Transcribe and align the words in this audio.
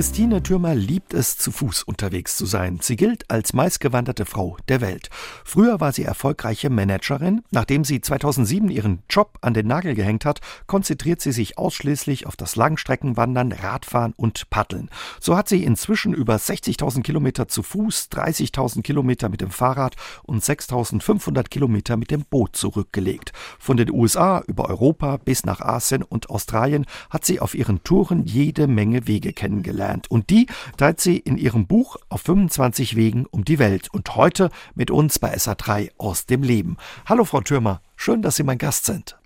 Christine 0.00 0.42
Thürmer 0.42 0.74
liebt 0.74 1.12
es, 1.12 1.36
zu 1.36 1.52
Fuß 1.52 1.82
unterwegs 1.82 2.34
zu 2.34 2.46
sein. 2.46 2.78
Sie 2.80 2.96
gilt 2.96 3.30
als 3.30 3.52
meistgewanderte 3.52 4.24
Frau 4.24 4.56
der 4.66 4.80
Welt. 4.80 5.10
Früher 5.44 5.78
war 5.78 5.92
sie 5.92 6.04
erfolgreiche 6.04 6.70
Managerin. 6.70 7.42
Nachdem 7.50 7.84
sie 7.84 8.00
2007 8.00 8.70
ihren 8.70 9.02
Job 9.10 9.36
an 9.42 9.52
den 9.52 9.66
Nagel 9.66 9.94
gehängt 9.94 10.24
hat, 10.24 10.40
konzentriert 10.66 11.20
sie 11.20 11.32
sich 11.32 11.58
ausschließlich 11.58 12.26
auf 12.26 12.34
das 12.34 12.56
Langstreckenwandern, 12.56 13.52
Radfahren 13.52 14.14
und 14.16 14.48
Paddeln. 14.48 14.88
So 15.20 15.36
hat 15.36 15.50
sie 15.50 15.64
inzwischen 15.64 16.14
über 16.14 16.36
60.000 16.36 17.02
Kilometer 17.02 17.46
zu 17.46 17.62
Fuß, 17.62 18.08
30.000 18.10 18.80
Kilometer 18.80 19.28
mit 19.28 19.42
dem 19.42 19.50
Fahrrad 19.50 19.96
und 20.22 20.42
6.500 20.42 21.50
Kilometer 21.50 21.98
mit 21.98 22.10
dem 22.10 22.24
Boot 22.24 22.56
zurückgelegt. 22.56 23.32
Von 23.58 23.76
den 23.76 23.90
USA 23.90 24.42
über 24.46 24.70
Europa 24.70 25.18
bis 25.18 25.44
nach 25.44 25.60
Asien 25.60 26.02
und 26.02 26.30
Australien 26.30 26.86
hat 27.10 27.26
sie 27.26 27.38
auf 27.38 27.54
ihren 27.54 27.84
Touren 27.84 28.24
jede 28.24 28.66
Menge 28.66 29.06
Wege 29.06 29.34
kennengelernt 29.34 29.89
gelernt. 29.90 30.10
Und 30.10 30.30
die 30.30 30.46
teilt 30.76 31.00
sie 31.00 31.16
in 31.16 31.36
ihrem 31.36 31.66
Buch 31.66 31.96
auf 32.08 32.22
25 32.22 32.96
Wegen 32.96 33.26
um 33.26 33.44
die 33.44 33.58
Welt. 33.58 33.88
Und 33.92 34.14
heute 34.16 34.50
mit 34.74 34.90
uns 34.90 35.18
bei 35.18 35.34
SA3 35.34 35.90
aus 35.98 36.26
dem 36.26 36.42
Leben. 36.42 36.76
Hallo 37.06 37.24
Frau 37.24 37.40
Thürmer, 37.40 37.80
schön, 37.96 38.22
dass 38.22 38.36
Sie 38.36 38.42
mein 38.42 38.58
Gast 38.58 38.86
sind. 38.86 39.16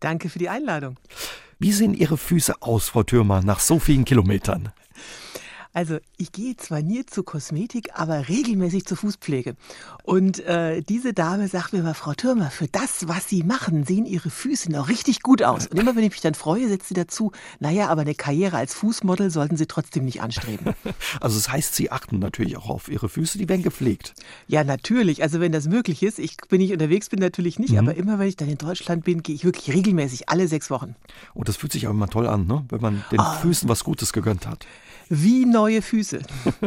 Danke 0.00 0.28
für 0.28 0.38
die 0.38 0.48
Einladung. 0.48 0.96
Wie 1.58 1.72
sehen 1.72 1.94
Ihre 1.94 2.18
Füße 2.18 2.60
aus, 2.60 2.90
Frau 2.90 3.02
Thürmer, 3.02 3.42
nach 3.42 3.60
so 3.60 3.78
vielen 3.78 4.04
Kilometern? 4.04 4.72
Also 5.76 5.98
ich 6.16 6.32
gehe 6.32 6.56
zwar 6.56 6.80
nie 6.80 7.04
zur 7.04 7.26
Kosmetik, 7.26 7.90
aber 7.92 8.30
regelmäßig 8.30 8.86
zur 8.86 8.96
Fußpflege. 8.96 9.56
Und 10.04 10.40
äh, 10.40 10.80
diese 10.80 11.12
Dame 11.12 11.48
sagt 11.48 11.74
mir 11.74 11.80
immer, 11.80 11.92
Frau 11.92 12.14
Türmer, 12.14 12.50
für 12.50 12.66
das, 12.66 13.08
was 13.08 13.28
Sie 13.28 13.42
machen, 13.42 13.84
sehen 13.84 14.06
Ihre 14.06 14.30
Füße 14.30 14.72
noch 14.72 14.88
richtig 14.88 15.20
gut 15.20 15.42
aus. 15.42 15.66
Und 15.66 15.78
immer 15.78 15.94
wenn 15.94 16.02
ich 16.02 16.12
mich 16.12 16.22
dann 16.22 16.32
freue, 16.32 16.66
setzt 16.66 16.88
sie 16.88 16.94
dazu, 16.94 17.30
naja, 17.60 17.88
aber 17.88 18.00
eine 18.00 18.14
Karriere 18.14 18.56
als 18.56 18.72
Fußmodel 18.72 19.28
sollten 19.28 19.58
Sie 19.58 19.66
trotzdem 19.66 20.06
nicht 20.06 20.22
anstreben. 20.22 20.74
Also 21.20 21.36
das 21.36 21.50
heißt, 21.50 21.74
Sie 21.74 21.90
achten 21.90 22.18
natürlich 22.18 22.56
auch 22.56 22.70
auf 22.70 22.88
Ihre 22.88 23.08
Füße, 23.08 23.36
die 23.36 23.48
werden 23.48 23.62
gepflegt. 23.62 24.14
Ja, 24.48 24.64
natürlich. 24.64 25.22
Also 25.22 25.40
wenn 25.40 25.52
das 25.52 25.66
möglich 25.66 26.02
ist. 26.02 26.18
Ich, 26.18 26.36
wenn 26.48 26.60
ich 26.60 26.72
unterwegs 26.72 27.08
bin, 27.08 27.18
natürlich 27.18 27.58
nicht. 27.58 27.72
Mhm. 27.72 27.78
Aber 27.78 27.94
immer 27.94 28.18
wenn 28.18 28.28
ich 28.28 28.36
dann 28.36 28.48
in 28.48 28.58
Deutschland 28.58 29.04
bin, 29.04 29.22
gehe 29.22 29.34
ich 29.34 29.44
wirklich 29.44 29.74
regelmäßig, 29.74 30.28
alle 30.28 30.48
sechs 30.48 30.70
Wochen. 30.70 30.94
Und 31.34 31.42
oh, 31.42 31.44
das 31.44 31.56
fühlt 31.56 31.72
sich 31.72 31.86
auch 31.86 31.90
immer 31.90 32.08
toll 32.08 32.26
an, 32.26 32.46
ne? 32.46 32.64
wenn 32.70 32.80
man 32.80 33.04
den 33.10 33.20
oh. 33.20 33.40
Füßen 33.42 33.68
was 33.68 33.84
Gutes 33.84 34.12
gegönnt 34.12 34.46
hat 34.46 34.66
wie 35.08 35.46
neue 35.46 35.82
Füße. 35.82 36.20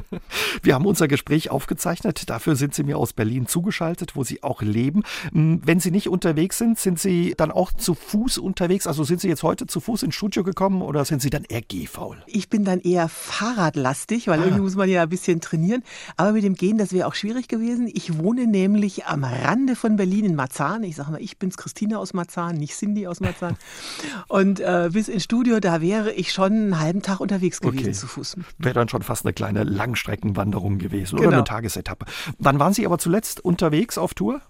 Wir 0.63 0.75
haben 0.75 0.85
unser 0.85 1.07
Gespräch 1.07 1.49
aufgezeichnet. 1.49 2.29
Dafür 2.29 2.55
sind 2.55 2.73
Sie 2.73 2.83
mir 2.83 2.97
aus 2.97 3.13
Berlin 3.13 3.47
zugeschaltet, 3.47 4.15
wo 4.15 4.23
Sie 4.23 4.43
auch 4.43 4.61
leben. 4.61 5.03
Hm, 5.31 5.61
wenn 5.65 5.79
Sie 5.79 5.91
nicht 5.91 6.07
unterwegs 6.07 6.57
sind, 6.57 6.79
sind 6.79 6.99
Sie 6.99 7.33
dann 7.35 7.51
auch 7.51 7.71
zu 7.71 7.95
Fuß 7.95 8.37
unterwegs? 8.37 8.87
Also 8.87 9.03
sind 9.03 9.21
Sie 9.21 9.27
jetzt 9.27 9.43
heute 9.43 9.67
zu 9.67 9.79
Fuß 9.79 10.03
ins 10.03 10.15
Studio 10.15 10.43
gekommen 10.43 10.81
oder 10.81 11.03
sind 11.05 11.21
Sie 11.21 11.29
dann 11.29 11.43
eher 11.43 11.61
gehfaul? 11.61 12.17
Ich 12.27 12.49
bin 12.49 12.63
dann 12.63 12.79
eher 12.79 13.09
fahrradlastig, 13.09 14.27
weil 14.27 14.39
ah. 14.39 14.43
irgendwie 14.43 14.61
muss 14.61 14.75
man 14.75 14.89
ja 14.89 15.03
ein 15.03 15.09
bisschen 15.09 15.41
trainieren. 15.41 15.83
Aber 16.15 16.31
mit 16.31 16.43
dem 16.43 16.55
Gehen, 16.55 16.77
das 16.77 16.93
wäre 16.93 17.07
auch 17.07 17.15
schwierig 17.15 17.47
gewesen. 17.47 17.89
Ich 17.93 18.17
wohne 18.17 18.47
nämlich 18.47 19.05
am 19.05 19.23
Rande 19.23 19.75
von 19.75 19.97
Berlin 19.97 20.25
in 20.25 20.35
Marzahn. 20.35 20.83
Ich 20.83 20.95
sage 20.95 21.11
mal, 21.11 21.21
ich 21.21 21.37
bin's 21.37 21.57
Christine 21.57 21.99
aus 21.99 22.13
Marzahn, 22.13 22.55
nicht 22.55 22.73
Cindy 22.73 23.07
aus 23.07 23.19
Marzahn. 23.19 23.57
Und 24.27 24.59
äh, 24.59 24.89
bis 24.93 25.09
ins 25.09 25.23
Studio, 25.23 25.59
da 25.59 25.81
wäre 25.81 26.13
ich 26.13 26.31
schon 26.31 26.53
einen 26.53 26.79
halben 26.79 27.01
Tag 27.01 27.19
unterwegs 27.19 27.59
gewesen 27.59 27.79
okay. 27.79 27.91
zu 27.91 28.07
Fuß 28.07 28.28
das 28.35 28.45
wäre 28.57 28.73
dann 28.73 28.89
schon 28.89 29.01
fast 29.01 29.25
eine 29.25 29.33
kleine 29.33 29.63
Langstreckenwanderung 29.63 30.77
gewesen 30.77 31.17
genau. 31.17 31.29
oder 31.29 31.37
eine 31.37 31.43
Tagesetappe. 31.45 32.05
Wann 32.37 32.59
waren 32.59 32.73
Sie 32.73 32.85
aber 32.85 32.97
zuletzt 32.97 33.43
unterwegs 33.43 33.97
auf 33.97 34.13
Tour? 34.13 34.41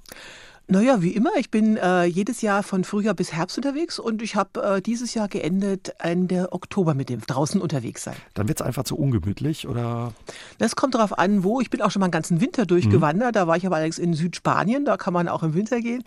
Naja, 0.72 1.02
wie 1.02 1.16
immer. 1.16 1.32
Ich 1.38 1.50
bin 1.50 1.78
äh, 1.78 2.06
jedes 2.06 2.44
Jahr 2.44 2.62
von 2.62 2.84
Frühjahr 2.84 3.16
bis 3.16 3.34
Herbst 3.34 3.58
unterwegs 3.58 3.98
und 3.98 4.22
ich 4.22 4.36
habe 4.36 4.62
äh, 4.62 4.82
dieses 4.84 5.16
Jahr 5.16 5.28
geendet 5.28 5.96
Ende 5.98 6.52
Oktober 6.52 6.94
mit 6.94 7.10
dem 7.10 7.22
draußen 7.22 7.60
unterwegs 7.60 8.04
sein. 8.04 8.16
Dann 8.36 8.48
wird 8.48 8.62
es 8.62 8.66
einfach 8.66 8.84
zu 8.84 8.96
ungemütlich 8.96 9.68
oder? 9.68 10.14
Das 10.60 10.76
kommt 10.76 10.94
darauf 10.94 11.18
an, 11.18 11.44
wo. 11.44 11.60
Ich 11.60 11.72
bin 11.72 11.82
auch 11.82 11.90
schon 11.90 12.02
mal 12.02 12.06
einen 12.06 12.12
ganzen 12.12 12.40
Winter 12.40 12.68
durchgewandert. 12.68 13.30
Mhm. 13.30 13.34
Da 13.34 13.48
war 13.48 13.58
ich 13.58 13.66
aber 13.66 13.78
allerdings 13.78 13.98
in 13.98 14.14
Südspanien. 14.14 14.86
Da 14.86 14.98
kann 14.98 15.12
man 15.12 15.28
auch 15.28 15.42
im 15.42 15.56
Winter 15.56 15.82
gehen. 15.82 16.04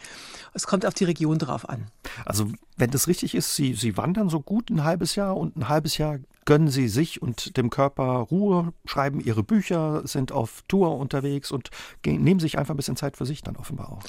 Es 0.54 0.69
kommt 0.69 0.87
auf 0.87 0.94
die 0.94 1.04
Region 1.04 1.38
drauf 1.38 1.69
an. 1.69 1.88
Also 2.25 2.47
wenn 2.76 2.92
das 2.92 3.08
richtig 3.08 3.34
ist, 3.34 3.56
Sie, 3.56 3.75
Sie 3.75 3.97
wandern 3.97 4.28
so 4.28 4.38
gut 4.38 4.70
ein 4.70 4.84
halbes 4.84 5.16
Jahr 5.16 5.37
und 5.37 5.56
ein 5.56 5.69
halbes 5.69 5.98
Jahr 5.98 6.20
gönnen 6.44 6.69
Sie 6.69 6.87
sich 6.87 7.20
und 7.20 7.56
dem 7.56 7.69
Körper 7.69 8.04
Ruhe, 8.04 8.72
schreiben 8.84 9.19
Ihre 9.19 9.42
Bücher, 9.42 10.03
sind 10.06 10.31
auf 10.31 10.62
Tour 10.69 10.97
unterwegs 10.98 11.50
und 11.50 11.70
gehen, 12.03 12.22
nehmen 12.22 12.38
sich 12.38 12.58
einfach 12.58 12.75
ein 12.75 12.76
bisschen 12.76 12.97
Zeit 12.97 13.16
für 13.16 13.26
sich 13.26 13.42
dann 13.42 13.56
offenbar 13.56 13.91
auch. 13.91 14.03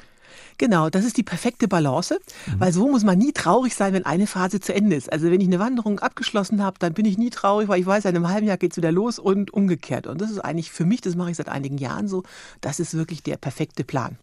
Genau, 0.57 0.89
das 0.89 1.05
ist 1.05 1.17
die 1.17 1.23
perfekte 1.23 1.67
Balance, 1.67 2.19
mhm. 2.45 2.59
weil 2.59 2.73
so 2.73 2.87
muss 2.87 3.03
man 3.03 3.17
nie 3.17 3.31
traurig 3.31 3.75
sein, 3.75 3.93
wenn 3.93 4.05
eine 4.05 4.27
Phase 4.27 4.59
zu 4.59 4.73
Ende 4.73 4.95
ist. 4.95 5.11
Also 5.11 5.29
wenn 5.29 5.41
ich 5.41 5.47
eine 5.47 5.59
Wanderung 5.59 5.99
abgeschlossen 5.99 6.63
habe, 6.63 6.77
dann 6.79 6.93
bin 6.93 7.05
ich 7.05 7.17
nie 7.17 7.29
traurig, 7.29 7.67
weil 7.67 7.79
ich 7.79 7.85
weiß, 7.85 8.05
in 8.05 8.15
einem 8.15 8.29
halben 8.29 8.47
Jahr 8.47 8.57
geht 8.57 8.71
es 8.71 8.77
wieder 8.77 8.91
los 8.91 9.19
und 9.19 9.53
umgekehrt. 9.53 10.07
Und 10.07 10.21
das 10.21 10.31
ist 10.31 10.39
eigentlich 10.39 10.71
für 10.71 10.85
mich, 10.85 11.01
das 11.01 11.15
mache 11.15 11.31
ich 11.31 11.37
seit 11.37 11.49
einigen 11.49 11.77
Jahren 11.77 12.07
so, 12.07 12.23
das 12.61 12.79
ist 12.79 12.93
wirklich 12.93 13.23
der 13.23 13.37
perfekte 13.37 13.83
Plan. 13.83 14.17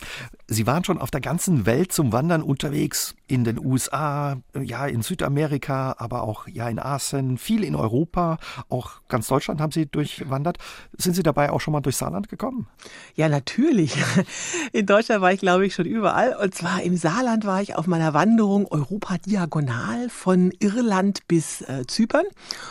Sie 0.46 0.66
waren 0.66 0.84
schon 0.84 0.98
auf 0.98 1.10
der 1.10 1.20
ganzen 1.20 1.66
Welt 1.66 1.92
zum 1.92 2.12
Wandern 2.12 2.42
unterwegs, 2.42 3.14
in 3.30 3.44
den 3.44 3.64
USA, 3.64 4.38
ja, 4.60 4.86
in 4.86 5.02
Südamerika, 5.02 5.94
aber 5.98 6.22
auch 6.22 6.48
ja 6.48 6.68
in 6.68 6.80
Asien, 6.80 7.38
viel 7.38 7.62
in 7.62 7.76
Europa, 7.76 8.38
auch 8.68 8.92
ganz 9.08 9.28
Deutschland 9.28 9.60
haben 9.60 9.70
Sie 9.70 9.86
durchwandert. 9.86 10.58
Sind 10.96 11.14
Sie 11.14 11.22
dabei 11.22 11.50
auch 11.50 11.60
schon 11.60 11.72
mal 11.72 11.80
durch 11.80 11.96
Saarland 11.96 12.28
gekommen? 12.28 12.66
Ja, 13.14 13.28
natürlich. 13.28 13.96
In 14.72 14.86
Deutschland 14.86 15.20
war 15.22 15.32
ich, 15.32 15.40
glaube 15.40 15.66
ich, 15.66 15.74
schon 15.74 15.86
überall. 15.86 16.36
Und 16.36 16.54
zwar 16.54 16.82
im 16.82 16.96
Saarland 16.96 17.44
war 17.44 17.60
ich 17.60 17.76
auf 17.76 17.86
meiner 17.86 18.14
Wanderung 18.14 18.66
Europa 18.66 19.18
diagonal 19.18 20.08
von 20.08 20.52
Irland 20.58 21.26
bis 21.28 21.60
äh, 21.62 21.86
Zypern. 21.86 22.24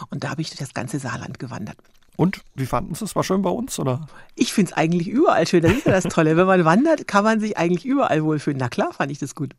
Und 0.09 0.24
da 0.24 0.30
habe 0.30 0.41
ich 0.41 0.50
durch 0.50 0.59
das 0.59 0.74
ganze 0.74 1.00
Saarland 1.00 1.40
gewandert. 1.40 1.78
Und 2.16 2.41
wie 2.56 2.66
fanden 2.66 2.96
Sie 2.96 3.06
es? 3.06 3.16
War 3.16 3.24
schön 3.24 3.41
bei 3.41 3.50
uns, 3.50 3.80
oder? 3.80 4.08
Ich 4.36 4.52
finde 4.52 4.72
es 4.72 4.78
eigentlich 4.78 5.08
überall 5.08 5.47
schön. 5.47 5.62
Das 5.62 5.72
ist 5.72 5.86
ja 5.86 5.94
das 5.94 6.03
Tolle. 6.06 6.36
Wenn 6.36 6.47
man 6.47 6.66
wandert, 6.66 7.08
kann 7.08 7.24
man 7.24 7.40
sich 7.40 7.58
eigentlich 7.58 7.86
überall 7.86 8.24
wohlfühlen. 8.24 8.59
Na 8.59 8.68
klar, 8.68 8.91
fand 8.94 9.12
ich 9.12 9.20
das 9.20 9.36
gut. 9.36 9.56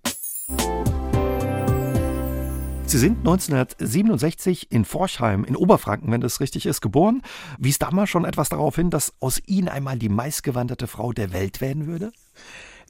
Sie 2.90 2.98
sind 2.98 3.18
1967 3.18 4.72
in 4.72 4.84
Forchheim 4.84 5.44
in 5.44 5.54
Oberfranken, 5.54 6.10
wenn 6.10 6.20
das 6.20 6.40
richtig 6.40 6.66
ist, 6.66 6.80
geboren. 6.80 7.22
Wies 7.56 7.78
damals 7.78 8.10
schon 8.10 8.24
etwas 8.24 8.48
darauf 8.48 8.74
hin, 8.74 8.90
dass 8.90 9.12
aus 9.20 9.40
Ihnen 9.46 9.68
einmal 9.68 9.96
die 9.96 10.08
meistgewanderte 10.08 10.88
Frau 10.88 11.12
der 11.12 11.32
Welt 11.32 11.60
werden 11.60 11.86
würde? 11.86 12.10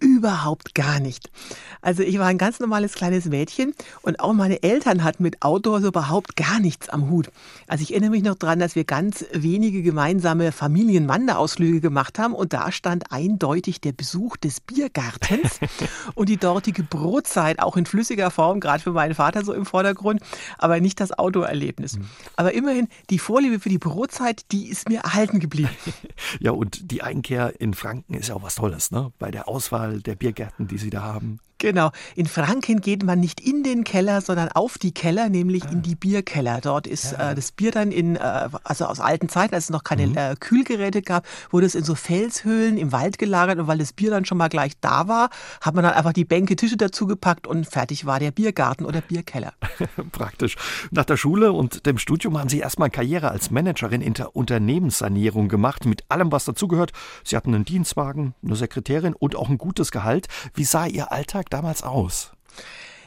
Überhaupt 0.01 0.75
gar 0.75 0.99
nicht. 0.99 1.31
Also 1.83 2.03
ich 2.03 2.19
war 2.19 2.27
ein 2.27 2.39
ganz 2.39 2.59
normales 2.59 2.95
kleines 2.95 3.27
Mädchen 3.27 3.75
und 4.03 4.19
auch 4.19 4.33
meine 4.33 4.63
Eltern 4.63 5.05
hatten 5.05 5.23
mit 5.23 5.43
Outdoors 5.43 5.85
überhaupt 5.85 6.37
gar 6.37 6.59
nichts 6.59 6.89
am 6.89 7.11
Hut. 7.11 7.31
Also 7.67 7.83
ich 7.83 7.93
erinnere 7.93 8.11
mich 8.11 8.23
noch 8.23 8.35
daran, 8.35 8.59
dass 8.59 8.75
wir 8.75 8.85
ganz 8.85 9.25
wenige 9.33 9.83
gemeinsame 9.83 10.53
Familienwanderausflüge 10.53 11.81
gemacht 11.81 12.19
haben 12.19 12.35
und 12.35 12.53
da 12.55 12.73
stand 12.73 13.13
eindeutig 13.13 13.81
der 13.81 13.93
Besuch 13.93 14.39
des 14.39 14.61
Biergartens 14.61 15.61
und 16.15 16.29
die 16.31 16.39
dortige 16.39 16.83
Brotzeit, 16.83 17.61
auch 17.61 17.77
in 17.77 17.85
flüssiger 17.85 18.31
Form, 18.31 18.61
gerade 18.61 18.83
für 18.83 18.93
meinen 18.93 19.15
Vater 19.15 19.45
so 19.45 19.53
im 19.53 19.67
Vordergrund, 19.67 20.23
aber 20.57 20.81
nicht 20.81 20.99
das 20.99 21.13
Autoerlebnis. 21.19 21.99
Mhm. 21.99 22.07
Aber 22.37 22.55
immerhin, 22.55 22.89
die 23.11 23.19
Vorliebe 23.19 23.61
für 23.61 23.69
die 23.69 23.79
Brotzeit, 23.79 24.45
die 24.53 24.69
ist 24.69 24.89
mir 24.89 25.01
erhalten 25.01 25.41
geblieben. 25.41 25.71
Ja, 26.39 26.53
und 26.53 26.91
die 26.91 27.03
Einkehr 27.03 27.61
in 27.61 27.75
Franken 27.75 28.15
ist 28.15 28.29
ja 28.29 28.35
auch 28.35 28.43
was 28.43 28.55
Tolles, 28.55 28.91
ne? 28.91 29.13
Bei 29.19 29.31
der 29.31 29.49
Auswahl 29.49 29.90
Auswahl 29.91 30.01
der 30.01 30.15
Biergärten, 30.15 30.67
die 30.67 30.79
Sie 30.79 30.91
da 30.91 31.03
haben. 31.03 31.41
Genau. 31.61 31.91
In 32.17 32.27
Franken 32.27 32.81
geht 32.81 33.05
man 33.05 33.21
nicht 33.21 33.39
in 33.39 33.63
den 33.63 33.85
Keller, 33.85 34.23
sondern 34.23 34.49
auf 34.49 34.79
die 34.79 34.93
Keller, 34.93 35.29
nämlich 35.29 35.65
ah. 35.65 35.73
in 35.73 35.83
die 35.83 35.95
Bierkeller. 35.95 36.61
Dort 36.63 36.87
ist 36.87 37.13
ja. 37.13 37.33
äh, 37.33 37.35
das 37.35 37.53
Bier 37.53 37.71
dann 37.71 37.93
in, 37.93 38.17
äh, 38.17 38.49
also 38.65 38.87
aus 38.87 38.99
alten 38.99 39.29
Zeiten, 39.29 39.55
als 39.55 39.65
es 39.65 39.71
noch 39.71 39.85
keine 39.85 40.07
mhm. 40.07 40.17
äh, 40.17 40.35
Kühlgeräte 40.41 41.03
gab, 41.03 41.27
wurde 41.51 41.67
es 41.67 41.75
in 41.75 41.85
so 41.85 41.95
Felshöhlen 41.95 42.79
im 42.79 42.93
Wald 42.93 43.19
gelagert 43.19 43.59
und 43.59 43.67
weil 43.67 43.77
das 43.77 43.93
Bier 43.93 44.11
dann 44.11 44.25
schon 44.25 44.39
mal 44.39 44.49
gleich 44.49 44.73
da 44.81 45.07
war, 45.07 45.29
hat 45.61 45.75
man 45.75 45.85
dann 45.85 45.93
einfach 45.93 46.15
die 46.15 46.25
Bänke, 46.25 46.57
Tische 46.57 46.79
dazu 46.79 47.07
gepackt 47.07 47.47
und 47.47 47.67
fertig 47.67 48.07
war 48.07 48.19
der 48.19 48.31
Biergarten 48.31 48.87
oder 48.87 49.03
Bierkeller. 49.03 49.53
Praktisch. 50.13 50.57
Nach 50.91 51.05
der 51.05 51.19
Schule 51.19 51.53
und 51.53 51.85
dem 51.85 51.99
Studium 51.99 52.39
haben 52.39 52.49
Sie 52.49 52.61
erstmal 52.61 52.89
Karriere 52.89 53.31
als 53.31 53.51
Managerin 53.51 54.01
in 54.01 54.15
der 54.15 54.35
Unternehmenssanierung 54.35 55.49
gemacht, 55.49 55.85
mit 55.85 56.05
allem, 56.09 56.33
was 56.33 56.47
dazugehört. 56.47 56.93
Sie 57.23 57.37
hatten 57.37 57.55
einen 57.55 57.67
Dienstwagen, 57.67 58.35
eine 58.43 58.57
Sekretärin 58.57 59.13
und 59.13 59.37
auch 59.37 59.51
ein 59.51 59.59
gutes 59.59 59.91
Gehalt. 59.91 60.29
Wie 60.55 60.65
sah 60.65 60.87
Ihr 60.87 61.13
Alltag 61.13 61.50
damals 61.51 61.83
aus? 61.83 62.31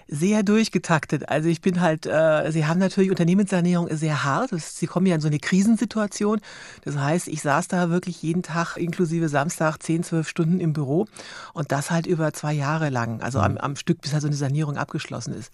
Sehr 0.07 0.43
durchgetaktet. 0.43 1.29
Also 1.29 1.49
ich 1.49 1.61
bin 1.61 1.81
halt, 1.81 2.05
äh, 2.05 2.51
Sie 2.51 2.65
haben 2.65 2.79
natürlich 2.79 3.09
Unternehmenssanierung 3.09 3.87
ist 3.87 4.01
sehr 4.01 4.23
hart. 4.23 4.51
Sie 4.59 4.87
kommen 4.87 5.05
ja 5.05 5.15
in 5.15 5.21
so 5.21 5.27
eine 5.27 5.39
Krisensituation. 5.39 6.39
Das 6.83 6.97
heißt, 6.97 7.27
ich 7.27 7.41
saß 7.41 7.67
da 7.67 7.89
wirklich 7.89 8.21
jeden 8.21 8.43
Tag 8.43 8.77
inklusive 8.77 9.29
Samstag 9.29 9.77
10, 9.81 10.03
12 10.03 10.27
Stunden 10.27 10.59
im 10.59 10.73
Büro 10.73 11.07
und 11.53 11.71
das 11.71 11.91
halt 11.91 12.05
über 12.05 12.33
zwei 12.33 12.53
Jahre 12.53 12.89
lang, 12.89 13.21
also 13.21 13.39
am, 13.39 13.53
mhm. 13.53 13.57
am 13.59 13.75
Stück, 13.75 14.01
bis 14.01 14.13
halt 14.13 14.21
so 14.21 14.27
eine 14.27 14.35
Sanierung 14.35 14.77
abgeschlossen 14.77 15.33
ist. 15.33 15.51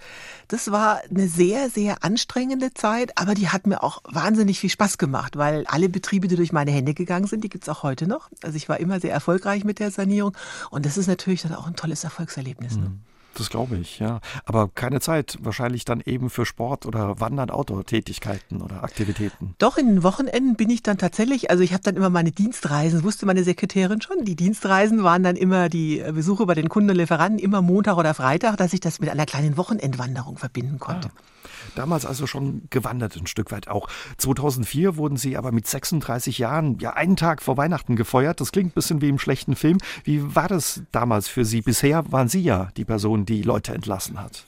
Das 0.47 0.71
war 0.71 1.01
eine 1.09 1.27
sehr, 1.27 1.69
sehr 1.69 2.03
anstrengende 2.03 2.73
Zeit, 2.73 3.17
aber 3.17 3.33
die 3.33 3.49
hat 3.49 3.67
mir 3.67 3.83
auch 3.83 4.01
wahnsinnig 4.03 4.59
viel 4.59 4.69
Spaß 4.69 4.97
gemacht, 4.97 5.37
weil 5.37 5.65
alle 5.67 5.89
Betriebe, 5.89 6.27
die 6.27 6.35
durch 6.35 6.51
meine 6.51 6.71
Hände 6.71 6.93
gegangen 6.93 7.27
sind, 7.27 7.43
die 7.43 7.49
gibt's 7.49 7.69
auch 7.69 7.83
heute 7.83 8.07
noch. 8.07 8.29
Also 8.43 8.55
ich 8.57 8.69
war 8.69 8.79
immer 8.79 8.99
sehr 8.99 9.11
erfolgreich 9.11 9.63
mit 9.63 9.79
der 9.79 9.91
Sanierung 9.91 10.35
und 10.69 10.85
das 10.85 10.97
ist 10.97 11.07
natürlich 11.07 11.41
dann 11.41 11.53
auch 11.53 11.67
ein 11.67 11.75
tolles 11.75 12.03
Erfolgserlebnis. 12.03 12.77
Ne? 12.77 12.91
Das 13.35 13.49
glaube 13.49 13.77
ich, 13.77 13.99
ja. 13.99 14.19
Aber 14.45 14.67
keine 14.67 14.99
Zeit 14.99 15.37
wahrscheinlich 15.41 15.85
dann 15.85 16.01
eben 16.05 16.29
für 16.29 16.45
Sport 16.45 16.85
oder 16.85 17.19
Wandern, 17.19 17.49
Outdoor-Tätigkeiten 17.49 18.61
oder 18.61 18.83
Aktivitäten. 18.83 19.55
Doch, 19.59 19.77
in 19.77 19.87
den 19.87 20.03
Wochenenden 20.03 20.55
bin 20.55 20.69
ich 20.69 20.83
dann 20.83 20.97
tatsächlich, 20.97 21.49
also 21.49 21.63
ich 21.63 21.73
habe 21.73 21.83
dann 21.83 21.95
immer 21.95 22.09
meine 22.09 22.31
Dienstreisen, 22.31 23.03
wusste 23.03 23.25
meine 23.25 23.43
Sekretärin 23.43 24.01
schon, 24.01 24.25
die 24.25 24.35
Dienstreisen 24.35 25.03
waren 25.03 25.23
dann 25.23 25.35
immer 25.35 25.69
die 25.69 26.03
Besuche 26.13 26.45
bei 26.45 26.55
den 26.55 26.69
Kunden 26.69 26.89
und 26.89 26.95
Lieferanten, 26.97 27.39
immer 27.39 27.61
Montag 27.61 27.97
oder 27.97 28.13
Freitag, 28.13 28.57
dass 28.57 28.73
ich 28.73 28.79
das 28.79 28.99
mit 28.99 29.09
einer 29.09 29.25
kleinen 29.25 29.57
Wochenendwanderung 29.57 30.37
verbinden 30.37 30.79
konnte. 30.79 31.09
Ah. 31.09 31.38
Damals 31.75 32.05
also 32.05 32.27
schon 32.27 32.63
gewandert 32.69 33.15
ein 33.15 33.27
Stück 33.27 33.51
weit 33.51 33.67
auch. 33.67 33.87
2004 34.17 34.97
wurden 34.97 35.17
Sie 35.17 35.37
aber 35.37 35.51
mit 35.51 35.67
36 35.67 36.37
Jahren, 36.37 36.77
ja 36.79 36.93
einen 36.93 37.15
Tag 37.15 37.41
vor 37.41 37.57
Weihnachten 37.57 37.95
gefeuert. 37.95 38.41
Das 38.41 38.51
klingt 38.51 38.71
ein 38.71 38.75
bisschen 38.75 39.01
wie 39.01 39.09
im 39.09 39.19
schlechten 39.19 39.55
Film. 39.55 39.77
Wie 40.03 40.35
war 40.35 40.47
das 40.47 40.81
damals 40.91 41.27
für 41.27 41.45
Sie? 41.45 41.61
Bisher 41.61 42.11
waren 42.11 42.29
Sie 42.29 42.41
ja 42.41 42.69
die 42.77 42.85
Person, 42.85 43.25
die 43.25 43.41
Leute 43.41 43.73
entlassen 43.73 44.19
hat. 44.21 44.45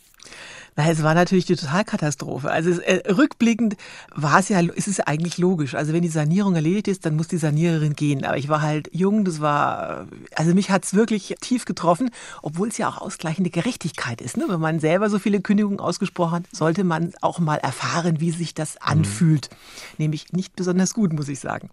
Na, 0.78 0.90
es 0.90 1.04
war 1.04 1.14
natürlich 1.14 1.46
die 1.46 1.56
Totalkatastrophe. 1.56 2.50
Also 2.50 2.80
äh, 2.82 3.12
rückblickend 3.12 3.76
war 4.16 4.40
es 4.40 4.48
ja, 4.48 4.62
ist 4.62 4.88
es 4.88 5.02
eigentlich 5.02 5.38
logisch. 5.38 5.76
Also 5.76 5.92
wenn 5.92 6.02
die 6.02 6.08
Sanierung 6.08 6.56
erledigt 6.56 6.88
ist, 6.88 7.06
dann 7.06 7.18
muss 7.18 7.28
die 7.28 7.38
Saniererin 7.38 7.94
gehen. 7.94 8.24
Aber 8.24 8.38
ich 8.38 8.48
war 8.48 8.62
halt 8.62 8.90
jung, 8.94 9.26
das 9.26 9.42
war, 9.42 10.08
also 10.36 10.54
mich 10.54 10.70
hat 10.70 10.86
es 10.86 10.94
wirklich 10.94 11.36
tief 11.42 11.66
getroffen, 11.66 12.10
obwohl 12.42 12.70
es 12.70 12.78
ja 12.78 12.88
auch 12.88 13.00
ausgleichende 13.00 13.50
Gerechtigkeit 13.50 14.22
ist. 14.22 14.38
Ne? 14.38 14.46
Wenn 14.48 14.62
man 14.62 14.80
selber 14.80 15.10
so 15.10 15.20
viele 15.20 15.42
Kündigungen 15.42 15.80
ausgesprochen 15.80 16.32
hat, 16.32 16.44
sollte 16.54 16.86
man 16.86 17.12
auch 17.20 17.40
mal 17.40 17.58
erfahren, 17.58 18.22
wie 18.22 18.32
sich 18.32 18.54
das 18.54 18.76
mhm. 18.76 18.80
anfühlt. 18.84 19.50
Mhm. 19.50 19.56
Nämlich 19.98 20.32
nicht 20.32 20.56
besonders 20.56 20.94
gut, 20.94 21.12
muss 21.12 21.28
ich 21.28 21.40
sagen. 21.42 21.70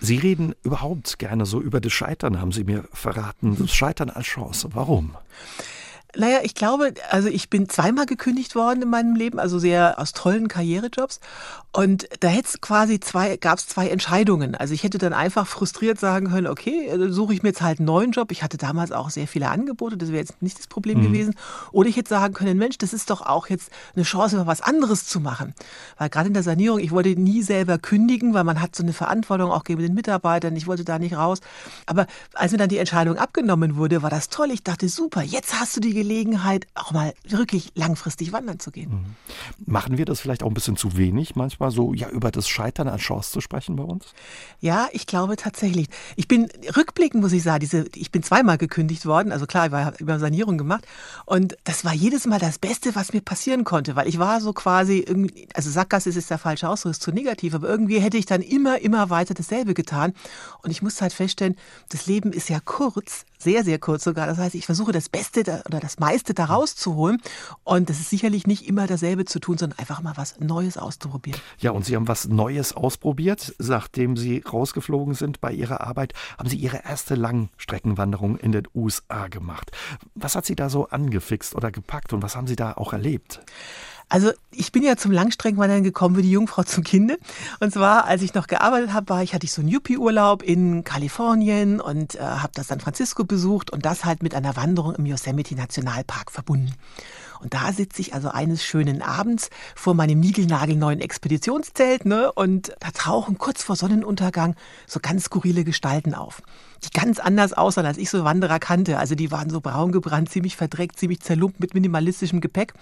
Sie 0.00 0.18
reden 0.18 0.54
überhaupt 0.62 1.18
gerne 1.18 1.46
so 1.46 1.60
über 1.60 1.80
das 1.80 1.92
Scheitern, 1.92 2.40
haben 2.40 2.52
Sie 2.52 2.62
mir 2.62 2.84
verraten. 2.92 3.56
Das 3.58 3.74
Scheitern 3.74 4.10
als 4.10 4.26
Chance. 4.26 4.68
Warum? 4.72 5.16
Naja, 6.16 6.38
ich 6.42 6.54
glaube, 6.54 6.94
also 7.10 7.28
ich 7.28 7.50
bin 7.50 7.68
zweimal 7.68 8.06
gekündigt 8.06 8.54
worden 8.54 8.82
in 8.82 8.88
meinem 8.88 9.14
Leben, 9.14 9.38
also 9.38 9.58
sehr 9.58 9.98
aus 9.98 10.12
tollen 10.12 10.48
Karrierejobs. 10.48 11.20
Und 11.76 12.08
da 12.20 12.28
hätte 12.28 12.48
es 12.48 12.60
quasi 12.62 13.00
zwei, 13.00 13.36
gab 13.36 13.58
es 13.58 13.68
zwei 13.68 13.88
Entscheidungen. 13.88 14.54
Also 14.54 14.72
ich 14.72 14.82
hätte 14.82 14.96
dann 14.96 15.12
einfach 15.12 15.46
frustriert 15.46 16.00
sagen 16.00 16.30
können, 16.30 16.46
okay, 16.46 16.86
äh, 16.86 17.10
suche 17.10 17.34
ich 17.34 17.42
mir 17.42 17.50
jetzt 17.50 17.60
halt 17.60 17.80
einen 17.80 17.86
neuen 17.86 18.12
Job. 18.12 18.32
Ich 18.32 18.42
hatte 18.42 18.56
damals 18.56 18.92
auch 18.92 19.10
sehr 19.10 19.28
viele 19.28 19.50
Angebote, 19.50 19.98
das 19.98 20.08
wäre 20.08 20.20
jetzt 20.20 20.40
nicht 20.40 20.58
das 20.58 20.68
Problem 20.68 21.00
mhm. 21.00 21.02
gewesen. 21.02 21.34
Oder 21.72 21.90
ich 21.90 21.98
hätte 21.98 22.08
sagen 22.08 22.32
können, 22.32 22.56
Mensch, 22.56 22.78
das 22.78 22.94
ist 22.94 23.10
doch 23.10 23.20
auch 23.20 23.48
jetzt 23.48 23.70
eine 23.94 24.04
Chance, 24.04 24.36
mal 24.36 24.46
was 24.46 24.62
anderes 24.62 25.06
zu 25.06 25.20
machen. 25.20 25.54
Weil 25.98 26.08
gerade 26.08 26.28
in 26.28 26.34
der 26.34 26.42
Sanierung, 26.42 26.78
ich 26.78 26.92
wollte 26.92 27.10
nie 27.10 27.42
selber 27.42 27.76
kündigen, 27.76 28.32
weil 28.32 28.44
man 28.44 28.62
hat 28.62 28.74
so 28.74 28.82
eine 28.82 28.94
Verantwortung 28.94 29.50
auch 29.50 29.64
gegen 29.64 29.82
den 29.82 29.92
Mitarbeitern. 29.92 30.56
Ich 30.56 30.66
wollte 30.66 30.84
da 30.84 30.98
nicht 30.98 31.14
raus. 31.14 31.40
Aber 31.84 32.06
als 32.32 32.52
mir 32.52 32.58
dann 32.58 32.70
die 32.70 32.78
Entscheidung 32.78 33.18
abgenommen 33.18 33.76
wurde, 33.76 34.02
war 34.02 34.08
das 34.08 34.30
toll. 34.30 34.50
Ich 34.50 34.62
dachte, 34.62 34.88
super, 34.88 35.20
jetzt 35.20 35.60
hast 35.60 35.76
du 35.76 35.80
die 35.80 35.92
Gelegenheit, 35.92 36.05
auch 36.74 36.92
mal 36.92 37.14
wirklich 37.24 37.72
langfristig 37.74 38.32
wandern 38.32 38.58
zu 38.58 38.70
gehen. 38.70 38.90
Mhm. 38.90 39.72
Machen 39.72 39.98
wir 39.98 40.04
das 40.04 40.20
vielleicht 40.20 40.42
auch 40.42 40.48
ein 40.48 40.54
bisschen 40.54 40.76
zu 40.76 40.96
wenig, 40.96 41.36
manchmal 41.36 41.70
so 41.70 41.92
ja 41.94 42.08
über 42.08 42.30
das 42.30 42.48
Scheitern 42.48 42.88
als 42.88 43.02
Chance 43.02 43.32
zu 43.32 43.40
sprechen 43.40 43.76
bei 43.76 43.82
uns? 43.82 44.06
Ja, 44.60 44.88
ich 44.92 45.06
glaube 45.06 45.36
tatsächlich. 45.36 45.88
Ich 46.16 46.28
bin 46.28 46.48
rückblickend, 46.76 47.22
muss 47.22 47.32
ich 47.32 47.42
sagen, 47.42 47.60
diese, 47.60 47.86
ich 47.94 48.10
bin 48.10 48.22
zweimal 48.22 48.58
gekündigt 48.58 49.06
worden. 49.06 49.32
Also 49.32 49.46
klar, 49.46 49.66
ich 49.66 49.72
habe 49.72 49.96
über 49.98 50.18
Sanierung 50.18 50.58
gemacht. 50.58 50.86
Und 51.24 51.56
das 51.64 51.84
war 51.84 51.94
jedes 51.94 52.26
Mal 52.26 52.38
das 52.38 52.58
Beste, 52.58 52.94
was 52.94 53.12
mir 53.12 53.20
passieren 53.20 53.64
konnte, 53.64 53.96
weil 53.96 54.08
ich 54.08 54.18
war 54.18 54.40
so 54.40 54.52
quasi 54.52 54.98
irgendwie, 54.98 55.48
also 55.54 55.70
Sackgasse 55.70 56.10
ist 56.10 56.30
der 56.30 56.38
falsche 56.38 56.68
Ausdruck, 56.68 56.92
ist 56.92 57.02
zu 57.02 57.12
negativ, 57.12 57.54
aber 57.54 57.68
irgendwie 57.68 57.98
hätte 57.98 58.16
ich 58.16 58.26
dann 58.26 58.42
immer, 58.42 58.80
immer 58.80 59.10
weiter 59.10 59.34
dasselbe 59.34 59.74
getan. 59.74 60.12
Und 60.62 60.70
ich 60.70 60.82
musste 60.82 61.02
halt 61.02 61.12
feststellen, 61.12 61.56
das 61.88 62.06
Leben 62.06 62.32
ist 62.32 62.48
ja 62.48 62.60
kurz, 62.64 63.24
sehr, 63.38 63.64
sehr 63.64 63.78
kurz 63.78 64.04
sogar. 64.04 64.26
Das 64.26 64.38
heißt, 64.38 64.54
ich 64.54 64.66
versuche 64.66 64.92
das 64.92 65.08
Beste 65.08 65.42
da, 65.42 65.62
oder 65.66 65.80
das 65.80 65.98
meiste 65.98 66.34
da 66.34 66.46
rauszuholen. 66.46 67.20
Und 67.64 67.90
das 67.90 68.00
ist 68.00 68.10
sicherlich 68.10 68.46
nicht 68.46 68.68
immer 68.68 68.86
dasselbe 68.86 69.24
zu 69.24 69.40
tun, 69.40 69.58
sondern 69.58 69.78
einfach 69.78 70.02
mal 70.02 70.14
was 70.16 70.38
Neues 70.40 70.76
auszuprobieren. 70.76 71.40
Ja, 71.58 71.70
und 71.70 71.84
Sie 71.84 71.96
haben 71.96 72.08
was 72.08 72.28
Neues 72.28 72.72
ausprobiert. 72.72 73.54
Nachdem 73.58 74.16
Sie 74.16 74.38
rausgeflogen 74.40 75.14
sind 75.14 75.40
bei 75.40 75.52
Ihrer 75.52 75.80
Arbeit, 75.80 76.14
haben 76.38 76.48
Sie 76.48 76.56
Ihre 76.56 76.84
erste 76.84 77.14
Langstreckenwanderung 77.14 78.36
in 78.36 78.52
den 78.52 78.66
USA 78.74 79.28
gemacht. 79.28 79.70
Was 80.14 80.34
hat 80.34 80.46
Sie 80.46 80.56
da 80.56 80.68
so 80.68 80.88
angefixt 80.88 81.54
oder 81.54 81.70
gepackt 81.70 82.12
und 82.12 82.22
was 82.22 82.36
haben 82.36 82.46
Sie 82.46 82.56
da 82.56 82.72
auch 82.72 82.92
erlebt? 82.92 83.40
Also 84.08 84.30
ich 84.52 84.70
bin 84.70 84.84
ja 84.84 84.96
zum 84.96 85.10
Langstreckenwandern 85.10 85.82
gekommen 85.82 86.16
wie 86.16 86.22
die 86.22 86.30
Jungfrau 86.30 86.62
zum 86.62 86.84
Kinde. 86.84 87.18
Und 87.58 87.72
zwar, 87.72 88.04
als 88.04 88.22
ich 88.22 88.34
noch 88.34 88.46
gearbeitet 88.46 88.92
habe, 88.92 89.08
war 89.08 89.22
ich, 89.22 89.34
hatte 89.34 89.46
ich 89.46 89.52
so 89.52 89.62
einen 89.62 89.68
Yuppie-Urlaub 89.68 90.42
in 90.42 90.84
Kalifornien 90.84 91.80
und 91.80 92.14
äh, 92.14 92.20
habe 92.20 92.52
das 92.54 92.68
San 92.68 92.78
Francisco 92.78 93.24
besucht 93.24 93.72
und 93.72 93.84
das 93.84 94.04
halt 94.04 94.22
mit 94.22 94.34
einer 94.34 94.54
Wanderung 94.54 94.94
im 94.94 95.06
Yosemite 95.06 95.56
Nationalpark 95.56 96.30
verbunden. 96.30 96.72
Und 97.40 97.54
da 97.54 97.72
sitze 97.72 98.00
ich 98.00 98.14
also 98.14 98.28
eines 98.28 98.64
schönen 98.64 99.02
Abends 99.02 99.50
vor 99.74 99.94
meinem 99.94 100.20
niegelnagelneuen 100.20 101.00
Expeditionszelt 101.00 102.04
ne, 102.04 102.32
und 102.32 102.72
da 102.80 102.90
tauchen 102.90 103.38
kurz 103.38 103.62
vor 103.62 103.76
Sonnenuntergang 103.76 104.54
so 104.86 105.00
ganz 105.00 105.24
skurrile 105.24 105.64
Gestalten 105.64 106.14
auf, 106.14 106.42
die 106.84 106.90
ganz 106.90 107.18
anders 107.18 107.52
aussahen, 107.52 107.86
als 107.86 107.98
ich 107.98 108.10
so 108.10 108.24
Wanderer 108.24 108.58
kannte. 108.58 108.98
Also 108.98 109.14
die 109.14 109.30
waren 109.30 109.50
so 109.50 109.60
braun 109.60 109.92
gebrannt, 109.92 110.30
ziemlich 110.30 110.56
verdreckt, 110.56 110.98
ziemlich 110.98 111.20
zerlumpt 111.20 111.60
mit 111.60 111.74
minimalistischem 111.74 112.40
Gepäck. 112.40 112.74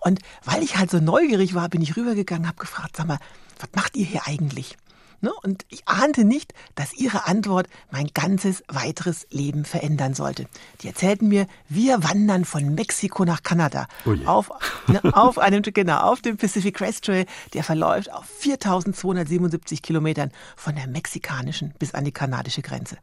Und 0.00 0.20
weil 0.44 0.62
ich 0.62 0.76
halt 0.76 0.90
so 0.90 0.98
neugierig 0.98 1.54
war, 1.54 1.68
bin 1.68 1.82
ich 1.82 1.96
rübergegangen, 1.96 2.46
habe 2.46 2.58
gefragt, 2.58 2.96
sag 2.96 3.06
mal, 3.06 3.18
was 3.58 3.70
macht 3.74 3.96
ihr 3.96 4.04
hier 4.04 4.26
eigentlich? 4.26 4.76
Ne? 5.22 5.32
Und 5.44 5.64
ich 5.68 5.86
ahnte 5.86 6.24
nicht, 6.24 6.52
dass 6.74 6.92
ihre 6.92 7.26
Antwort 7.28 7.68
mein 7.92 8.08
ganzes 8.12 8.64
weiteres 8.66 9.26
Leben 9.30 9.64
verändern 9.64 10.14
sollte. 10.14 10.46
Die 10.80 10.88
erzählten 10.88 11.28
mir, 11.28 11.46
wir 11.68 12.02
wandern 12.02 12.44
von 12.44 12.74
Mexiko 12.74 13.24
nach 13.24 13.44
Kanada 13.44 13.86
oh 14.04 14.16
auf, 14.26 14.50
ne, 14.88 15.00
auf 15.14 15.38
einem 15.38 15.62
genau 15.62 15.98
auf 15.98 16.22
dem 16.22 16.36
Pacific 16.36 16.74
Crest 16.74 17.04
Trail, 17.04 17.26
der 17.54 17.62
verläuft 17.62 18.12
auf 18.12 18.26
4.277 18.40 19.80
Kilometern 19.80 20.32
von 20.56 20.74
der 20.74 20.88
mexikanischen 20.88 21.72
bis 21.78 21.94
an 21.94 22.04
die 22.04 22.10
kanadische 22.10 22.62
Grenze. 22.62 22.98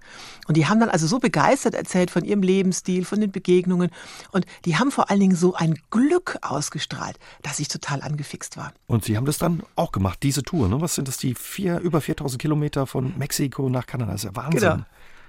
Und 0.45 0.57
die 0.57 0.68
haben 0.68 0.81
dann 0.81 0.89
also 0.89 1.07
so 1.07 1.19
begeistert 1.19 1.74
erzählt 1.74 2.12
von 2.12 2.25
ihrem 2.25 2.42
Lebensstil, 2.42 3.06
von 3.06 3.21
den 3.21 3.31
Begegnungen 3.31 3.92
und 4.31 4.45
die 4.66 4.75
haben 4.75 4.92
vor 4.92 5.10
allen 5.10 5.21
Dingen 5.21 5.36
so 5.38 5.54
ein 5.54 5.80
Glück 5.89 6.38
ausgestrahlt, 6.42 7.18
dass 7.44 7.60
ich 7.62 7.69
total 7.69 8.01
angefixt 8.01 8.57
war. 8.57 8.74
Und 8.88 9.06
Sie 9.06 9.16
haben 9.16 9.25
das 9.25 9.38
dann 9.38 9.63
auch 9.77 9.94
gemacht, 9.94 10.19
diese 10.21 10.44
Tour, 10.44 10.68
ne? 10.68 10.81
Was 10.81 10.95
sind 10.95 11.07
das, 11.07 11.18
die 11.18 11.33
vier, 11.33 11.80
über 11.80 12.01
4000 12.09 12.41
Kilometer 12.41 12.88
von 12.88 13.13
Mexiko 13.17 13.69
nach 13.69 13.85
Kanada. 13.85 14.13
Das 14.13 14.23
ist 14.23 14.29
ja 14.29 14.35
Wahnsinn. 14.35 14.59
Genau. 14.59 14.77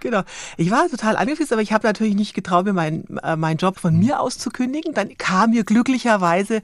Genau. 0.03 0.23
Ich 0.57 0.71
war 0.71 0.89
total 0.89 1.17
angefixt, 1.17 1.53
aber 1.53 1.61
ich 1.61 1.75
habe 1.75 1.87
natürlich 1.87 2.15
nicht 2.15 2.33
getraut, 2.33 2.65
mir 2.65 2.73
meinen 2.73 3.19
äh, 3.19 3.37
mein 3.37 3.59
Job 3.59 3.79
von 3.79 3.93
mhm. 3.93 4.01
mir 4.01 4.21
aus 4.21 4.39
zu 4.39 4.49
kündigen. 4.49 4.95
Dann 4.95 5.19
kam 5.19 5.51
mir 5.51 5.63
glücklicherweise 5.63 6.63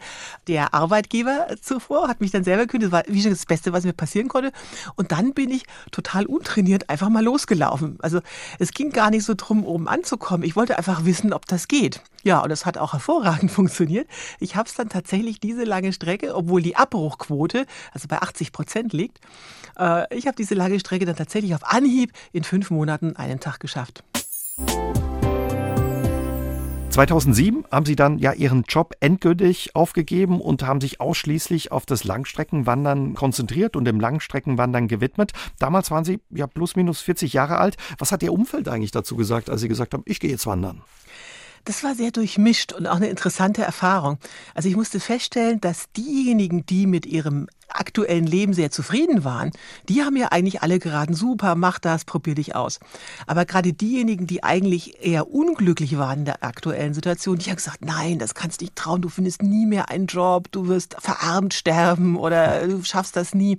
der 0.48 0.72
Arbeitgeber 0.72 1.48
zuvor, 1.60 2.08
hat 2.08 2.22
mich 2.22 2.30
dann 2.30 2.44
selber 2.44 2.62
gekündigt. 2.62 2.94
Das 2.94 3.04
war 3.04 3.14
wie 3.14 3.20
schon 3.20 3.32
das 3.32 3.44
Beste, 3.44 3.74
was 3.74 3.84
mir 3.84 3.92
passieren 3.92 4.28
konnte. 4.28 4.52
Und 4.94 5.12
dann 5.12 5.34
bin 5.34 5.50
ich 5.50 5.64
total 5.90 6.24
untrainiert 6.24 6.88
einfach 6.88 7.10
mal 7.10 7.22
losgelaufen. 7.22 7.98
Also 8.00 8.20
es 8.58 8.70
ging 8.72 8.90
gar 8.90 9.10
nicht 9.10 9.24
so 9.24 9.34
drum, 9.36 9.66
oben 9.66 9.86
anzukommen. 9.86 10.42
Ich 10.42 10.56
wollte 10.56 10.78
einfach 10.78 11.04
wissen, 11.04 11.34
ob 11.34 11.44
das 11.44 11.68
geht. 11.68 12.00
Ja, 12.26 12.40
und 12.40 12.50
es 12.50 12.66
hat 12.66 12.76
auch 12.76 12.92
hervorragend 12.92 13.50
funktioniert. 13.52 14.08
Ich 14.40 14.56
habe 14.56 14.68
es 14.68 14.74
dann 14.74 14.88
tatsächlich 14.88 15.38
diese 15.38 15.62
lange 15.62 15.92
Strecke, 15.92 16.34
obwohl 16.34 16.60
die 16.60 16.74
Abbruchquote 16.74 17.66
also 17.92 18.08
bei 18.08 18.20
80 18.20 18.50
Prozent 18.50 18.92
liegt, 18.92 19.20
äh, 19.78 20.12
ich 20.12 20.26
habe 20.26 20.34
diese 20.34 20.56
lange 20.56 20.80
Strecke 20.80 21.04
dann 21.04 21.14
tatsächlich 21.14 21.54
auf 21.54 21.62
Anhieb 21.62 22.10
in 22.32 22.42
fünf 22.42 22.72
Monaten 22.72 23.14
einen 23.14 23.38
Tag 23.38 23.60
geschafft. 23.60 24.02
2007 26.90 27.64
haben 27.70 27.86
Sie 27.86 27.94
dann 27.94 28.18
ja 28.18 28.32
Ihren 28.32 28.64
Job 28.66 28.94
endgültig 28.98 29.76
aufgegeben 29.76 30.40
und 30.40 30.64
haben 30.64 30.80
sich 30.80 31.00
ausschließlich 31.00 31.70
auf 31.70 31.86
das 31.86 32.02
Langstreckenwandern 32.02 33.14
konzentriert 33.14 33.76
und 33.76 33.84
dem 33.84 34.00
Langstreckenwandern 34.00 34.88
gewidmet. 34.88 35.30
Damals 35.60 35.92
waren 35.92 36.04
Sie 36.04 36.18
ja 36.30 36.48
plus 36.48 36.74
minus 36.74 37.02
40 37.02 37.34
Jahre 37.34 37.58
alt. 37.58 37.76
Was 37.98 38.10
hat 38.10 38.24
Ihr 38.24 38.32
Umfeld 38.32 38.66
eigentlich 38.66 38.90
dazu 38.90 39.14
gesagt, 39.14 39.48
als 39.48 39.60
Sie 39.60 39.68
gesagt 39.68 39.94
haben, 39.94 40.02
ich 40.06 40.18
gehe 40.18 40.30
jetzt 40.30 40.46
wandern? 40.48 40.82
Das 41.66 41.82
war 41.82 41.96
sehr 41.96 42.12
durchmischt 42.12 42.72
und 42.72 42.86
auch 42.86 42.96
eine 42.96 43.08
interessante 43.08 43.62
Erfahrung. 43.62 44.18
Also 44.54 44.68
ich 44.68 44.76
musste 44.76 45.00
feststellen, 45.00 45.60
dass 45.60 45.90
diejenigen, 45.96 46.64
die 46.64 46.86
mit 46.86 47.06
ihrem 47.06 47.48
aktuellen 47.76 48.26
Leben 48.26 48.52
sehr 48.52 48.70
zufrieden 48.70 49.24
waren, 49.24 49.50
die 49.88 50.02
haben 50.02 50.16
ja 50.16 50.28
eigentlich 50.28 50.62
alle 50.62 50.78
geraten, 50.78 51.14
super, 51.14 51.54
mach 51.54 51.78
das, 51.78 52.04
probier 52.04 52.34
dich 52.34 52.54
aus. 52.54 52.80
Aber 53.26 53.44
gerade 53.44 53.72
diejenigen, 53.72 54.26
die 54.26 54.42
eigentlich 54.42 55.04
eher 55.04 55.30
unglücklich 55.30 55.98
waren 55.98 56.20
in 56.20 56.24
der 56.24 56.42
aktuellen 56.42 56.94
Situation, 56.94 57.38
die 57.38 57.50
haben 57.50 57.56
gesagt, 57.56 57.84
nein, 57.84 58.18
das 58.18 58.34
kannst 58.34 58.60
du 58.60 58.64
nicht 58.64 58.76
trauen, 58.76 59.02
du 59.02 59.08
findest 59.08 59.42
nie 59.42 59.66
mehr 59.66 59.90
einen 59.90 60.06
Job, 60.06 60.50
du 60.52 60.68
wirst 60.68 60.96
verarmt 60.98 61.54
sterben 61.54 62.16
oder 62.16 62.66
du 62.66 62.82
schaffst 62.82 63.16
das 63.16 63.34
nie. 63.34 63.58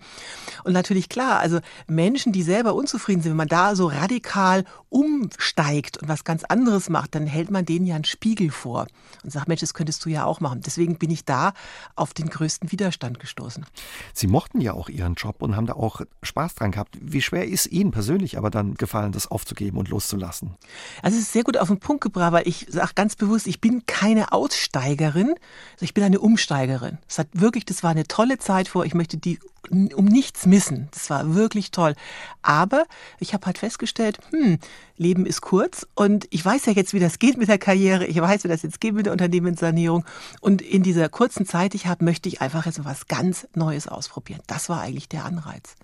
Und 0.64 0.74
natürlich 0.74 1.10
klar, 1.10 1.40
also 1.40 1.60
Menschen, 1.88 2.32
die 2.32 2.44
selber 2.44 2.74
unzufrieden 2.74 3.22
sind, 3.22 3.32
wenn 3.32 3.38
man 3.38 3.48
da 3.48 3.76
so 3.76 3.88
radikal 3.88 4.64
umsteigt 4.90 5.98
und 5.98 6.08
was 6.08 6.24
ganz 6.24 6.44
anderes 6.44 6.90
macht, 6.90 7.16
dann 7.16 7.28
hält 7.28 7.52
man 7.52 7.66
denen 7.66 7.86
ja 7.86 7.96
einen 7.96 8.06
Spiegel 8.06 8.52
vor 8.52 8.88
und 9.24 9.32
sagt, 9.32 9.48
Mensch, 9.48 9.62
das 9.62 9.74
könntest 9.74 10.04
du 10.06 10.10
ja 10.10 10.26
auch 10.26 10.40
machen. 10.40 10.62
Deswegen 10.66 10.98
bin 10.98 11.12
ich 11.12 11.26
da 11.26 11.54
auf 11.96 12.14
den 12.14 12.30
größten 12.30 12.72
Widerstand 12.72 13.20
gestoßen. 13.20 13.66
Sie 14.14 14.28
mochten 14.28 14.62
ja 14.62 14.74
auch 14.74 14.90
Ihren 14.90 15.16
Job 15.16 15.42
und 15.42 15.56
haben 15.56 15.68
da 15.68 15.74
auch 15.74 16.02
Spaß 16.24 16.56
dran 16.56 16.72
gehabt. 16.72 16.98
Wie 17.02 17.22
schwer 17.22 17.48
ist 17.48 17.68
Ihnen 17.68 17.92
persönlich 17.92 18.38
aber 18.38 18.50
dann 18.50 18.76
gefallen, 18.76 19.12
das 19.12 19.30
aufzugeben 19.30 19.78
und 19.78 19.90
loszulassen? 19.90 20.56
Also 21.02 21.18
es 21.18 21.24
ist 21.24 21.34
sehr 21.34 21.44
gut 21.44 21.58
auf 21.58 21.68
den 21.68 21.80
Punkt 21.80 22.04
gebracht, 22.04 22.32
weil 22.34 22.48
ich 22.48 22.68
sage 22.70 22.92
ganz 22.96 23.16
bewusst, 23.16 23.48
ich 23.48 23.62
bin 23.62 23.86
keine 23.86 24.32
Aussteigerin, 24.32 25.36
ich 25.80 25.94
bin 25.94 26.04
eine 26.04 26.20
Umsteigerin. 26.20 26.98
Es 27.08 27.20
hat 27.20 27.28
wirklich, 27.34 27.66
das 27.66 27.84
war 27.84 27.92
eine 27.92 28.08
tolle 28.08 28.38
Zeit 28.38 28.68
vor. 28.68 28.86
Ich 28.86 28.94
möchte 28.94 29.18
die 29.18 29.40
um 29.70 30.06
nichts 30.06 30.46
missen. 30.46 30.88
Das 30.92 31.10
war 31.10 31.36
wirklich 31.36 31.72
toll. 31.72 31.96
Aber 32.42 32.86
ich 33.20 33.34
habe 33.34 33.46
halt 33.46 33.58
festgestellt, 33.58 34.20
hm, 34.32 34.60
Leben 34.98 35.26
ist 35.26 35.42
kurz 35.42 35.86
und 35.96 36.28
ich 36.30 36.44
weiß 36.44 36.66
ja 36.66 36.74
jetzt, 36.74 36.94
wie 36.94 37.00
das 37.00 37.20
geht 37.20 37.38
mit 37.38 37.50
der 37.50 37.58
Karriere. 37.58 38.06
Ich 38.06 38.20
weiß, 38.20 38.44
wie 38.44 38.48
das 38.48 38.64
jetzt 38.64 38.82
geht 38.82 38.94
mit 38.94 39.06
der 39.06 39.14
Unternehmenssanierung. 39.14 40.06
Und 40.42 40.62
in 40.62 40.84
dieser 40.84 41.10
kurzen 41.10 41.46
Zeit, 41.46 41.74
die 41.74 41.78
ich 41.78 41.88
habe, 41.88 42.04
möchte 42.04 42.30
ich 42.30 42.42
einfach 42.42 42.66
jetzt 42.66 42.84
was 42.84 43.08
ganz 43.08 43.48
Neues 43.54 43.88
ausprobieren. 43.88 44.42
Das 44.48 44.70
war 44.70 44.82
eigentlich 44.82 45.10
der 45.10 45.26
Anreiz. 45.26 45.76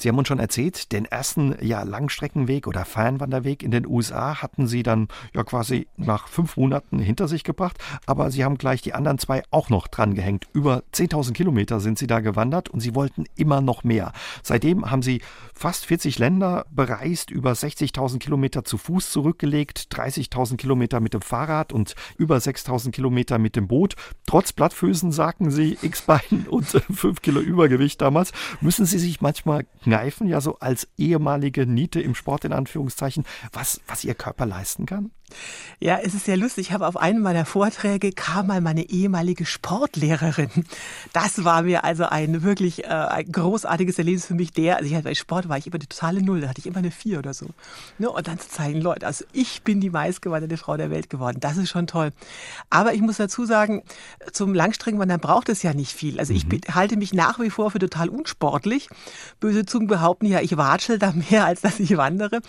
Sie 0.00 0.08
haben 0.08 0.16
uns 0.16 0.28
schon 0.28 0.38
erzählt, 0.38 0.92
den 0.92 1.04
ersten 1.04 1.54
ja, 1.60 1.82
Langstreckenweg 1.82 2.66
oder 2.66 2.86
Fernwanderweg 2.86 3.62
in 3.62 3.70
den 3.70 3.86
USA 3.86 4.40
hatten 4.40 4.66
Sie 4.66 4.82
dann 4.82 5.08
ja 5.34 5.44
quasi 5.44 5.88
nach 5.98 6.26
fünf 6.26 6.56
Monaten 6.56 7.00
hinter 7.00 7.28
sich 7.28 7.44
gebracht, 7.44 7.76
aber 8.06 8.30
Sie 8.30 8.42
haben 8.42 8.56
gleich 8.56 8.80
die 8.80 8.94
anderen 8.94 9.18
zwei 9.18 9.42
auch 9.50 9.68
noch 9.68 9.88
dran 9.88 10.14
gehängt. 10.14 10.46
Über 10.54 10.84
10.000 10.94 11.34
Kilometer 11.34 11.80
sind 11.80 11.98
Sie 11.98 12.06
da 12.06 12.20
gewandert 12.20 12.70
und 12.70 12.80
Sie 12.80 12.94
wollten 12.94 13.26
immer 13.36 13.60
noch 13.60 13.84
mehr. 13.84 14.12
Seitdem 14.42 14.90
haben 14.90 15.02
Sie 15.02 15.20
fast 15.52 15.84
40 15.84 16.18
Länder 16.18 16.64
bereist, 16.70 17.30
über 17.30 17.52
60.000 17.52 18.20
Kilometer 18.20 18.64
zu 18.64 18.78
Fuß 18.78 19.10
zurückgelegt, 19.10 19.88
30.000 19.92 20.56
Kilometer 20.56 21.00
mit 21.00 21.12
dem 21.12 21.20
Fahrrad 21.20 21.74
und 21.74 21.94
über 22.16 22.38
6.000 22.38 22.90
Kilometer 22.92 23.38
mit 23.38 23.54
dem 23.54 23.68
Boot. 23.68 23.96
Trotz 24.24 24.54
Blattfüßen, 24.54 25.12
sagten 25.12 25.50
Sie, 25.50 25.76
X-Bein 25.82 26.46
und 26.48 26.64
5 26.90 27.20
Kilo 27.20 27.40
Übergewicht 27.40 28.00
damals, 28.00 28.32
müssen 28.62 28.86
Sie 28.86 28.98
sich 28.98 29.20
manchmal 29.20 29.66
kneifen, 29.90 30.28
ja 30.28 30.40
so 30.40 30.58
als 30.60 30.88
ehemalige 30.96 31.66
Niete 31.66 32.00
im 32.00 32.14
Sport 32.14 32.44
in 32.44 32.52
Anführungszeichen, 32.52 33.24
was, 33.52 33.80
was 33.86 34.04
ihr 34.04 34.14
Körper 34.14 34.46
leisten 34.46 34.86
kann? 34.86 35.10
Ja, 35.78 35.98
es 36.02 36.14
ist 36.14 36.26
sehr 36.26 36.36
lustig. 36.36 36.68
Ich 36.68 36.72
habe 36.72 36.86
auf 36.86 36.96
einem 36.96 37.22
meiner 37.22 37.44
Vorträge 37.44 38.12
kam 38.12 38.48
mal 38.48 38.60
meine 38.60 38.90
ehemalige 38.90 39.46
Sportlehrerin. 39.46 40.50
Das 41.12 41.44
war 41.44 41.62
mir 41.62 41.84
also 41.84 42.04
ein 42.04 42.42
wirklich 42.42 42.84
äh, 42.84 42.88
ein 42.88 43.32
großartiges 43.32 43.98
Erlebnis 43.98 44.26
für 44.26 44.34
mich. 44.34 44.52
Der, 44.52 44.76
also 44.76 44.94
ich, 44.94 45.02
bei 45.02 45.14
Sport 45.14 45.48
war 45.48 45.56
ich 45.56 45.66
immer 45.66 45.76
eine 45.76 45.88
totale 45.88 46.22
Null, 46.22 46.42
da 46.42 46.48
hatte 46.48 46.60
ich 46.60 46.66
immer 46.66 46.78
eine 46.78 46.90
Vier 46.90 47.18
oder 47.18 47.32
so. 47.32 47.46
Ne? 47.98 48.10
Und 48.10 48.28
dann 48.28 48.38
zu 48.38 48.48
zeigen, 48.48 48.80
Leute, 48.80 49.06
also 49.06 49.24
ich 49.32 49.62
bin 49.62 49.80
die 49.80 49.90
meistgewanderte 49.90 50.56
Frau 50.56 50.76
der 50.76 50.90
Welt 50.90 51.08
geworden. 51.08 51.38
Das 51.40 51.56
ist 51.56 51.70
schon 51.70 51.86
toll. 51.86 52.10
Aber 52.68 52.92
ich 52.94 53.00
muss 53.00 53.16
dazu 53.16 53.46
sagen, 53.46 53.82
zum 54.32 54.54
Langstreckenwandern 54.54 55.20
braucht 55.20 55.48
es 55.48 55.62
ja 55.62 55.72
nicht 55.74 55.92
viel. 55.92 56.18
Also 56.18 56.32
ich 56.34 56.46
mhm. 56.46 56.60
halte 56.74 56.96
mich 56.96 57.14
nach 57.14 57.40
wie 57.40 57.50
vor 57.50 57.70
für 57.70 57.78
total 57.78 58.08
unsportlich. 58.08 58.88
Böse 59.40 59.64
Zungen 59.64 59.86
behaupten 59.86 60.26
ja, 60.26 60.40
ich 60.40 60.56
watschel 60.56 60.98
da 60.98 61.12
mehr, 61.30 61.46
als 61.46 61.60
dass 61.62 61.80
ich 61.80 61.96
wandere. 61.96 62.40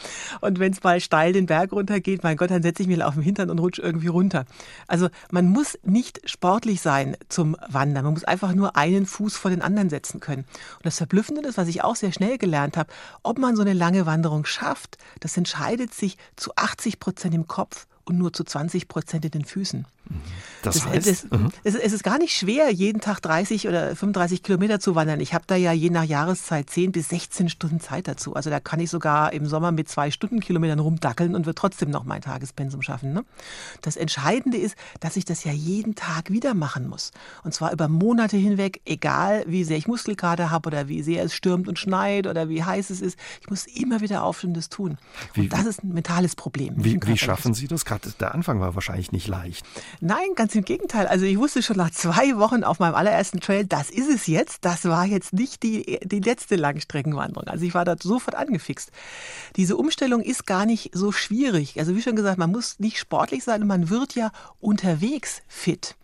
Und 0.41 0.59
wenn 0.59 0.73
es 0.73 0.83
mal 0.83 0.99
steil 0.99 1.33
den 1.33 1.45
Berg 1.45 1.71
runtergeht, 1.71 2.23
mein 2.23 2.37
Gott, 2.37 2.51
dann 2.51 2.61
setze 2.71 2.83
ich 2.83 2.87
mich 2.87 3.03
auf 3.03 3.15
den 3.15 3.23
Hintern 3.23 3.49
und 3.49 3.59
rutsche 3.59 3.81
irgendwie 3.81 4.07
runter. 4.07 4.45
Also 4.87 5.09
man 5.29 5.49
muss 5.49 5.77
nicht 5.83 6.21
sportlich 6.29 6.79
sein 6.79 7.17
zum 7.27 7.57
Wandern. 7.67 8.05
Man 8.05 8.13
muss 8.13 8.23
einfach 8.23 8.53
nur 8.53 8.77
einen 8.77 9.05
Fuß 9.05 9.35
vor 9.35 9.51
den 9.51 9.61
anderen 9.61 9.89
setzen 9.89 10.21
können. 10.21 10.45
Und 10.77 10.85
das 10.85 10.97
Verblüffende 10.97 11.41
ist, 11.47 11.57
was 11.57 11.67
ich 11.67 11.83
auch 11.83 11.97
sehr 11.97 12.13
schnell 12.13 12.37
gelernt 12.37 12.77
habe, 12.77 12.91
ob 13.23 13.39
man 13.39 13.57
so 13.57 13.61
eine 13.61 13.73
lange 13.73 14.05
Wanderung 14.05 14.45
schafft, 14.45 14.97
das 15.19 15.35
entscheidet 15.35 15.93
sich 15.93 16.17
zu 16.37 16.55
80 16.55 16.99
Prozent 16.99 17.35
im 17.35 17.47
Kopf 17.47 17.87
und 18.05 18.17
nur 18.17 18.33
zu 18.33 18.43
20 18.43 18.87
Prozent 18.87 19.25
in 19.25 19.31
den 19.31 19.45
Füßen. 19.45 19.85
Das, 20.61 20.75
das 20.75 20.85
heißt, 20.85 21.07
das, 21.07 21.39
mhm. 21.39 21.49
es, 21.63 21.73
es, 21.73 21.93
ist 21.93 22.03
gar 22.03 22.19
nicht 22.19 22.35
schwer, 22.35 22.69
jeden 22.71 23.01
Tag 23.01 23.19
30 23.21 23.67
oder 23.67 23.95
35 23.95 24.43
Kilometer 24.43 24.79
zu 24.79 24.93
wandern. 24.93 25.19
Ich 25.19 25.33
habe 25.33 25.45
da 25.47 25.55
ja 25.55 25.71
je 25.71 25.89
nach 25.89 26.03
Jahreszeit 26.03 26.69
10 26.69 26.91
bis 26.91 27.09
16 27.09 27.49
Stunden 27.49 27.79
Zeit 27.79 28.07
dazu. 28.07 28.35
Also 28.35 28.51
da 28.51 28.59
kann 28.59 28.79
ich 28.79 28.91
sogar 28.91 29.33
im 29.33 29.47
Sommer 29.47 29.71
mit 29.71 29.89
zwei 29.89 30.11
Stundenkilometern 30.11 30.77
rumdackeln 30.77 31.33
und 31.33 31.47
wird 31.47 31.57
trotzdem 31.57 31.89
noch 31.89 32.03
mein 32.03 32.21
Tagespensum 32.21 32.83
schaffen. 32.83 33.13
Ne? 33.13 33.25
Das 33.81 33.95
Entscheidende 33.95 34.57
ist, 34.57 34.75
dass 34.99 35.15
ich 35.15 35.25
das 35.25 35.43
ja 35.43 35.51
jeden 35.51 35.95
Tag 35.95 36.29
wieder 36.29 36.53
machen 36.53 36.87
muss. 36.87 37.11
Und 37.43 37.53
zwar 37.53 37.71
über 37.71 37.87
Monate 37.87 38.37
hinweg, 38.37 38.81
egal 38.85 39.43
wie 39.47 39.63
sehr 39.63 39.77
ich 39.77 39.87
Muskelkater 39.87 40.51
habe 40.51 40.67
oder 40.67 40.87
wie 40.87 41.01
sehr 41.01 41.23
es 41.23 41.33
stürmt 41.33 41.67
und 41.67 41.79
schneit 41.79 42.27
oder 42.27 42.49
wie 42.49 42.63
heiß 42.63 42.91
es 42.91 43.01
ist. 43.01 43.17
Ich 43.41 43.49
muss 43.49 43.65
immer 43.65 44.01
wieder 44.01 44.23
aufstehen 44.23 44.51
und 44.51 44.57
das 44.57 44.69
tun. 44.69 44.99
Wie, 45.33 45.41
und 45.41 45.53
das 45.53 45.65
ist 45.65 45.83
ein 45.83 45.93
mentales 45.93 46.35
Problem. 46.35 46.75
Wie, 46.77 46.99
wie 47.01 47.17
schaffen 47.17 47.55
Sie 47.55 47.67
das? 47.67 47.83
Gerade 47.91 48.13
der 48.21 48.33
Anfang 48.33 48.61
war 48.61 48.73
wahrscheinlich 48.73 49.11
nicht 49.11 49.27
leicht. 49.27 49.65
Nein, 49.99 50.29
ganz 50.35 50.55
im 50.55 50.63
Gegenteil. 50.63 51.07
Also 51.07 51.25
ich 51.25 51.37
wusste 51.37 51.61
schon 51.61 51.75
nach 51.75 51.91
zwei 51.91 52.37
Wochen 52.37 52.63
auf 52.63 52.79
meinem 52.79 52.95
allerersten 52.95 53.41
Trail, 53.41 53.65
das 53.65 53.89
ist 53.89 54.09
es 54.09 54.27
jetzt. 54.27 54.63
Das 54.63 54.85
war 54.85 55.05
jetzt 55.05 55.33
nicht 55.33 55.61
die, 55.61 55.99
die 56.01 56.21
letzte 56.21 56.55
Langstreckenwanderung. 56.55 57.49
Also 57.49 57.65
ich 57.65 57.73
war 57.73 57.83
da 57.83 57.97
sofort 58.01 58.35
angefixt. 58.35 58.93
Diese 59.57 59.75
Umstellung 59.75 60.21
ist 60.21 60.47
gar 60.47 60.65
nicht 60.65 60.91
so 60.93 61.11
schwierig. 61.11 61.77
Also 61.79 61.93
wie 61.93 62.01
schon 62.01 62.15
gesagt, 62.15 62.37
man 62.37 62.49
muss 62.49 62.79
nicht 62.79 62.97
sportlich 62.97 63.43
sein 63.43 63.61
und 63.61 63.67
man 63.67 63.89
wird 63.89 64.15
ja 64.15 64.31
unterwegs 64.61 65.41
fit. 65.49 65.97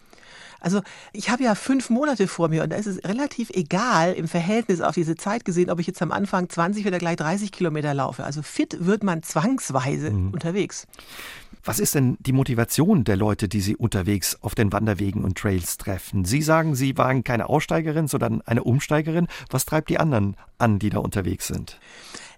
Also 0.60 0.82
ich 1.14 1.30
habe 1.30 1.44
ja 1.44 1.56
fünf 1.56 1.90
Monate 1.90 2.28
vor 2.28 2.50
mir 2.50 2.64
und 2.64 2.72
da 2.72 2.76
ist 2.76 2.88
es 2.88 3.04
relativ 3.06 3.50
egal 3.52 4.14
im 4.14 4.28
Verhältnis 4.28 4.82
auf 4.82 4.96
diese 4.96 5.16
Zeit 5.16 5.46
gesehen, 5.46 5.70
ob 5.70 5.80
ich 5.80 5.88
jetzt 5.88 6.02
am 6.02 6.12
Anfang 6.12 6.50
20 6.50 6.86
oder 6.86 6.98
gleich 6.98 7.16
30 7.16 7.52
Kilometer 7.52 7.94
laufe. 7.94 8.24
Also 8.24 8.42
fit 8.42 8.86
wird 8.86 9.04
man 9.04 9.24
zwangsweise 9.24 10.12
mhm. 10.12 10.34
unterwegs. 10.34 10.88
Was 11.64 11.80
ist 11.80 11.96
denn 11.96 12.18
die 12.20 12.34
Motivation 12.34 13.04
der 13.04 13.18
Leute, 13.18 13.48
die 13.48 13.62
Sie 13.62 13.76
unterwegs 13.76 14.38
auf 14.42 14.56
den 14.56 14.72
Wanderwegen 14.72 15.24
und 15.24 15.38
Trails 15.38 15.78
treffen? 15.78 16.26
Sie 16.26 16.42
sagen, 16.42 16.76
Sie 16.76 16.98
waren 16.98 17.24
keine 17.24 17.50
Aussteigerin, 17.50 18.08
sondern 18.08 18.42
eine 18.42 18.64
Umsteigerin. 18.64 19.28
Was 19.50 19.66
treibt 19.66 19.90
die 19.90 20.00
anderen 20.00 20.36
an, 20.58 20.80
die 20.80 20.90
da 20.90 21.00
unterwegs 21.00 21.48
sind? 21.48 21.80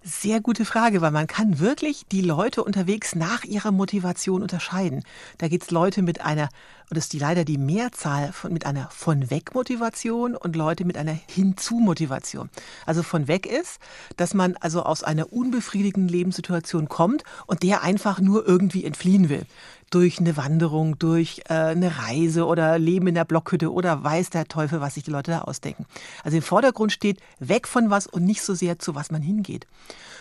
Sehr 0.02 0.40
gute 0.40 0.64
Frage, 0.64 1.02
weil 1.02 1.12
man 1.12 1.28
kann 1.28 1.60
wirklich 1.60 2.06
die 2.10 2.22
Leute 2.22 2.64
unterwegs 2.64 3.16
nach 3.16 3.44
ihrer 3.44 3.72
Motivation 3.72 4.42
unterscheiden. 4.42 5.04
Da 5.40 5.50
gibt 5.50 5.64
es 5.64 5.72
Leute 5.72 6.04
mit 6.04 6.22
einer, 6.22 6.44
und 6.90 6.96
das 6.96 7.06
ist 7.06 7.14
die 7.14 7.20
leider 7.20 7.44
die 7.44 7.58
Mehrzahl, 7.58 8.32
von, 8.32 8.54
mit 8.54 8.66
einer 8.66 8.90
von 8.92 9.30
weg 9.30 9.54
Motivation 9.54 10.38
und 10.38 10.56
Leute 10.56 10.86
mit 10.86 10.98
einer 10.98 11.18
hinzu 11.28 11.76
Motivation. 11.76 12.50
Also 12.86 13.04
von 13.04 13.28
weg 13.28 13.46
ist, 13.46 13.80
dass 14.16 14.34
man 14.34 14.56
also 14.62 14.84
aus 14.84 15.04
einer 15.04 15.34
unbefriedigenden 15.34 16.08
Lebenssituation 16.08 16.88
kommt 16.88 17.24
und 17.46 17.62
der 17.62 17.84
einfach 17.84 18.22
nur 18.22 18.48
irgendwie 18.48 18.86
entfliehen 18.86 19.28
will 19.28 19.46
durch 19.90 20.20
eine 20.20 20.38
Wanderung, 20.38 21.00
durch 21.00 21.42
äh, 21.50 21.54
eine 21.54 22.00
Reise 22.00 22.46
oder 22.46 22.78
Leben 22.80 23.08
in 23.08 23.16
der 23.16 23.26
Blockhütte 23.26 23.72
oder 23.72 24.04
weiß 24.04 24.30
der 24.30 24.46
Teufel, 24.46 24.82
was 24.82 24.96
sich 24.96 25.04
die 25.04 25.12
Leute 25.12 25.32
da 25.32 25.42
ausdenken. 25.42 25.86
Also 26.24 26.38
im 26.38 26.44
Vordergrund 26.44 26.92
steht 26.92 27.20
weg 27.40 27.68
von 27.68 27.90
was 27.90 28.08
und 28.08 28.26
nicht 28.26 28.42
so 28.42 28.54
sehr 28.54 28.80
zu 28.80 28.96
was 28.96 29.12
man 29.12 29.22
hingeht. 29.22 29.68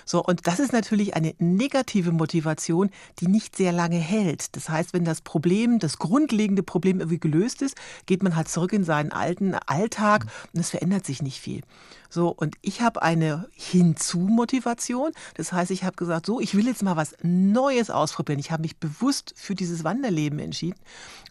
So, 0.08 0.24
und 0.24 0.46
das 0.46 0.58
ist 0.58 0.72
natürlich 0.72 1.16
eine 1.16 1.34
negative 1.38 2.12
Motivation, 2.12 2.88
die 3.20 3.26
nicht 3.26 3.54
sehr 3.54 3.72
lange 3.72 3.98
hält. 3.98 4.56
Das 4.56 4.70
heißt, 4.70 4.94
wenn 4.94 5.04
das 5.04 5.20
Problem, 5.20 5.80
das 5.80 5.98
grundlegende 5.98 6.62
Problem 6.62 7.00
irgendwie 7.00 7.20
gelöst 7.20 7.60
ist, 7.60 7.76
geht 8.06 8.22
man 8.22 8.34
halt 8.34 8.48
zurück 8.48 8.72
in 8.72 8.84
seinen 8.84 9.12
alten 9.12 9.54
Alltag 9.54 10.24
und 10.54 10.60
es 10.60 10.70
verändert 10.70 11.04
sich 11.04 11.20
nicht 11.20 11.40
viel. 11.40 11.60
So, 12.08 12.30
und 12.30 12.56
ich 12.62 12.80
habe 12.80 13.02
eine 13.02 13.50
Hinzu-Motivation. 13.52 15.12
Das 15.34 15.52
heißt, 15.52 15.70
ich 15.70 15.84
habe 15.84 15.96
gesagt, 15.96 16.24
so, 16.24 16.40
ich 16.40 16.54
will 16.54 16.66
jetzt 16.66 16.82
mal 16.82 16.96
was 16.96 17.14
Neues 17.22 17.90
ausprobieren. 17.90 18.38
Ich 18.38 18.50
habe 18.50 18.62
mich 18.62 18.78
bewusst 18.78 19.34
für 19.36 19.54
dieses 19.54 19.84
Wanderleben 19.84 20.38
entschieden. 20.38 20.78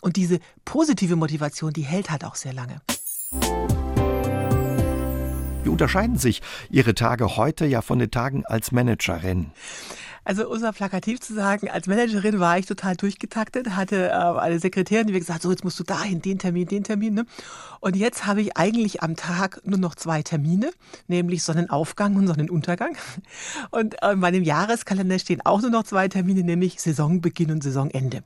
Und 0.02 0.18
diese 0.18 0.38
positive 0.66 1.16
Motivation, 1.16 1.74
die 1.74 1.82
hält 1.82 2.12
halt 2.12 2.24
auch 2.24 2.36
sehr 2.36 2.54
lange. 2.54 2.80
Unterscheiden 5.78 6.18
sich 6.18 6.42
Ihre 6.72 6.96
Tage 6.96 7.38
heute 7.38 7.68
ja 7.68 7.84
von 7.84 8.00
den 8.00 8.10
Tagen 8.10 8.44
als 8.48 8.72
Managerin? 8.72 9.52
Also 10.28 10.50
um 10.50 10.62
es 10.62 10.76
plakativ 10.76 11.22
zu 11.22 11.34
sagen, 11.34 11.70
als 11.70 11.88
Managerin 11.88 12.42
war 12.42 12.60
ich 12.60 12.66
total 12.66 12.98
durchgetaktet, 12.98 13.78
hatte 13.78 14.10
äh, 14.10 14.12
eine 14.12 14.60
Sekretärin, 14.60 15.08
die 15.08 15.14
mir 15.14 15.20
gesagt, 15.20 15.42
so 15.42 15.50
jetzt 15.50 15.64
musst 15.64 15.80
du 15.80 15.86
dahin, 15.86 16.22
den 16.22 16.38
Termin, 16.38 16.68
den 16.68 16.84
Termin. 16.84 17.14
Ne? 17.14 17.26
Und 17.80 17.96
jetzt 17.96 18.26
habe 18.26 18.42
ich 18.42 18.58
eigentlich 18.58 19.02
am 19.02 19.16
Tag 19.16 19.62
nur 19.64 19.80
noch 19.80 19.96
zwei 19.96 20.24
Termine, 20.24 20.72
nämlich 21.08 21.44
Sonnenaufgang 21.44 22.18
und 22.18 22.28
Sonnenuntergang. 22.28 22.98
Und 23.72 23.96
in 24.04 24.20
meinem 24.20 24.44
Jahreskalender 24.44 25.18
stehen 25.18 25.46
auch 25.46 25.62
nur 25.62 25.70
noch 25.70 25.84
zwei 25.84 26.10
Termine, 26.10 26.44
nämlich 26.44 26.82
Saisonbeginn 26.82 27.52
und 27.52 27.64
Saisonende. 27.64 28.22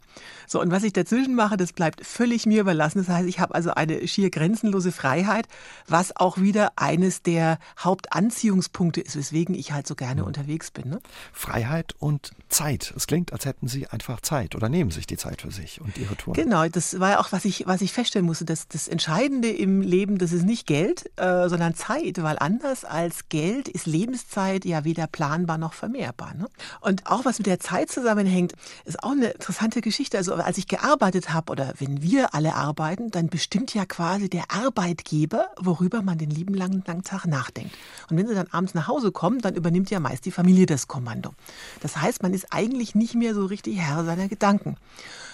So, 0.47 0.59
und 0.59 0.71
was 0.71 0.83
ich 0.83 0.93
dazwischen 0.93 1.35
mache, 1.35 1.55
das 1.55 1.71
bleibt 1.71 2.03
völlig 2.05 2.47
mir 2.47 2.61
überlassen. 2.61 2.97
Das 2.97 3.09
heißt, 3.09 3.27
ich 3.27 3.39
habe 3.39 3.53
also 3.53 3.75
eine 3.75 4.07
schier 4.07 4.31
grenzenlose 4.31 4.91
Freiheit, 4.91 5.47
was 5.87 6.15
auch 6.15 6.39
wieder 6.39 6.71
eines 6.77 7.21
der 7.21 7.59
Hauptanziehungspunkte 7.77 9.01
ist, 9.01 9.15
weswegen 9.15 9.53
ich 9.53 9.71
halt 9.71 9.85
so 9.85 9.93
gerne 9.93 10.25
unterwegs 10.25 10.71
bin. 10.71 10.89
Ne? 10.89 10.99
Freiheit 11.31 11.90
Und 11.99 12.31
Zeit. 12.49 12.93
Es 12.95 13.07
klingt, 13.07 13.33
als 13.33 13.45
hätten 13.45 13.67
Sie 13.67 13.87
einfach 13.87 14.21
Zeit 14.21 14.55
oder 14.55 14.69
nehmen 14.69 14.91
sich 14.91 15.07
die 15.07 15.17
Zeit 15.17 15.41
für 15.41 15.51
sich 15.51 15.81
und 15.81 15.97
Ihre 15.97 16.15
Tour. 16.15 16.33
Genau, 16.33 16.67
das 16.67 16.99
war 16.99 17.11
ja 17.11 17.19
auch, 17.19 17.31
was 17.31 17.45
ich, 17.45 17.65
was 17.67 17.81
ich 17.81 17.93
feststellen 17.93 18.25
musste, 18.25 18.45
dass 18.45 18.67
das 18.67 18.87
Entscheidende 18.87 19.49
im 19.49 19.81
Leben, 19.81 20.17
das 20.17 20.31
ist 20.31 20.43
nicht 20.43 20.67
Geld, 20.67 21.09
äh, 21.17 21.47
sondern 21.49 21.75
Zeit, 21.75 22.21
weil 22.21 22.37
anders 22.39 22.85
als 22.85 23.29
Geld 23.29 23.67
ist 23.67 23.85
Lebenszeit 23.85 24.65
ja 24.65 24.83
weder 24.83 25.07
planbar 25.07 25.57
noch 25.57 25.73
vermehrbar. 25.73 26.33
Ne? 26.33 26.47
Und 26.81 27.07
auch 27.07 27.25
was 27.25 27.37
mit 27.37 27.47
der 27.47 27.59
Zeit 27.59 27.89
zusammenhängt, 27.89 28.53
ist 28.85 29.03
auch 29.03 29.11
eine 29.11 29.29
interessante 29.29 29.81
Geschichte. 29.81 30.17
Also 30.17 30.33
als 30.35 30.57
ich 30.57 30.67
gearbeitet 30.67 31.33
habe 31.33 31.51
oder 31.51 31.73
wenn 31.79 32.01
wir 32.01 32.35
alle 32.35 32.55
arbeiten, 32.55 33.11
dann 33.11 33.27
bestimmt 33.27 33.73
ja 33.73 33.85
quasi 33.85 34.29
der 34.29 34.51
Arbeitgeber, 34.51 35.49
worüber 35.59 36.01
man 36.01 36.17
den 36.17 36.29
lieben 36.29 36.53
langen 36.53 36.83
Tag 36.83 37.25
nachdenkt. 37.25 37.75
Und 38.09 38.17
wenn 38.17 38.27
Sie 38.27 38.35
dann 38.35 38.47
abends 38.51 38.73
nach 38.73 38.87
Hause 38.87 39.11
kommen, 39.11 39.39
dann 39.39 39.55
übernimmt 39.55 39.89
ja 39.89 39.99
meist 39.99 40.25
die 40.25 40.31
Familie 40.31 40.65
das 40.65 40.87
Kommando. 40.87 41.33
Das 41.81 41.97
heißt, 41.97 42.23
man 42.23 42.33
ist 42.33 42.47
eigentlich 42.51 42.95
nicht 42.95 43.15
mehr 43.15 43.33
so 43.33 43.45
richtig 43.45 43.77
Herr 43.79 44.05
seiner 44.05 44.29
Gedanken. 44.29 44.77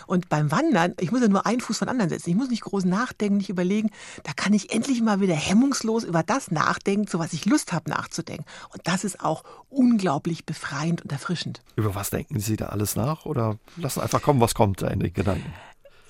Und 0.08 0.30
beim 0.30 0.52
Wandern, 0.52 0.94
ich 1.00 1.12
muss 1.12 1.22
ja 1.22 1.28
nur 1.28 1.46
einen 1.46 1.60
Fuß 1.60 1.78
von 1.78 1.90
anderen 1.90 2.10
setzen. 2.10 2.30
Ich 2.30 2.36
muss 2.36 2.50
nicht 2.50 2.64
groß 2.64 2.86
nachdenken, 2.86 3.38
nicht 3.38 3.50
überlegen. 3.50 3.92
Da 4.24 4.32
kann 4.34 4.54
ich 4.54 4.74
endlich 4.74 5.02
mal 5.02 5.20
wieder 5.20 5.36
hemmungslos 5.36 6.06
über 6.06 6.24
das 6.24 6.50
nachdenken, 6.50 7.08
zu 7.08 7.20
was 7.20 7.34
ich 7.34 7.46
Lust 7.46 7.74
habe 7.74 7.90
nachzudenken. 7.90 8.46
Und 8.72 8.82
das 8.88 9.04
ist 9.04 9.20
auch 9.22 9.44
unglaublich 9.70 10.46
befreiend 10.46 11.02
und 11.02 11.12
erfrischend. 11.12 11.62
Über 11.76 11.94
was 11.94 12.10
denken 12.10 12.40
Sie 12.40 12.56
da 12.56 12.68
alles 12.68 12.96
nach? 12.96 13.26
Oder 13.26 13.58
lassen 13.76 14.00
einfach 14.00 14.22
kommen, 14.22 14.40
was 14.40 14.56
kommt 14.56 14.82
da 14.82 14.88
in 14.88 15.02
den 15.02 15.14
Gedanken? 15.14 15.54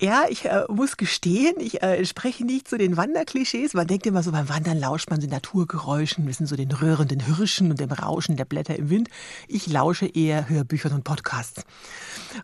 Ja, 0.00 0.26
ich 0.28 0.44
äh, 0.44 0.62
muss 0.68 0.96
gestehen, 0.96 1.56
ich 1.58 1.82
äh, 1.82 2.04
spreche 2.04 2.44
nicht 2.44 2.68
zu 2.68 2.78
den 2.78 2.96
Wanderklischees. 2.96 3.74
Man 3.74 3.88
denkt 3.88 4.06
immer 4.06 4.22
so, 4.22 4.30
beim 4.30 4.48
Wandern 4.48 4.78
lauscht 4.78 5.10
man 5.10 5.18
den 5.18 5.30
Naturgeräuschen, 5.30 6.24
wissen 6.28 6.46
so 6.46 6.54
den 6.54 6.70
rührenden 6.70 7.18
Hirschen 7.18 7.72
und 7.72 7.80
dem 7.80 7.90
Rauschen 7.90 8.36
der 8.36 8.44
Blätter 8.44 8.76
im 8.76 8.90
Wind. 8.90 9.08
Ich 9.48 9.66
lausche 9.66 10.06
eher 10.06 10.48
Hörbüchern 10.48 10.92
und 10.92 11.02
Podcasts. 11.02 11.64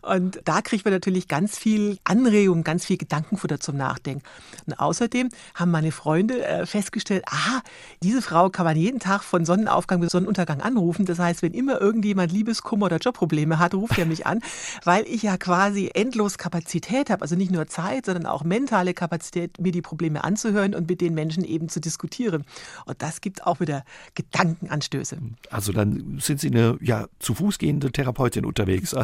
Und 0.03 0.41
da 0.45 0.63
kriegt 0.63 0.85
man 0.85 0.95
natürlich 0.95 1.29
ganz 1.29 1.57
viel 1.57 1.99
Anregung, 2.03 2.65
ganz 2.65 2.87
viel 2.87 2.97
Gedankenfutter 2.97 3.61
zum 3.61 3.77
Nachdenken. 3.77 4.25
Und 4.67 4.81
außerdem 4.81 5.29
haben 5.55 5.71
meine 5.71 5.93
Freunde 5.93 6.45
äh, 6.45 6.67
festgestellt, 6.67 7.23
aha, 7.27 7.63
diese 8.03 8.21
Frau 8.21 8.51
kann 8.51 8.65
man 8.65 8.77
jeden 8.77 8.99
Tag 8.99 9.23
von 9.23 9.45
Sonnenaufgang 9.45 10.01
bis 10.01 10.11
Sonnenuntergang 10.11 10.61
anrufen. 10.61 11.07
Das 11.07 11.21
heißt, 11.21 11.43
wenn 11.43 11.55
immer 11.55 11.81
irgendjemand 11.81 12.33
Liebeskummer 12.33 12.87
oder 12.87 12.97
Jobprobleme 12.97 13.61
hat, 13.61 13.75
ruft 13.75 13.97
er 13.97 14.07
mich 14.07 14.27
an, 14.27 14.41
weil 14.83 15.05
ich 15.07 15.23
ja 15.23 15.37
quasi 15.37 15.93
endlos 15.95 16.37
Kapazität 16.37 17.11
habe. 17.11 17.23
Also 17.23 17.37
nicht 17.37 17.44
nur 17.51 17.67
Zeit, 17.67 18.07
sondern 18.07 18.27
auch 18.27 18.45
mentale 18.45 18.95
Kapazität, 18.95 19.61
mir 19.61 19.73
die 19.73 19.83
Probleme 19.83 20.25
anzuhören 20.25 20.75
und 20.75 20.89
mit 20.89 21.01
den 21.01 21.15
Menschen 21.15 21.45
eben 21.45 21.69
zu 21.69 21.81
diskutieren. 21.81 22.45
Und 22.87 23.03
das 23.03 23.21
gibt 23.21 23.47
auch 23.47 23.61
wieder 23.61 23.85
Gedankenanstöße. 24.15 25.19
Also 25.51 25.73
dann 25.73 26.19
sind 26.21 26.41
Sie 26.41 26.49
eine 26.49 26.79
ja, 26.81 27.07
zu 27.19 27.35
Fuß 27.35 27.59
gehende 27.59 27.91
Therapeutin 27.91 28.45
unterwegs. 28.45 28.95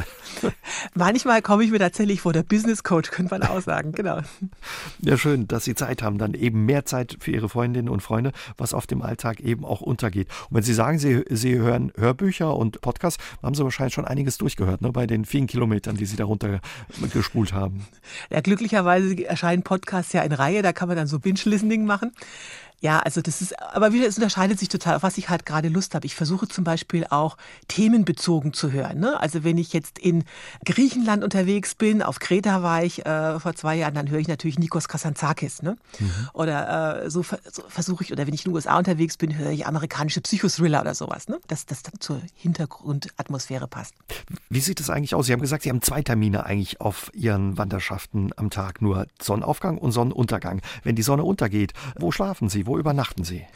Manchmal 0.94 1.42
komme 1.42 1.64
ich 1.64 1.70
mir 1.70 1.78
tatsächlich 1.78 2.20
vor 2.20 2.32
der 2.32 2.42
Business 2.42 2.82
Coach, 2.82 3.10
könnte 3.10 3.38
man 3.38 3.42
auch 3.42 3.60
sagen, 3.60 3.92
genau. 3.92 4.20
Ja, 5.00 5.16
schön, 5.16 5.48
dass 5.48 5.64
Sie 5.64 5.74
Zeit 5.74 6.02
haben, 6.02 6.18
dann 6.18 6.34
eben 6.34 6.66
mehr 6.66 6.84
Zeit 6.84 7.16
für 7.20 7.30
Ihre 7.30 7.48
Freundinnen 7.48 7.88
und 7.88 8.00
Freunde, 8.00 8.32
was 8.56 8.74
auf 8.74 8.86
dem 8.86 9.02
Alltag 9.02 9.40
eben 9.40 9.64
auch 9.64 9.80
untergeht. 9.80 10.28
Und 10.48 10.56
wenn 10.56 10.62
Sie 10.62 10.74
sagen, 10.74 10.98
Sie, 10.98 11.24
Sie 11.30 11.58
hören 11.58 11.92
Hörbücher 11.96 12.56
und 12.56 12.80
Podcasts, 12.80 13.22
haben 13.42 13.54
Sie 13.54 13.64
wahrscheinlich 13.64 13.94
schon 13.94 14.04
einiges 14.04 14.38
durchgehört, 14.38 14.82
ne, 14.82 14.92
bei 14.92 15.06
den 15.06 15.24
vielen 15.24 15.46
Kilometern, 15.46 15.96
die 15.96 16.06
Sie 16.06 16.16
darunter 16.16 16.60
gespult 17.12 17.52
haben. 17.52 17.86
Ja, 18.32 18.40
glücklicherweise 18.40 19.24
erscheinen 19.24 19.64
Podcasts 19.64 20.12
ja 20.12 20.22
in 20.22 20.32
Reihe, 20.32 20.62
da 20.62 20.72
kann 20.72 20.86
man 20.86 20.96
dann 20.96 21.08
so 21.08 21.18
Binge-Listening 21.18 21.84
machen. 21.84 22.12
Ja, 22.80 23.00
also 23.00 23.20
das 23.20 23.42
ist, 23.42 23.58
aber 23.60 23.92
wieder, 23.92 24.06
es 24.06 24.16
unterscheidet 24.16 24.58
sich 24.58 24.68
total, 24.68 24.96
auf 24.96 25.02
was 25.02 25.18
ich 25.18 25.28
halt 25.28 25.44
gerade 25.44 25.68
Lust 25.68 25.94
habe. 25.94 26.06
Ich 26.06 26.14
versuche 26.14 26.48
zum 26.48 26.64
Beispiel 26.64 27.06
auch 27.10 27.36
themenbezogen 27.68 28.54
zu 28.54 28.72
hören. 28.72 28.98
Ne? 28.98 29.20
Also 29.20 29.44
wenn 29.44 29.58
ich 29.58 29.74
jetzt 29.74 29.98
in 29.98 30.24
Griechenland 30.64 31.22
unterwegs 31.22 31.74
bin, 31.74 32.02
auf 32.02 32.20
Kreta 32.20 32.62
war 32.62 32.82
ich 32.82 33.04
äh, 33.04 33.38
vor 33.38 33.54
zwei 33.54 33.76
Jahren, 33.76 33.94
dann 33.94 34.08
höre 34.08 34.18
ich 34.18 34.28
natürlich 34.28 34.58
Nikos 34.58 34.88
Kazantzakis. 34.88 35.62
Ne? 35.62 35.76
Mhm. 35.98 36.10
Oder 36.32 37.04
äh, 37.04 37.10
so, 37.10 37.22
so 37.22 37.62
versuche 37.68 38.04
ich, 38.04 38.12
oder 38.12 38.26
wenn 38.26 38.32
ich 38.32 38.46
in 38.46 38.50
den 38.50 38.54
USA 38.54 38.78
unterwegs 38.78 39.18
bin, 39.18 39.36
höre 39.36 39.50
ich 39.50 39.66
amerikanische 39.66 40.22
Psychothriller 40.22 40.80
oder 40.80 40.94
sowas. 40.94 41.28
Ne? 41.28 41.38
Dass 41.48 41.66
das 41.66 41.82
dann 41.82 42.00
zur 42.00 42.22
Hintergrundatmosphäre 42.34 43.68
passt. 43.68 43.94
Wie 44.48 44.60
sieht 44.60 44.80
das 44.80 44.88
eigentlich 44.88 45.14
aus? 45.14 45.26
Sie 45.26 45.34
haben 45.34 45.40
gesagt, 45.40 45.64
Sie 45.64 45.68
haben 45.68 45.82
zwei 45.82 46.02
Termine 46.02 46.46
eigentlich 46.46 46.80
auf 46.80 47.10
Ihren 47.14 47.58
Wanderschaften 47.58 48.32
am 48.36 48.48
Tag, 48.48 48.80
nur 48.80 49.06
Sonnenaufgang 49.20 49.76
und 49.76 49.92
Sonnenuntergang. 49.92 50.62
Wenn 50.82 50.96
die 50.96 51.02
Sonne 51.02 51.24
untergeht, 51.24 51.74
wo 51.98 52.10
schlafen 52.10 52.48
Sie? 52.48 52.66
Wo 52.66 52.69
übernachten 52.78 53.24
Sie? 53.24 53.46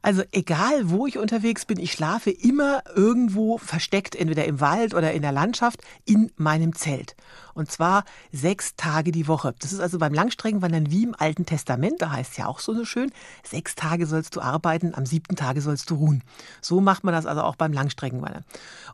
Also 0.00 0.22
egal, 0.32 0.90
wo 0.90 1.06
ich 1.06 1.18
unterwegs 1.18 1.64
bin, 1.64 1.78
ich 1.78 1.92
schlafe 1.92 2.30
immer 2.30 2.82
irgendwo 2.94 3.58
versteckt, 3.58 4.14
entweder 4.14 4.44
im 4.44 4.60
Wald 4.60 4.94
oder 4.94 5.12
in 5.12 5.22
der 5.22 5.32
Landschaft, 5.32 5.80
in 6.04 6.30
meinem 6.36 6.74
Zelt. 6.74 7.16
Und 7.54 7.72
zwar 7.72 8.04
sechs 8.30 8.76
Tage 8.76 9.10
die 9.10 9.26
Woche. 9.26 9.52
Das 9.58 9.72
ist 9.72 9.80
also 9.80 9.98
beim 9.98 10.14
Langstreckenwandern 10.14 10.92
wie 10.92 11.02
im 11.02 11.16
Alten 11.18 11.44
Testament. 11.44 12.00
Da 12.00 12.12
heißt 12.12 12.30
es 12.30 12.36
ja 12.36 12.46
auch 12.46 12.60
so, 12.60 12.84
schön, 12.84 13.10
sechs 13.42 13.74
Tage 13.74 14.06
sollst 14.06 14.36
du 14.36 14.40
arbeiten, 14.40 14.94
am 14.94 15.04
siebten 15.04 15.34
Tage 15.34 15.60
sollst 15.60 15.90
du 15.90 15.96
ruhen. 15.96 16.22
So 16.60 16.80
macht 16.80 17.02
man 17.02 17.12
das 17.14 17.26
also 17.26 17.42
auch 17.42 17.56
beim 17.56 17.72
Langstreckenwandern. 17.72 18.44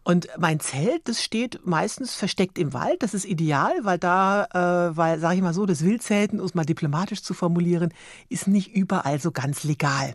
Und 0.03 0.29
mein 0.39 0.61
Zelt, 0.61 1.07
das 1.09 1.23
steht 1.23 1.61
meistens 1.67 2.15
versteckt 2.15 2.59
im 2.59 2.73
Wald. 2.73 3.03
Das 3.03 3.13
ist 3.13 3.27
ideal, 3.27 3.73
weil 3.83 3.99
da, 3.99 4.47
äh, 4.47 4.97
weil, 4.97 5.19
sage 5.19 5.37
ich 5.37 5.43
mal 5.43 5.53
so, 5.53 5.67
das 5.67 5.85
Wildzelten, 5.85 6.41
um 6.41 6.47
es 6.47 6.55
mal 6.55 6.65
diplomatisch 6.65 7.23
zu 7.23 7.35
formulieren, 7.35 7.93
ist 8.31 8.49
nicht 8.49 8.75
überall 8.75 9.21
so 9.21 9.31
ganz 9.31 9.65
legal. 9.65 10.15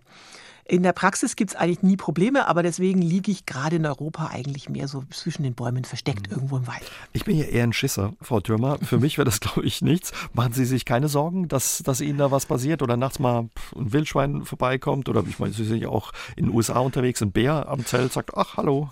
In 0.70 0.84
der 0.84 0.94
Praxis 0.94 1.36
gibt 1.36 1.50
es 1.50 1.56
eigentlich 1.56 1.82
nie 1.82 1.98
Probleme, 1.98 2.48
aber 2.48 2.62
deswegen 2.62 3.02
liege 3.02 3.32
ich 3.32 3.48
gerade 3.48 3.78
in 3.78 3.88
Europa 3.88 4.28
eigentlich 4.28 4.70
mehr 4.70 4.88
so 4.88 5.04
zwischen 5.10 5.42
den 5.42 5.56
Bäumen 5.56 5.84
versteckt, 5.84 6.30
mhm. 6.30 6.36
irgendwo 6.36 6.58
im 6.58 6.68
Wald. 6.68 6.84
Ich 7.12 7.26
bin 7.26 7.38
ja 7.38 7.46
eher 7.46 7.64
ein 7.64 7.74
Schisser, 7.74 8.14
Frau 8.22 8.40
Thürmer. 8.40 8.78
Für 8.84 9.00
mich 9.00 9.18
wäre 9.18 9.26
das, 9.26 9.40
glaube 9.40 9.64
ich, 9.64 9.82
nichts. 9.82 10.12
Machen 10.34 10.54
Sie 10.54 10.66
sich 10.66 10.86
keine 10.86 11.08
Sorgen, 11.08 11.48
dass, 11.48 11.80
dass 11.80 12.02
Ihnen 12.02 12.20
da 12.20 12.30
was 12.30 12.46
passiert 12.46 12.84
oder 12.84 12.98
nachts 12.98 13.18
mal 13.18 13.50
ein 13.76 13.94
Wildschwein 13.94 14.46
vorbeikommt 14.46 15.10
oder 15.10 15.24
ich 15.28 15.40
meine, 15.40 15.54
Sie 15.54 15.66
sind 15.66 15.82
ja 15.82 15.90
auch 15.90 16.12
in 16.36 16.46
den 16.46 16.54
USA 16.54 16.78
unterwegs, 16.78 17.24
ein 17.24 17.32
Bär 17.32 17.68
am 17.68 17.84
Zelt 17.84 18.14
sagt, 18.14 18.38
ach, 18.38 18.58
hallo, 18.58 18.92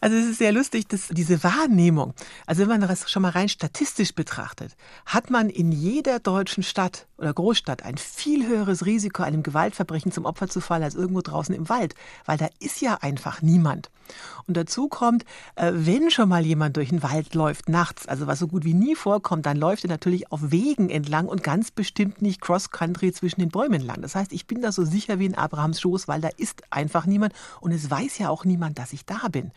also 0.00 0.16
es 0.16 0.26
ist 0.26 0.38
sehr 0.38 0.52
lustig, 0.52 0.88
dass 0.88 1.08
diese 1.08 1.42
Wahrnehmung, 1.42 2.14
also 2.46 2.62
wenn 2.62 2.68
man 2.68 2.80
das 2.88 3.10
schon 3.10 3.22
mal 3.22 3.30
rein 3.30 3.48
statistisch 3.48 4.14
betrachtet, 4.14 4.76
hat 5.06 5.30
man 5.30 5.48
in 5.48 5.72
jeder 5.72 6.18
deutschen 6.18 6.62
Stadt 6.62 7.06
oder 7.18 7.32
Großstadt 7.32 7.82
ein 7.82 7.96
viel 7.96 8.46
höheres 8.46 8.84
Risiko, 8.84 9.22
einem 9.22 9.42
Gewaltverbrechen 9.42 10.12
zum 10.12 10.26
Opfer 10.26 10.48
zu 10.48 10.60
fallen, 10.60 10.82
als 10.82 10.94
irgendwo 10.94 11.05
draußen 11.14 11.54
im 11.54 11.68
Wald, 11.68 11.94
weil 12.24 12.38
da 12.38 12.48
ist 12.60 12.80
ja 12.80 12.98
einfach 13.00 13.42
niemand. 13.42 13.90
Und 14.46 14.56
dazu 14.56 14.88
kommt, 14.88 15.24
äh, 15.56 15.72
wenn 15.74 16.10
schon 16.10 16.28
mal 16.28 16.44
jemand 16.44 16.76
durch 16.76 16.90
den 16.90 17.02
Wald 17.02 17.34
läuft 17.34 17.68
nachts, 17.68 18.06
also 18.06 18.26
was 18.26 18.38
so 18.38 18.46
gut 18.46 18.64
wie 18.64 18.74
nie 18.74 18.94
vorkommt, 18.94 19.46
dann 19.46 19.56
läuft 19.56 19.84
er 19.84 19.90
natürlich 19.90 20.30
auf 20.30 20.50
Wegen 20.50 20.88
entlang 20.88 21.26
und 21.26 21.42
ganz 21.42 21.70
bestimmt 21.70 22.22
nicht 22.22 22.40
cross-country 22.40 23.12
zwischen 23.12 23.40
den 23.40 23.48
Bäumen 23.48 23.80
lang. 23.80 24.02
Das 24.02 24.14
heißt, 24.14 24.32
ich 24.32 24.46
bin 24.46 24.62
da 24.62 24.70
so 24.70 24.84
sicher 24.84 25.18
wie 25.18 25.26
in 25.26 25.34
Abrahams 25.34 25.80
Schoß, 25.80 26.06
weil 26.08 26.20
da 26.20 26.28
ist 26.36 26.62
einfach 26.70 27.06
niemand 27.06 27.32
und 27.60 27.72
es 27.72 27.90
weiß 27.90 28.18
ja 28.18 28.28
auch 28.28 28.44
niemand, 28.44 28.78
dass 28.78 28.92
ich 28.92 29.04
da 29.04 29.28
bin. 29.28 29.50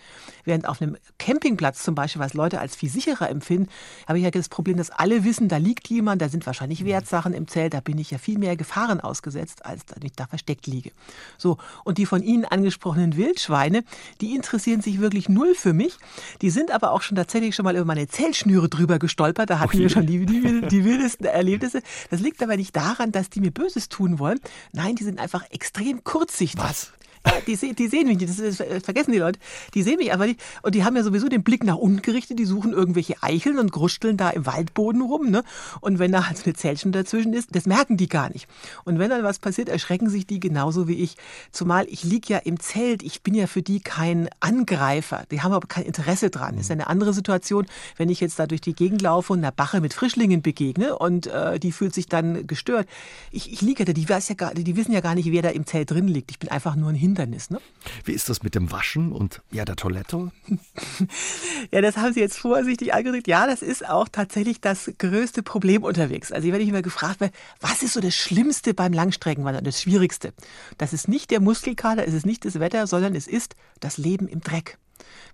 Während 0.44 0.68
auf 0.68 0.82
einem 0.82 0.98
Campingplatz 1.20 1.84
zum 1.84 1.96
Beispiel, 1.96 2.22
was 2.22 2.34
Leute 2.34 2.60
als 2.60 2.76
viel 2.76 2.90
sicherer 2.90 3.30
empfinden, 3.30 3.70
habe 4.08 4.18
ich 4.18 4.24
ja 4.24 4.32
das 4.32 4.50
Problem, 4.50 4.78
dass 4.78 4.90
alle 4.90 5.24
wissen, 5.24 5.50
da 5.50 5.58
liegt 5.58 5.88
jemand, 5.90 6.22
da 6.22 6.30
sind 6.30 6.46
wahrscheinlich 6.46 6.86
Wertsachen 6.86 7.34
im 7.34 7.48
Zelt, 7.48 7.74
da 7.74 7.82
bin 7.82 7.98
ich 7.98 8.12
ja 8.12 8.18
viel 8.18 8.40
mehr 8.40 8.56
Gefahren 8.56 9.00
ausgesetzt, 9.02 9.66
als 9.66 9.86
dass 9.86 10.00
ich 10.04 10.14
da 10.14 10.26
versteckt 10.26 10.66
liege. 10.66 10.92
So, 11.40 11.58
und 11.84 11.98
die 11.98 12.06
von 12.06 12.22
Ihnen 12.22 12.46
angesprochenen 12.46 13.16
Wildschweine, 13.16 13.84
die 14.22 14.36
interessieren 14.36 14.82
sich 14.82 15.00
wirklich 15.00 15.30
null 15.30 15.56
für 15.56 15.74
mich. 15.74 15.98
Die 16.42 16.50
sind 16.50 16.72
aber 16.72 16.92
auch 16.92 17.02
schon 17.02 17.16
tatsächlich 17.16 17.56
schon 17.56 17.64
mal 17.64 17.76
über 17.76 17.86
meine 17.86 18.08
Zellschnüre 18.08 18.70
drüber 18.70 19.00
gestolpert. 19.00 19.50
Da 19.50 19.60
hatten 19.60 19.70
okay. 19.70 19.80
wir 19.80 19.90
schon 19.90 20.06
die, 20.06 20.26
die, 20.26 20.62
die 20.68 20.86
wildesten 20.86 21.26
Erlebnisse. 21.26 21.82
Das 22.12 22.20
liegt 22.20 22.44
aber 22.44 22.58
nicht 22.58 22.76
daran, 22.76 23.12
dass 23.12 23.30
die 23.30 23.40
mir 23.40 23.52
Böses 23.52 23.90
tun 23.90 24.20
wollen. 24.20 24.40
Nein, 24.74 24.96
die 24.96 25.04
sind 25.04 25.20
einfach 25.20 25.50
extrem 25.50 26.04
kurzsichtig. 26.04 26.62
Was? 26.62 26.92
Ja, 27.26 27.34
die, 27.46 27.76
die, 27.76 27.88
sehen 27.88 28.08
mich 28.08 28.18
nicht, 28.18 28.30
das, 28.30 28.40
ist, 28.40 28.60
das, 28.60 28.84
vergessen 28.84 29.12
die 29.12 29.18
Leute. 29.18 29.40
Die 29.74 29.84
sehen 29.84 29.98
mich 29.98 30.14
aber 30.14 30.26
nicht. 30.26 30.40
Und 30.62 30.74
die 30.74 30.84
haben 30.84 30.96
ja 30.96 31.04
sowieso 31.04 31.28
den 31.28 31.44
Blick 31.44 31.64
nach 31.64 31.76
unten 31.76 32.02
gerichtet, 32.02 32.40
die 32.40 32.46
suchen 32.46 32.72
irgendwelche 32.72 33.22
Eicheln 33.22 33.60
und 33.60 33.72
gruschteln 33.72 34.16
da 34.16 34.30
im 34.30 34.46
Waldboden 34.46 35.02
rum. 35.02 35.30
Ne? 35.30 35.44
Und 35.82 36.00
wenn 36.00 36.12
da 36.12 36.28
halt 36.28 36.42
eine 36.46 36.54
Zellchen 36.54 36.92
dazwischen 36.92 37.34
ist, 37.34 37.56
das 37.56 37.66
merken 37.66 37.98
die 37.98 38.08
gar 38.08 38.30
nicht. 38.30 38.48
Und 38.86 39.00
wenn 39.00 39.10
dann 39.10 39.24
was 39.24 39.40
passiert, 39.40 39.68
erschrecken 39.70 40.10
sich 40.10 40.28
die 40.28 40.40
genauso 40.40 40.88
wie 40.88 40.96
ich. 40.96 41.18
Zumal 41.52 41.86
ich 41.90 42.04
liege 42.04 42.34
ja 42.34 42.38
im 42.40 42.60
Zelt, 42.60 43.04
ich 43.04 43.22
bin 43.22 43.34
ja 43.34 43.48
für 43.48 43.62
die 43.62 43.82
kein 43.82 44.30
Angreifer. 44.40 45.24
Die 45.30 45.42
haben 45.42 45.52
aber 45.52 45.68
kein 45.68 45.84
Interesse 45.84 46.30
dran. 46.30 46.56
Das 46.56 46.66
ist 46.66 46.72
eine 46.72 46.88
andere 46.88 47.14
Situation, 47.14 47.66
wenn 47.98 48.10
ich 48.10 48.22
jetzt 48.22 48.40
da 48.40 48.48
durch 48.48 48.62
die 48.62 48.74
Gegend 48.74 49.02
laufe 49.02 49.34
und 49.34 49.40
einer 49.40 49.52
Bache 49.52 49.82
mit 49.82 49.94
Frischlingen 49.94 50.42
begegne 50.42 50.98
und 50.98 51.28
äh, 51.28 51.60
die 51.60 51.72
fühlt 51.72 51.94
sich 51.94 52.08
dann 52.08 52.48
gestört. 52.48 52.88
Ich, 53.32 53.52
ich 53.52 53.62
liege 53.62 53.84
da, 53.84 53.94
die, 53.94 54.08
weiß 54.08 54.30
ja 54.30 54.36
gar, 54.36 54.54
die 54.54 54.76
wissen 54.76 54.94
ja 54.94 55.02
gar 55.02 55.16
nicht, 55.16 55.32
wer 55.32 55.42
da 55.42 55.50
im 55.50 55.66
Zelt 55.66 55.92
drin 55.92 56.08
liegt. 56.08 56.32
Ich 56.32 56.40
bin 56.40 56.50
einfach 56.50 56.76
nur 56.76 56.90
ein 56.90 56.96
Hin 56.96 57.09
Hindernis. 57.10 57.50
Ne? 57.50 57.60
Wie 58.06 58.12
ist 58.12 58.30
das 58.30 58.44
mit 58.44 58.54
dem 58.54 58.72
Waschen 58.72 59.12
und 59.12 59.42
ja 59.52 59.66
der 59.66 59.76
Toilette? 59.76 60.32
ja, 61.72 61.82
das 61.82 61.98
haben 61.98 62.14
Sie 62.14 62.20
jetzt 62.20 62.38
vorsichtig 62.38 62.94
angedrückt. 62.94 63.28
Ja, 63.28 63.48
das 63.48 63.62
ist 63.62 63.88
auch 63.88 64.08
tatsächlich 64.08 64.62
das 64.62 64.92
größte 65.00 65.42
Problem 65.42 65.84
unterwegs. 65.84 66.32
Also 66.32 66.52
wenn 66.52 66.62
ich 66.62 66.70
immer 66.70 66.84
gefragt 66.84 67.20
werde, 67.20 67.34
was 67.62 67.82
ist 67.82 67.94
so 67.94 68.00
das 68.00 68.16
Schlimmste 68.16 68.74
beim 68.74 68.94
Langstreckenwandern, 68.94 69.64
das 69.64 69.82
Schwierigste? 69.82 70.34
Das 70.78 70.94
ist 70.94 71.08
nicht 71.08 71.32
der 71.32 71.40
Muskelkater, 71.40 72.08
es 72.08 72.14
ist 72.14 72.26
nicht 72.26 72.46
das 72.46 72.60
Wetter, 72.60 72.86
sondern 72.86 73.16
es 73.16 73.28
ist 73.28 73.56
das 73.80 73.98
Leben 73.98 74.28
im 74.28 74.42
Dreck. 74.42 74.78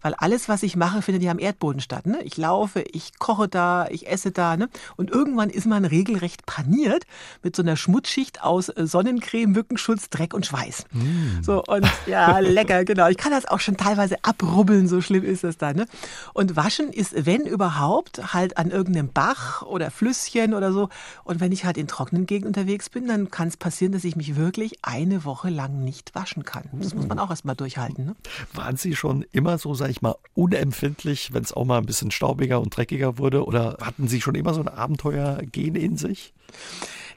Weil 0.02 0.14
alles, 0.16 0.50
was 0.50 0.64
ich 0.64 0.76
mache, 0.76 1.02
findet 1.02 1.24
ja 1.24 1.32
am 1.32 1.40
Erdboden 1.40 1.82
statt. 1.82 2.06
Ne? 2.06 2.22
Ich 2.24 2.38
laufe, 2.38 2.84
ich 2.92 3.18
koche 3.20 3.48
da, 3.48 3.88
ich 3.90 4.08
esse 4.08 4.32
da. 4.32 4.58
Ne? 4.58 4.70
Und 4.96 5.10
irgendwann 5.10 5.50
ist 5.50 5.66
man 5.66 5.86
regelrecht 5.86 6.46
paniert 6.46 7.06
mit 7.44 7.56
so 7.56 7.64
einer 7.64 7.76
Schmutzschicht 7.76 8.44
aus 8.44 8.70
äh, 8.70 8.86
Sonnencreme, 8.86 9.52
Mückenschutz, 9.52 10.10
Dreck 10.10 10.34
und 10.34 10.46
Schweiß. 10.46 10.86
Mm. 10.92 11.42
So, 11.42 11.64
und 11.64 11.88
ja, 12.06 12.40
lecker, 12.40 12.86
genau. 12.86 13.08
Ich 13.08 13.18
kann 13.18 13.32
das 13.32 13.46
auch 13.46 13.60
schon 13.60 13.78
teilweise 13.78 14.18
abrubbeln, 14.24 14.88
so 14.88 15.02
schlimm 15.02 15.24
ist 15.24 15.44
das 15.44 15.58
da. 15.58 15.74
Ne? 15.74 15.86
Und 16.34 16.56
waschen 16.56 16.90
ist, 16.92 17.26
wenn 17.26 17.42
überhaupt, 17.42 18.34
halt 18.34 18.58
an 18.58 18.72
irgendeinem 18.72 19.12
Bach 19.12 19.62
oder 19.64 19.92
Flüsschen 19.92 20.54
oder 20.54 20.72
so. 20.72 20.90
Und 21.24 21.40
wenn 21.40 21.52
ich 21.52 21.66
halt 21.66 21.78
in 21.78 21.88
trockenen 21.88 22.26
Gegenden 22.26 22.50
unterwegs 22.50 22.90
bin, 22.90 23.08
dann 23.08 23.32
kann 23.32 23.48
es 23.48 23.58
passieren, 23.58 23.92
dass 23.92 24.04
ich 24.04 24.16
mich 24.16 24.36
wirklich 24.36 24.80
eine 24.82 25.26
Woche 25.26 25.50
lang 25.50 25.84
nicht 25.84 26.14
waschen 26.16 26.44
kann. 26.44 26.64
Das 26.74 26.94
muss 26.94 27.08
man 27.08 27.20
auch 27.20 27.30
erstmal 27.30 27.56
durchhalten. 27.56 28.06
Ne? 28.06 28.16
Waren 28.54 28.78
Sie 28.78 28.96
schon 28.96 29.26
immer 29.32 29.55
so, 29.58 29.74
sag 29.74 29.90
ich 29.90 30.02
mal, 30.02 30.16
unempfindlich, 30.34 31.34
wenn 31.34 31.44
es 31.44 31.54
auch 31.54 31.66
mal 31.66 31.78
ein 31.78 31.86
bisschen 31.86 32.12
staubiger 32.12 32.60
und 32.62 32.76
dreckiger 32.76 33.18
wurde? 33.18 33.46
Oder 33.46 33.78
hatten 33.82 34.08
Sie 34.08 34.22
schon 34.22 34.36
immer 34.36 34.54
so 34.54 34.62
ein 34.62 34.68
Abenteuergen 34.68 35.76
in 35.76 35.98
sich? 35.98 36.34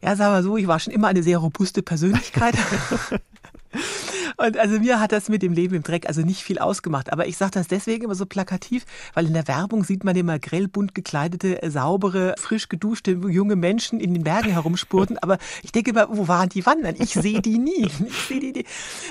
Ja, 0.03 0.17
sagen 0.17 0.35
wir 0.35 0.43
so, 0.43 0.57
ich 0.57 0.67
war 0.67 0.79
schon 0.79 0.93
immer 0.93 1.09
eine 1.09 1.23
sehr 1.23 1.39
robuste 1.39 1.83
Persönlichkeit. 1.83 2.57
Und 4.39 4.57
also 4.57 4.79
mir 4.79 5.01
hat 5.01 5.11
das 5.11 5.29
mit 5.29 5.43
dem 5.43 5.53
Leben 5.53 5.75
im 5.75 5.83
Dreck 5.83 6.07
also 6.07 6.23
nicht 6.23 6.45
viel 6.45 6.59
ausgemacht. 6.59 7.13
Aber 7.13 7.27
ich 7.27 7.37
sage 7.37 7.51
das 7.51 7.67
deswegen 7.67 8.05
immer 8.05 8.15
so 8.15 8.25
plakativ, 8.25 8.87
weil 9.15 9.27
in 9.27 9.35
der 9.35 9.49
Werbung 9.49 9.83
sieht 9.83 10.05
man 10.05 10.15
immer 10.15 10.39
grell 10.39 10.69
bunt 10.69 10.95
gekleidete, 10.95 11.59
saubere, 11.69 12.37
frisch 12.39 12.69
geduschte 12.69 13.11
junge 13.11 13.57
Menschen 13.57 13.99
in 13.99 14.15
den 14.15 14.23
Bergen 14.23 14.51
herumspurten. 14.51 15.19
Aber 15.19 15.39
ich 15.63 15.73
denke 15.73 15.91
immer, 15.91 16.07
wo 16.17 16.29
waren 16.29 16.49
die 16.49 16.65
wandern? 16.65 16.95
Ich 16.99 17.15
sehe 17.15 17.43
die 17.43 17.59
nie. 17.59 17.89
Ich 18.09 18.15
sehe 18.29 18.41
die 18.41 18.53
nie. 18.53 18.65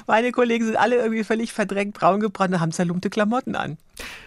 Meine 0.08 0.32
Kollegen 0.32 0.66
sind 0.66 0.76
alle 0.76 0.96
irgendwie 0.96 1.24
völlig 1.24 1.52
verdrängt, 1.52 1.94
braun 1.94 2.20
gebrannt 2.20 2.54
und 2.54 2.62
haben 2.62 2.72
zerlumpte 2.72 3.10
Klamotten 3.10 3.56
an. 3.56 3.78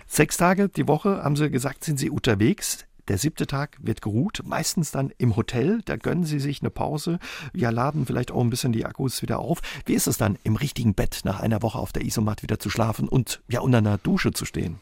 Sechs 0.06 0.36
Tage 0.36 0.68
die 0.68 0.86
Woche, 0.86 1.22
haben 1.22 1.36
Sie 1.36 1.50
gesagt, 1.50 1.84
sind 1.84 1.98
Sie 1.98 2.10
unterwegs. 2.10 2.84
Der 3.10 3.18
siebte 3.18 3.48
Tag 3.48 3.76
wird 3.80 4.02
geruht, 4.02 4.42
meistens 4.44 4.92
dann 4.92 5.10
im 5.18 5.34
Hotel. 5.34 5.80
Da 5.84 5.96
gönnen 5.96 6.22
Sie 6.22 6.38
sich 6.38 6.60
eine 6.62 6.70
Pause. 6.70 7.18
Ja, 7.52 7.70
laden 7.70 8.06
vielleicht 8.06 8.30
auch 8.30 8.40
ein 8.40 8.50
bisschen 8.50 8.70
die 8.70 8.86
Akkus 8.86 9.20
wieder 9.20 9.40
auf. 9.40 9.62
Wie 9.84 9.94
ist 9.94 10.06
es 10.06 10.16
dann, 10.16 10.38
im 10.44 10.54
richtigen 10.54 10.94
Bett 10.94 11.22
nach 11.24 11.40
einer 11.40 11.60
Woche 11.60 11.80
auf 11.80 11.90
der 11.90 12.04
Isomat 12.04 12.44
wieder 12.44 12.60
zu 12.60 12.70
schlafen 12.70 13.08
und 13.08 13.40
ja 13.48 13.62
unter 13.62 13.78
einer 13.78 13.98
Dusche 13.98 14.30
zu 14.30 14.44
stehen? 14.44 14.78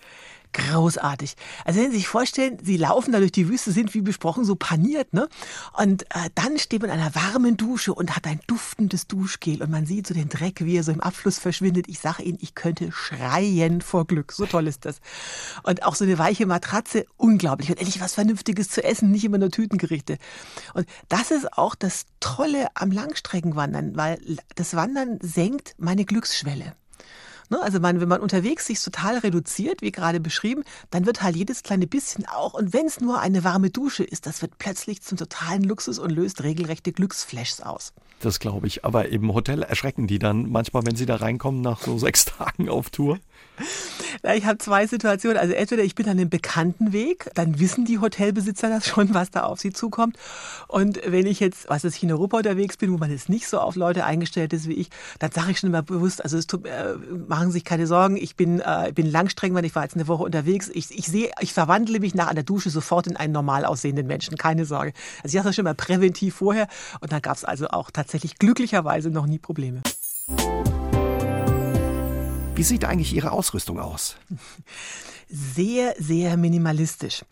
Großartig. 0.52 1.34
Also 1.64 1.80
wenn 1.80 1.90
Sie 1.90 1.98
sich 1.98 2.08
vorstellen, 2.08 2.58
Sie 2.62 2.76
laufen 2.76 3.12
da 3.12 3.18
durch 3.18 3.32
die 3.32 3.48
Wüste, 3.48 3.72
sind 3.72 3.94
wie 3.94 4.00
besprochen 4.00 4.44
so 4.44 4.56
paniert, 4.56 5.12
ne? 5.12 5.28
Und 5.76 6.04
äh, 6.14 6.30
dann 6.34 6.58
steht 6.58 6.82
man 6.82 6.90
in 6.90 6.98
einer 6.98 7.14
warmen 7.14 7.56
Dusche 7.56 7.94
und 7.94 8.16
hat 8.16 8.26
ein 8.26 8.40
duftendes 8.46 9.06
Duschgel 9.06 9.62
und 9.62 9.70
man 9.70 9.86
sieht 9.86 10.06
so 10.06 10.14
den 10.14 10.28
Dreck, 10.28 10.64
wie 10.64 10.76
er 10.76 10.82
so 10.82 10.92
im 10.92 11.00
Abfluss 11.00 11.38
verschwindet. 11.38 11.86
Ich 11.88 12.00
sage 12.00 12.22
Ihnen, 12.22 12.38
ich 12.40 12.54
könnte 12.54 12.92
schreien 12.92 13.80
vor 13.80 14.06
Glück. 14.06 14.32
So 14.32 14.46
toll 14.46 14.66
ist 14.66 14.84
das. 14.84 15.00
Und 15.62 15.82
auch 15.84 15.94
so 15.94 16.04
eine 16.04 16.18
weiche 16.18 16.46
Matratze, 16.46 17.06
unglaublich. 17.16 17.70
Und 17.70 17.78
endlich 17.78 18.00
was 18.00 18.14
Vernünftiges 18.14 18.68
zu 18.68 18.82
essen, 18.82 19.10
nicht 19.10 19.24
immer 19.24 19.38
nur 19.38 19.50
Tütengerichte. 19.50 20.18
Und 20.74 20.86
das 21.08 21.30
ist 21.30 21.52
auch 21.52 21.74
das 21.74 22.06
Tolle 22.20 22.68
am 22.74 22.90
Langstreckenwandern, 22.90 23.96
weil 23.96 24.18
das 24.54 24.74
Wandern 24.74 25.18
senkt 25.22 25.74
meine 25.78 26.04
Glücksschwelle. 26.04 26.74
Ne? 27.50 27.60
Also 27.60 27.80
man, 27.80 28.00
wenn 28.00 28.08
man 28.08 28.20
unterwegs 28.20 28.66
sich 28.66 28.82
total 28.82 29.18
reduziert, 29.18 29.82
wie 29.82 29.92
gerade 29.92 30.20
beschrieben, 30.20 30.64
dann 30.90 31.06
wird 31.06 31.22
halt 31.22 31.36
jedes 31.36 31.62
kleine 31.62 31.86
bisschen 31.86 32.26
auch, 32.26 32.54
und 32.54 32.72
wenn 32.72 32.86
es 32.86 33.00
nur 33.00 33.20
eine 33.20 33.44
warme 33.44 33.70
Dusche 33.70 34.04
ist, 34.04 34.26
das 34.26 34.42
wird 34.42 34.58
plötzlich 34.58 35.02
zum 35.02 35.18
totalen 35.18 35.62
Luxus 35.62 35.98
und 35.98 36.10
löst 36.10 36.42
regelrechte 36.42 36.92
Glücksflashs 36.92 37.60
aus. 37.60 37.92
Das 38.20 38.40
glaube 38.40 38.66
ich. 38.66 38.84
Aber 38.84 39.08
im 39.08 39.32
Hotel 39.32 39.62
erschrecken 39.62 40.06
die 40.06 40.18
dann 40.18 40.50
manchmal, 40.50 40.84
wenn 40.86 40.96
sie 40.96 41.06
da 41.06 41.16
reinkommen 41.16 41.60
nach 41.60 41.82
so 41.82 41.98
sechs 41.98 42.24
Tagen 42.24 42.68
auf 42.68 42.90
Tour? 42.90 43.18
Ich 44.34 44.44
habe 44.44 44.58
zwei 44.58 44.86
Situationen. 44.86 45.38
Also 45.38 45.54
entweder 45.54 45.82
ich 45.84 45.94
bin 45.94 46.06
an 46.06 46.18
einem 46.18 46.28
bekannten 46.28 46.92
Weg, 46.92 47.30
dann 47.34 47.60
wissen 47.60 47.84
die 47.84 47.98
Hotelbesitzer 47.98 48.68
das 48.68 48.86
schon, 48.86 49.14
was 49.14 49.30
da 49.30 49.44
auf 49.44 49.60
sie 49.60 49.72
zukommt. 49.72 50.16
Und 50.66 51.00
wenn 51.06 51.26
ich 51.26 51.40
jetzt, 51.40 51.68
was 51.68 51.84
weiß 51.84 51.94
ich, 51.94 52.02
in 52.02 52.12
Europa 52.12 52.38
unterwegs 52.38 52.76
bin, 52.76 52.92
wo 52.92 52.98
man 52.98 53.10
jetzt 53.10 53.28
nicht 53.28 53.48
so 53.48 53.60
auf 53.60 53.76
Leute 53.76 54.04
eingestellt 54.04 54.52
ist 54.52 54.68
wie 54.68 54.74
ich, 54.74 54.90
dann 55.18 55.30
sage 55.30 55.52
ich 55.52 55.60
schon 55.60 55.70
immer 55.70 55.82
bewusst, 55.82 56.22
also 56.22 56.40
tut, 56.42 56.66
äh, 56.66 56.94
machen 57.28 57.48
Sie 57.48 57.54
sich 57.54 57.64
keine 57.64 57.86
Sorgen, 57.86 58.16
ich 58.16 58.36
bin, 58.36 58.60
äh, 58.60 58.92
bin 58.94 59.10
langstreng, 59.10 59.54
weil 59.54 59.64
ich 59.64 59.74
war 59.74 59.84
jetzt 59.84 59.94
eine 59.94 60.08
Woche 60.08 60.24
unterwegs. 60.24 60.70
Ich, 60.72 60.96
ich 60.96 61.06
sehe, 61.06 61.30
ich 61.40 61.52
verwandle 61.52 62.00
mich 62.00 62.14
nach 62.14 62.28
einer 62.28 62.42
Dusche 62.42 62.70
sofort 62.70 63.06
in 63.06 63.16
einen 63.16 63.32
normal 63.32 63.64
aussehenden 63.64 64.06
Menschen, 64.06 64.36
keine 64.36 64.64
Sorge. 64.64 64.92
Also 65.22 65.28
ich 65.28 65.32
sage 65.34 65.44
das 65.44 65.56
schon 65.56 65.64
mal 65.64 65.74
präventiv 65.74 66.34
vorher 66.36 66.68
und 67.00 67.12
dann 67.12 67.22
gab 67.22 67.36
es 67.36 67.44
also 67.44 67.68
auch 67.68 67.90
tatsächlich 67.90 68.38
glücklicherweise 68.38 69.10
noch 69.10 69.26
nie 69.26 69.38
Probleme. 69.38 69.82
Wie 72.58 72.64
sieht 72.64 72.84
eigentlich 72.84 73.14
Ihre 73.14 73.30
Ausrüstung 73.30 73.78
aus? 73.78 74.16
Sehr, 75.28 75.94
sehr 75.96 76.36
minimalistisch. 76.36 77.24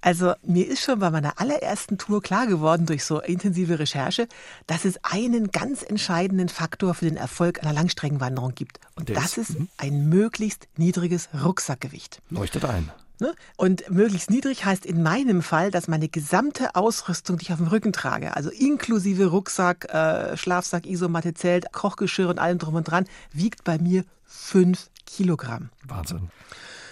Also 0.00 0.34
mir 0.44 0.68
ist 0.68 0.82
schon 0.82 1.00
bei 1.00 1.10
meiner 1.10 1.40
allerersten 1.40 1.98
Tour 1.98 2.22
klar 2.22 2.46
geworden 2.46 2.86
durch 2.86 3.04
so 3.04 3.20
intensive 3.20 3.80
Recherche, 3.80 4.28
dass 4.68 4.84
es 4.84 5.02
einen 5.02 5.50
ganz 5.50 5.82
entscheidenden 5.82 6.48
Faktor 6.48 6.94
für 6.94 7.06
den 7.06 7.16
Erfolg 7.16 7.60
einer 7.60 7.72
Langstreckenwanderung 7.72 8.54
gibt. 8.54 8.78
Und 8.94 9.10
das 9.10 9.36
ist, 9.36 9.50
ist 9.50 9.58
mhm. 9.58 9.68
ein 9.78 10.08
möglichst 10.08 10.68
niedriges 10.76 11.28
Rucksackgewicht. 11.42 12.22
Leuchtet 12.30 12.64
ein. 12.64 12.92
Ne? 13.18 13.34
Und 13.56 13.90
möglichst 13.90 14.30
niedrig 14.30 14.64
heißt 14.64 14.86
in 14.86 15.02
meinem 15.02 15.42
Fall, 15.42 15.72
dass 15.72 15.88
meine 15.88 16.08
gesamte 16.08 16.76
Ausrüstung, 16.76 17.38
die 17.38 17.46
ich 17.46 17.52
auf 17.52 17.58
dem 17.58 17.66
Rücken 17.66 17.92
trage, 17.92 18.36
also 18.36 18.50
inklusive 18.50 19.26
Rucksack, 19.26 19.92
äh, 19.92 20.36
Schlafsack, 20.36 20.86
Isomatte, 20.86 21.34
Zelt, 21.34 21.72
Kochgeschirr 21.72 22.28
und 22.28 22.38
allem 22.38 22.58
drum 22.58 22.76
und 22.76 22.84
dran, 22.84 23.06
wiegt 23.32 23.64
bei 23.64 23.78
mir 23.78 24.04
fünf 24.28 24.90
Kilogramm. 25.06 25.70
Wahnsinn. 25.84 26.30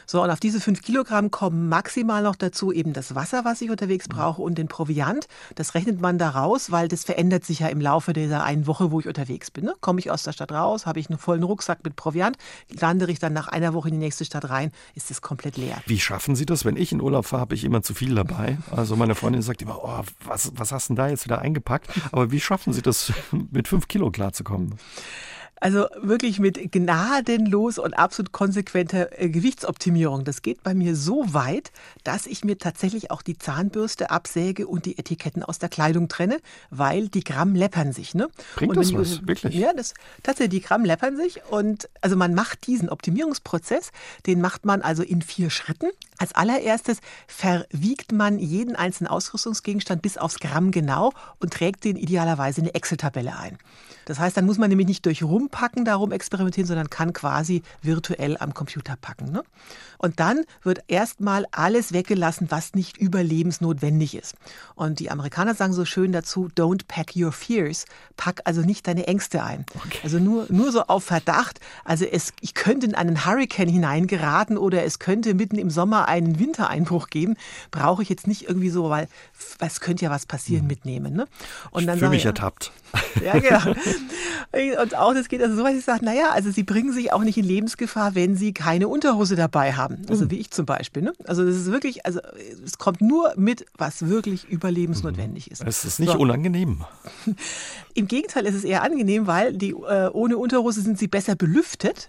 So, 0.09 0.23
und 0.23 0.31
auf 0.31 0.39
diese 0.39 0.61
fünf 0.61 0.83
Kilogramm 0.83 1.33
kommen 1.33 1.69
maximal 1.69 2.23
noch 2.23 2.37
dazu 2.37 2.71
eben 2.71 2.93
das 2.93 3.17
Wasser, 3.17 3.45
was 3.45 3.61
ich 3.61 3.71
unterwegs 3.71 4.07
brauche 4.07 4.41
und 4.41 4.57
den 4.57 4.69
Proviant. 4.69 5.27
Das 5.57 5.75
rechnet 5.75 6.01
man 6.01 6.17
da 6.17 6.31
raus, 6.31 6.71
weil 6.71 6.87
das 6.87 7.03
verändert 7.05 7.45
sich 7.45 7.59
ja 7.59 7.67
im 7.67 7.81
Laufe 7.81 8.13
dieser 8.13 8.45
einen 8.45 8.69
Woche, 8.69 8.93
wo 8.93 9.01
ich 9.01 9.09
unterwegs 9.09 9.51
bin. 9.51 9.65
Ne? 9.65 9.75
Komme 9.81 9.99
ich 9.99 10.13
aus 10.13 10.23
der 10.23 10.31
Stadt 10.31 10.53
raus, 10.53 10.87
habe 10.87 11.01
ich 11.01 11.11
einen 11.11 11.19
vollen 11.19 11.43
Rucksack 11.43 11.81
mit 11.83 11.97
Proviant, 11.97 12.37
lande 12.69 13.11
ich 13.11 13.19
dann 13.19 13.33
nach 13.33 13.49
einer 13.49 13.75
Woche 13.75 13.89
in 13.89 13.95
die 13.95 14.01
nächste 14.01 14.25
Stadt 14.25 14.49
rein, 14.49 14.71
ist 14.95 15.11
es 15.11 15.23
komplett 15.23 15.57
leer. 15.57 15.83
Wie 15.87 15.99
schaffen 15.99 16.37
Sie 16.37 16.47
das? 16.47 16.65
Wenn 16.65 16.77
ich 16.77 16.93
in 16.93 17.01
Urlaub 17.01 17.27
fahre, 17.27 17.41
habe 17.41 17.57
ich 17.57 17.65
immer 17.65 17.83
zu 17.83 17.93
viel 17.93 18.15
dabei. 18.15 18.59
Also 18.71 18.95
meine 18.95 19.17
Freundin 19.17 19.43
sagt 19.43 19.61
immer, 19.61 19.83
oh, 19.83 20.05
was, 20.25 20.53
was 20.55 20.71
hast 20.71 20.89
du 20.89 20.95
denn 20.95 20.97
da 20.97 21.09
jetzt 21.09 21.25
wieder 21.25 21.41
eingepackt? 21.41 21.89
Aber 22.13 22.31
wie 22.31 22.41
schaffen 22.41 22.73
Sie 22.73 22.83
das, 22.83 23.13
mit 23.51 23.67
fünf 23.67 23.89
Kilo 23.89 24.13
klarzukommen? 24.13 24.77
Also 25.59 25.87
wirklich 26.01 26.39
mit 26.39 26.71
gnadenlos 26.71 27.79
und 27.79 27.95
absolut 27.95 28.33
konsequenter 28.33 29.21
äh, 29.21 29.31
Gewichtsoptimierung. 29.31 30.25
Das 30.25 30.43
geht 30.43 30.63
bei 30.63 30.75
mir 30.75 30.95
so 30.95 31.33
weit, 31.33 31.73
dass 32.05 32.27
ich 32.27 32.45
mir 32.45 32.59
tatsächlich 32.59 33.11
auch 33.11 33.23
die 33.23 33.39
Zahnbürste 33.39 34.11
absäge 34.11 34.67
und 34.67 34.85
die 34.85 34.99
Etiketten 34.99 35.43
aus 35.43 35.59
der 35.59 35.71
Kleidung 35.71 36.09
trenne, 36.09 36.39
weil 36.71 37.09
die 37.09 37.25
Gramm 37.25 37.55
läppern 37.55 37.93
sich. 37.93 38.15
Ne? 38.15 38.29
Bringt 38.57 38.77
das 38.77 38.93
was, 38.93 39.27
wirklich? 39.27 39.55
Ja, 39.55 39.73
das, 39.73 39.95
tatsächlich, 40.23 40.63
die 40.63 40.67
Gramm 40.67 40.85
läppern 40.85 41.17
sich. 41.17 41.41
Und 41.51 41.89
also 42.03 42.17
man 42.17 42.35
macht 42.35 42.67
diesen 42.67 42.91
Optimierungsprozess, 42.91 43.93
den 44.27 44.43
macht 44.43 44.67
man 44.67 44.83
also 44.83 45.03
in 45.03 45.23
vier 45.23 45.49
Schritten. 45.49 45.87
Als 46.19 46.35
allererstes 46.35 46.99
verwiegt 47.27 48.13
man 48.13 48.39
jeden 48.39 48.77
einzelnen 48.77 49.09
Ausrüstungsgegenstand 49.09 50.03
bis 50.03 50.19
aufs 50.19 50.39
Gramm 50.39 50.71
genau 50.71 51.13
und 51.41 51.53
trägt 51.53 51.85
den 51.85 51.97
idealerweise 51.97 52.61
in 52.61 52.67
eine 52.67 52.75
Excel-Tabelle 52.75 53.37
ein. 53.37 53.59
Das 54.07 54.21
heißt, 54.21 54.37
dann 54.37 54.47
muss 54.47 54.57
man 54.57 54.69
nämlich 54.69 54.87
nicht 54.87 55.05
durch 55.05 55.25
Rumpacken 55.25 55.85
darum 55.85 56.13
experimentieren, 56.13 56.67
sondern 56.67 56.91
kann 56.91 57.13
quasi 57.13 57.63
virtuell 57.83 58.37
am 58.39 58.55
Computer 58.55 58.95
packen. 58.97 59.33
Ne? 59.33 59.43
Und 59.99 60.21
dann 60.21 60.45
wird 60.63 60.85
erstmal 60.87 61.45
alles 61.51 61.93
weggelassen, 61.93 62.47
was 62.51 62.75
nicht 62.75 62.97
überlebensnotwendig 62.99 64.15
ist. 64.15 64.37
Und 64.77 65.01
die 65.01 65.11
Amerikaner 65.11 65.55
sagen 65.55 65.73
so 65.73 65.85
schön 65.85 66.13
dazu, 66.13 66.49
don't 66.57 66.83
pack 66.87 67.17
your 67.17 67.33
fears. 67.33 67.85
Pack 68.17 68.43
also 68.45 68.61
nicht 68.61 68.87
deine 68.87 69.09
Ängste 69.09 69.43
ein. 69.43 69.67
Okay. 69.75 69.99
Also 70.05 70.21
nur, 70.21 70.47
nur 70.51 70.71
so 70.71 70.83
auf 70.83 71.03
Verdacht. 71.03 71.59
Also 71.85 72.05
es, 72.05 72.33
ich 72.41 72.55
könnte 72.55 72.87
in 72.87 72.95
einen 72.95 73.27
Hurricane 73.27 73.69
hineingeraten 73.69 74.57
oder 74.57 74.85
es 74.85 75.01
könnte 75.01 75.35
mitten 75.35 75.59
im 75.59 75.71
Sommer 75.71 76.06
einen 76.07 76.39
Wintereinbruch 76.39 77.09
geben. 77.09 77.37
Brauche 77.71 78.03
ich 78.03 78.09
jetzt 78.09 78.27
nicht 78.27 78.49
irgendwie 78.49 78.71
so, 78.71 78.91
weil 78.91 79.09
es 79.61 79.81
könnte 79.81 80.05
ja 80.05 80.11
was 80.11 80.27
passieren, 80.27 80.63
hm. 80.63 80.69
mitnehmen. 80.69 81.15
Ne? 81.15 81.27
Und 81.71 81.87
dann 81.87 81.97
ich 81.97 82.01
fühle 82.01 82.11
mich 82.11 82.25
ertappt. 82.25 82.73
Ja, 83.25 83.39
genau. 83.39 83.75
Und 84.83 84.97
auch 84.97 85.15
das 85.15 85.29
geht 85.29 85.43
also 85.43 85.57
so, 85.57 85.65
dass 85.65 85.75
ich 85.75 85.85
sage, 85.85 86.05
naja, 86.05 86.31
also 86.33 86.51
sie 86.51 86.63
bringen 86.63 86.93
sich 86.93 87.13
auch 87.13 87.23
nicht 87.23 87.39
in 87.39 87.45
Lebensgefahr, 87.45 88.15
wenn 88.15 88.37
sie 88.37 88.53
keine 88.53 88.89
Unterhose 88.89 89.37
dabei 89.37 89.73
haben. 89.73 90.03
Also 90.09 90.27
mhm. 90.27 90.31
wie 90.31 90.37
ich 90.37 90.51
zum 90.51 90.67
Beispiel. 90.67 91.03
Ne? 91.03 91.13
Also 91.25 91.45
das 91.45 91.57
ist 91.57 91.71
wirklich, 91.73 92.05
also 92.05 92.21
es 92.65 92.79
kommt 92.79 93.01
nur 93.01 93.33
mit, 93.37 93.67
was 93.77 94.07
wirklich 94.07 94.45
überlebensnotwendig 94.49 95.51
ist. 95.51 95.65
Es 95.67 95.85
ist 95.85 95.99
nicht 95.99 96.13
so. 96.13 96.19
unangenehm. 96.19 96.85
Im 97.95 98.07
Gegenteil, 98.07 98.47
es 98.47 98.55
ist 98.55 98.65
eher 98.65 98.83
angenehm, 98.83 99.27
weil 99.27 99.55
die 99.55 99.71
äh, 99.71 100.09
ohne 100.13 100.37
Unterhose 100.37 100.81
sind 100.81 100.99
sie 100.99 101.09
besser 101.09 101.35
belüftet. 101.35 102.09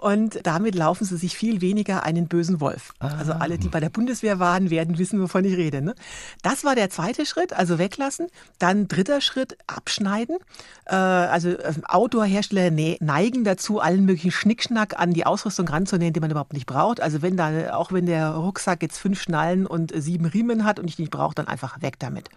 Und 0.00 0.40
damit 0.44 0.74
laufen 0.74 1.04
sie 1.04 1.18
sich 1.18 1.36
viel 1.36 1.60
weniger 1.60 2.04
einen 2.04 2.26
bösen 2.26 2.58
Wolf. 2.62 2.94
Ah. 3.00 3.18
Also 3.18 3.32
alle, 3.34 3.58
die 3.58 3.68
bei 3.68 3.80
der 3.80 3.90
Bundeswehr 3.90 4.38
waren, 4.38 4.70
werden 4.70 4.96
wissen, 4.96 5.20
wovon 5.20 5.44
ich 5.44 5.58
rede. 5.58 5.82
Ne? 5.82 5.94
Das 6.42 6.64
war 6.64 6.74
der 6.74 6.88
zweite 6.88 7.26
Schritt, 7.26 7.52
also 7.52 7.78
weglassen. 7.78 8.28
Dann 8.58 8.88
dritter 8.88 9.20
Schritt, 9.20 9.58
abschneiden. 9.66 10.38
Äh, 10.86 10.94
also 10.94 11.50
ähm, 11.50 11.84
Outdoor-Hersteller 11.86 12.70
neigen 13.00 13.44
dazu, 13.44 13.78
allen 13.80 14.06
möglichen 14.06 14.30
Schnickschnack 14.30 14.98
an 14.98 15.12
die 15.12 15.26
Ausrüstung 15.26 15.68
ranzunehmen, 15.68 16.14
die 16.14 16.20
man 16.20 16.30
überhaupt 16.30 16.54
nicht 16.54 16.66
braucht. 16.66 17.02
Also 17.02 17.20
wenn 17.20 17.36
da, 17.36 17.74
auch 17.74 17.92
wenn 17.92 18.06
der 18.06 18.30
Rucksack 18.30 18.80
jetzt 18.80 18.96
fünf 18.96 19.20
Schnallen 19.20 19.66
und 19.66 19.92
sieben 19.94 20.24
Riemen 20.24 20.64
hat 20.64 20.78
und 20.78 20.88
ich 20.88 20.98
nicht 20.98 21.10
brauche, 21.10 21.34
dann 21.34 21.46
einfach 21.46 21.82
weg 21.82 21.98
damit. 21.98 22.30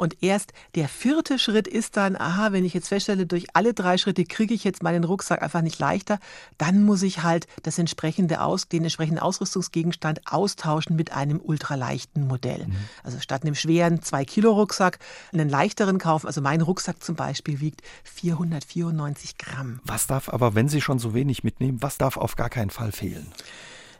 Und 0.00 0.22
erst 0.22 0.54
der 0.76 0.88
vierte 0.88 1.38
Schritt 1.38 1.68
ist 1.68 1.98
dann, 1.98 2.16
aha, 2.16 2.52
wenn 2.52 2.64
ich 2.64 2.72
jetzt 2.72 2.88
feststelle, 2.88 3.26
durch 3.26 3.48
alle 3.52 3.74
drei 3.74 3.98
Schritte 3.98 4.24
kriege 4.24 4.54
ich 4.54 4.64
jetzt 4.64 4.82
meinen 4.82 5.04
Rucksack 5.04 5.42
einfach 5.42 5.60
nicht 5.60 5.78
leichter, 5.78 6.18
dann 6.56 6.84
muss 6.84 7.02
ich 7.02 7.22
halt 7.22 7.46
das 7.64 7.78
entsprechende 7.78 8.40
Aus, 8.40 8.66
den 8.66 8.82
entsprechenden 8.82 9.18
Ausrüstungsgegenstand 9.18 10.22
austauschen 10.24 10.96
mit 10.96 11.12
einem 11.12 11.38
ultraleichten 11.38 12.26
Modell. 12.26 12.68
Mhm. 12.68 12.76
Also 13.04 13.20
statt 13.20 13.42
einem 13.42 13.54
schweren 13.54 14.00
2-Kilo-Rucksack 14.00 15.00
einen 15.34 15.50
leichteren 15.50 15.98
kaufen. 15.98 16.28
Also 16.28 16.40
mein 16.40 16.62
Rucksack 16.62 17.02
zum 17.04 17.14
Beispiel 17.14 17.60
wiegt 17.60 17.82
494 18.04 19.36
Gramm. 19.36 19.80
Was 19.84 20.06
darf 20.06 20.30
aber, 20.30 20.54
wenn 20.54 20.70
Sie 20.70 20.80
schon 20.80 20.98
so 20.98 21.12
wenig 21.12 21.44
mitnehmen, 21.44 21.82
was 21.82 21.98
darf 21.98 22.16
auf 22.16 22.36
gar 22.36 22.48
keinen 22.48 22.70
Fall 22.70 22.92
fehlen? 22.92 23.30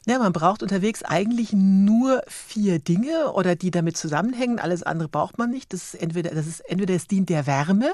Ja, 0.07 0.19
man 0.19 0.33
braucht 0.33 0.63
unterwegs 0.63 1.03
eigentlich 1.03 1.53
nur 1.53 2.23
vier 2.27 2.79
Dinge 2.79 3.33
oder 3.33 3.55
die 3.55 3.71
damit 3.71 3.97
zusammenhängen. 3.97 4.59
Alles 4.59 4.83
andere 4.83 5.09
braucht 5.09 5.39
man 5.39 5.51
nicht. 5.51 5.73
Das 5.73 5.95
ist 5.95 6.01
entweder, 6.01 6.31
das 6.31 6.47
ist 6.47 6.61
entweder 6.61 6.95
es 6.95 7.07
dient 7.07 7.29
der 7.29 7.47
Wärme. 7.47 7.93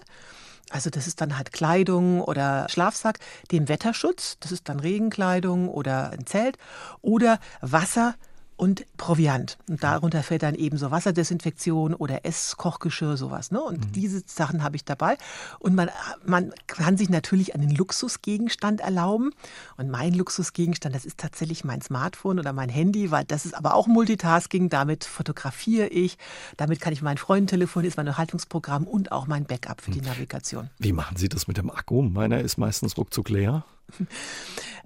Also 0.71 0.90
das 0.90 1.07
ist 1.07 1.21
dann 1.21 1.37
halt 1.37 1.53
Kleidung 1.53 2.21
oder 2.21 2.66
Schlafsack, 2.69 3.19
dem 3.53 3.69
Wetterschutz, 3.69 4.37
das 4.40 4.51
ist 4.51 4.69
dann 4.69 4.81
Regenkleidung 4.81 5.69
oder 5.69 6.11
ein 6.11 6.27
Zelt 6.27 6.59
oder 7.03 7.38
Wasser 7.61 8.16
und 8.57 8.87
Proviant. 8.97 9.59
Und 9.69 9.83
darunter 9.83 10.23
fällt 10.23 10.42
dann 10.42 10.55
eben 10.55 10.79
so 10.79 10.90
Wasserdesinfektion 10.90 11.95
oder 11.95 12.25
Esskochgeschirr, 12.25 13.16
sowas. 13.16 13.51
Ne? 13.51 13.61
Und 13.61 13.87
mhm. 13.87 13.92
diese 13.92 14.23
Sachen 14.27 14.62
habe 14.62 14.77
ich 14.77 14.85
dabei. 14.85 15.19
Und 15.59 15.75
man, 15.75 15.90
man 16.25 16.53
kann 16.66 16.97
sich 16.97 17.11
natürlich 17.11 17.55
einen 17.55 17.71
Luxusgegenstand 17.71 18.81
erlauben. 18.81 19.33
Und 19.77 19.90
mein 19.90 20.14
Luxusgegenstand, 20.14 20.95
das 20.95 21.05
ist 21.05 21.19
tatsächlich 21.19 21.64
mein 21.64 21.83
Smartphone 21.83 22.38
oder 22.38 22.53
mein 22.53 22.69
Handy, 22.69 23.11
weil 23.11 23.25
das 23.25 23.45
ist 23.45 23.55
aber 23.55 23.75
auch 23.75 23.87
Multitasking. 23.87 24.71
Damit 24.71 25.05
fotografiere 25.05 25.88
ich, 25.88 26.16
damit 26.57 26.81
kann 26.81 26.92
ich 26.92 27.03
meinen 27.03 27.19
Freunden 27.19 27.49
telefonieren, 27.49 27.90
ist 27.90 27.97
mein 27.97 28.07
Unterhaltungsprogramm 28.07 28.85
und 28.85 29.12
auch 29.12 29.27
mein 29.27 29.45
Backup 29.45 29.83
für 29.83 29.90
die 29.90 30.01
hm. 30.01 30.07
Navigation. 30.07 30.71
Wie 30.79 30.92
machen 30.92 31.16
Sie 31.16 31.29
das 31.29 31.47
mit 31.47 31.59
dem 31.59 31.71
Akku? 31.71 32.03
Meiner 32.03 32.40
ist 32.40 32.57
meistens 32.57 32.97
ruckzuck 32.97 33.29
leer. 33.29 33.64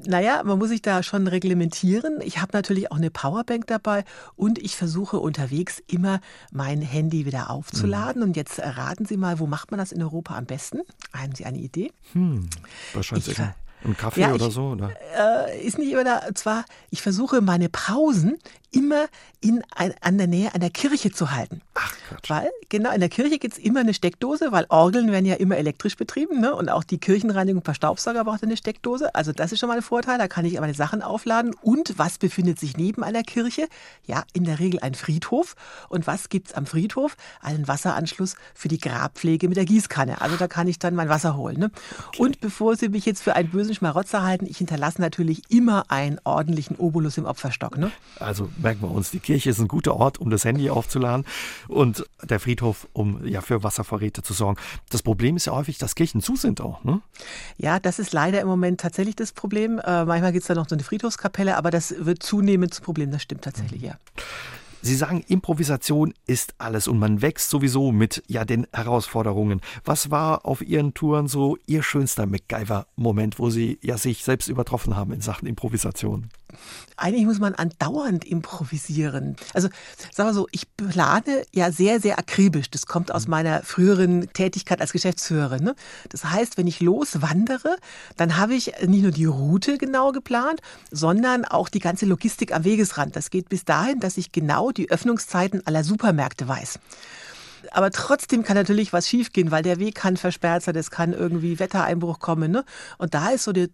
Naja, 0.06 0.42
man 0.44 0.58
muss 0.58 0.70
sich 0.70 0.82
da 0.82 1.02
schon 1.02 1.26
reglementieren. 1.26 2.20
Ich 2.22 2.40
habe 2.40 2.52
natürlich 2.54 2.90
auch 2.90 2.96
eine 2.96 3.10
Powerbank 3.10 3.66
dabei 3.66 4.04
und 4.34 4.58
ich 4.58 4.76
versuche 4.76 5.18
unterwegs 5.18 5.82
immer 5.86 6.20
mein 6.52 6.80
Handy 6.80 7.26
wieder 7.26 7.50
aufzuladen. 7.50 8.22
Mhm. 8.22 8.28
Und 8.28 8.36
jetzt 8.36 8.58
raten 8.60 9.04
Sie 9.04 9.16
mal, 9.16 9.38
wo 9.38 9.46
macht 9.46 9.70
man 9.70 9.78
das 9.78 9.92
in 9.92 10.02
Europa 10.02 10.36
am 10.36 10.46
besten? 10.46 10.80
Haben 11.12 11.34
Sie 11.34 11.44
eine 11.44 11.58
Idee? 11.58 11.92
Hm, 12.12 12.48
wahrscheinlich. 12.94 13.28
Ich, 13.28 13.38
ein 13.84 13.96
Kaffee 13.96 14.20
ja, 14.20 14.32
oder 14.32 14.48
ich, 14.48 14.54
so? 14.54 14.70
Oder? 14.70 14.92
Äh, 15.16 15.60
ist 15.64 15.78
nicht 15.78 15.92
immer 15.92 16.04
da. 16.04 16.22
Zwar, 16.34 16.64
ich 16.90 17.02
versuche 17.02 17.40
meine 17.40 17.68
Pausen 17.68 18.38
immer 18.72 19.06
in 19.40 19.62
ein, 19.74 19.94
an 20.00 20.18
der 20.18 20.26
Nähe 20.26 20.50
der 20.54 20.70
Kirche 20.70 21.10
zu 21.10 21.32
halten. 21.32 21.62
Ach 21.74 21.94
Gott. 22.10 22.28
Weil, 22.28 22.50
genau, 22.68 22.92
in 22.92 23.00
der 23.00 23.08
Kirche 23.08 23.38
gibt 23.38 23.54
es 23.54 23.58
immer 23.58 23.80
eine 23.80 23.94
Steckdose, 23.94 24.52
weil 24.52 24.66
Orgeln 24.68 25.10
werden 25.10 25.24
ja 25.24 25.34
immer 25.36 25.56
elektrisch 25.56 25.96
betrieben. 25.96 26.40
Ne? 26.40 26.54
Und 26.54 26.68
auch 26.68 26.84
die 26.84 26.98
Kirchenreinigung 26.98 27.62
per 27.62 27.74
Staubsauger 27.74 28.24
braucht 28.24 28.42
eine 28.42 28.56
Steckdose. 28.56 29.14
Also 29.14 29.32
das 29.32 29.52
ist 29.52 29.60
schon 29.60 29.68
mal 29.68 29.76
ein 29.76 29.82
Vorteil. 29.82 30.18
Da 30.18 30.28
kann 30.28 30.44
ich 30.44 30.60
meine 30.60 30.74
Sachen 30.74 31.02
aufladen. 31.02 31.54
Und 31.62 31.98
was 31.98 32.18
befindet 32.18 32.60
sich 32.60 32.76
neben 32.76 33.02
einer 33.02 33.22
Kirche? 33.22 33.68
Ja, 34.04 34.24
in 34.34 34.44
der 34.44 34.58
Regel 34.58 34.80
ein 34.80 34.94
Friedhof. 34.94 35.56
Und 35.88 36.06
was 36.06 36.28
gibt 36.28 36.48
es 36.48 36.54
am 36.54 36.66
Friedhof? 36.66 37.16
Einen 37.40 37.66
Wasseranschluss 37.66 38.36
für 38.54 38.68
die 38.68 38.78
Grabpflege 38.78 39.48
mit 39.48 39.56
der 39.56 39.64
Gießkanne. 39.64 40.20
Also 40.20 40.36
da 40.36 40.48
kann 40.48 40.68
ich 40.68 40.78
dann 40.78 40.94
mein 40.94 41.08
Wasser 41.08 41.36
holen. 41.36 41.58
Ne? 41.58 41.70
Okay. 42.08 42.22
Und 42.22 42.40
bevor 42.40 42.76
Sie 42.76 42.90
mich 42.90 43.06
jetzt 43.06 43.22
für 43.22 43.34
einen 43.34 43.50
bösen 43.70 43.74
Schmarotzer 43.74 44.22
halten, 44.22 44.46
ich 44.46 44.58
hinterlasse 44.58 45.00
natürlich 45.00 45.42
immer 45.48 45.84
einen 45.88 46.18
ordentlichen 46.24 46.76
Obolus 46.76 47.18
im 47.18 47.24
Opferstock. 47.24 47.78
Ne? 47.78 47.92
Also 48.18 48.48
merken 48.58 48.82
wir 48.82 48.90
uns, 48.90 49.10
die 49.10 49.20
Kirche 49.20 49.50
ist 49.50 49.60
ein 49.60 49.68
guter 49.68 49.94
Ort, 49.94 50.18
um 50.18 50.30
das 50.30 50.44
Handy 50.44 50.70
aufzuladen 50.70 51.24
und 51.68 52.04
der 52.22 52.40
Friedhof, 52.40 52.88
um 52.92 53.24
ja 53.26 53.40
für 53.40 53.62
Wasservorräte 53.62 54.22
zu 54.22 54.32
sorgen. 54.32 54.58
Das 54.90 55.02
Problem 55.02 55.36
ist 55.36 55.46
ja 55.46 55.52
häufig, 55.52 55.78
dass 55.78 55.94
Kirchen 55.94 56.20
zu 56.20 56.36
sind 56.36 56.60
auch. 56.60 56.82
Ne? 56.84 57.00
Ja, 57.58 57.78
das 57.78 57.98
ist 57.98 58.12
leider 58.12 58.40
im 58.40 58.48
Moment 58.48 58.80
tatsächlich 58.80 59.16
das 59.16 59.32
Problem. 59.32 59.78
Äh, 59.78 60.04
manchmal 60.04 60.32
gibt 60.32 60.42
es 60.42 60.48
da 60.48 60.54
noch 60.54 60.68
so 60.68 60.74
eine 60.74 60.82
Friedhofskapelle, 60.82 61.56
aber 61.56 61.70
das 61.70 61.94
wird 61.98 62.22
zunehmend 62.22 62.74
zum 62.74 62.84
Problem. 62.84 63.10
Das 63.10 63.22
stimmt 63.22 63.42
tatsächlich, 63.42 63.82
mhm. 63.82 63.88
ja. 63.88 63.94
Sie 64.82 64.94
sagen, 64.94 65.22
Improvisation 65.28 66.14
ist 66.26 66.54
alles 66.58 66.88
und 66.88 66.98
man 66.98 67.20
wächst 67.20 67.50
sowieso 67.50 67.92
mit 67.92 68.22
ja 68.28 68.44
den 68.44 68.66
Herausforderungen. 68.72 69.60
Was 69.84 70.10
war 70.10 70.46
auf 70.46 70.62
Ihren 70.62 70.94
Touren 70.94 71.28
so 71.28 71.58
Ihr 71.66 71.82
schönster 71.82 72.26
MacGyver-Moment, 72.26 73.38
wo 73.38 73.50
Sie 73.50 73.78
ja 73.82 73.98
sich 73.98 74.24
selbst 74.24 74.48
übertroffen 74.48 74.96
haben 74.96 75.12
in 75.12 75.20
Sachen 75.20 75.46
Improvisation? 75.46 76.30
Eigentlich 76.96 77.26
muss 77.26 77.38
man 77.38 77.54
andauernd 77.54 78.24
improvisieren. 78.24 79.36
Also 79.54 79.68
sagen 80.12 80.28
wir 80.28 80.34
so, 80.34 80.46
ich 80.52 80.66
plane 80.76 81.44
ja 81.52 81.72
sehr, 81.72 82.00
sehr 82.00 82.18
akribisch. 82.18 82.70
Das 82.70 82.86
kommt 82.86 83.12
aus 83.12 83.26
mhm. 83.26 83.30
meiner 83.30 83.62
früheren 83.62 84.32
Tätigkeit 84.32 84.80
als 84.80 84.92
Geschäftsführerin. 84.92 85.64
Ne? 85.64 85.74
Das 86.08 86.24
heißt, 86.24 86.56
wenn 86.56 86.66
ich 86.66 86.80
loswandere, 86.80 87.76
dann 88.16 88.36
habe 88.36 88.54
ich 88.54 88.72
nicht 88.86 89.02
nur 89.02 89.12
die 89.12 89.24
Route 89.24 89.78
genau 89.78 90.12
geplant, 90.12 90.60
sondern 90.90 91.44
auch 91.44 91.68
die 91.68 91.80
ganze 91.80 92.06
Logistik 92.06 92.54
am 92.54 92.64
Wegesrand. 92.64 93.16
Das 93.16 93.30
geht 93.30 93.48
bis 93.48 93.64
dahin, 93.64 94.00
dass 94.00 94.16
ich 94.16 94.32
genau 94.32 94.70
die 94.70 94.90
Öffnungszeiten 94.90 95.66
aller 95.66 95.84
Supermärkte 95.84 96.46
weiß. 96.46 96.78
Aber 97.72 97.90
trotzdem 97.90 98.42
kann 98.42 98.56
natürlich 98.56 98.92
was 98.92 99.08
schiefgehen, 99.08 99.50
weil 99.50 99.62
der 99.62 99.78
Weg 99.78 99.94
kann 99.94 100.16
versperrt 100.16 100.62
sein, 100.62 100.76
es 100.76 100.90
kann 100.90 101.12
irgendwie 101.12 101.58
Wettereinbruch 101.58 102.18
kommen. 102.18 102.50
Ne? 102.50 102.64
Und 102.98 103.14
da 103.14 103.28
ist 103.30 103.44
so 103.44 103.52
die 103.52 103.68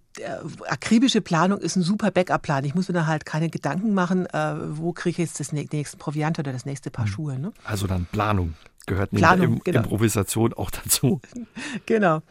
akribische 0.68 1.20
Planung 1.20 1.59
ist 1.59 1.77
ein 1.77 1.83
super 1.83 2.11
Backup-Plan. 2.11 2.64
Ich 2.64 2.75
muss 2.75 2.88
mir 2.88 2.94
da 2.94 3.07
halt 3.07 3.27
keine 3.27 3.51
Gedanken 3.51 3.94
machen, 3.94 4.27
äh, 4.27 4.55
wo 4.79 4.92
kriege 4.92 5.11
ich 5.11 5.18
jetzt 5.18 5.40
das 5.40 5.53
nächste 5.53 5.96
Proviant 5.96 6.38
oder 6.38 6.53
das 6.53 6.64
nächste 6.64 6.90
Paar 6.90 7.05
hm. 7.05 7.12
Schuhe. 7.12 7.38
Ne? 7.38 7.53
Also 7.64 7.87
dann 7.87 8.07
Planung 8.11 8.55
gehört 8.87 9.11
Planung, 9.11 9.62
der 9.64 9.72
genau. 9.72 9.85
Improvisation 9.85 10.53
auch 10.55 10.70
dazu. 10.70 11.20
genau. 11.87 12.22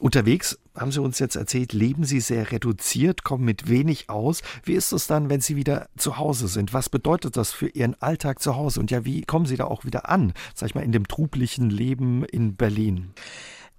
Unterwegs, 0.00 0.58
haben 0.76 0.92
Sie 0.92 1.00
uns 1.00 1.18
jetzt 1.18 1.36
erzählt, 1.36 1.72
leben 1.72 2.04
Sie 2.04 2.20
sehr 2.20 2.50
reduziert, 2.50 3.24
kommen 3.24 3.44
mit 3.44 3.68
wenig 3.68 4.10
aus. 4.10 4.42
Wie 4.64 4.74
ist 4.74 4.92
es 4.92 5.06
dann, 5.06 5.30
wenn 5.30 5.40
Sie 5.40 5.56
wieder 5.56 5.88
zu 5.96 6.18
Hause 6.18 6.48
sind? 6.48 6.72
Was 6.72 6.88
bedeutet 6.88 7.36
das 7.36 7.52
für 7.52 7.68
Ihren 7.68 8.00
Alltag 8.00 8.40
zu 8.40 8.56
Hause? 8.56 8.80
Und 8.80 8.90
ja, 8.90 9.04
wie 9.04 9.22
kommen 9.22 9.46
Sie 9.46 9.56
da 9.56 9.64
auch 9.64 9.84
wieder 9.84 10.08
an, 10.08 10.32
sag 10.54 10.68
ich 10.68 10.74
mal, 10.74 10.82
in 10.82 10.92
dem 10.92 11.08
trublichen 11.08 11.70
Leben 11.70 12.24
in 12.24 12.56
Berlin? 12.56 13.14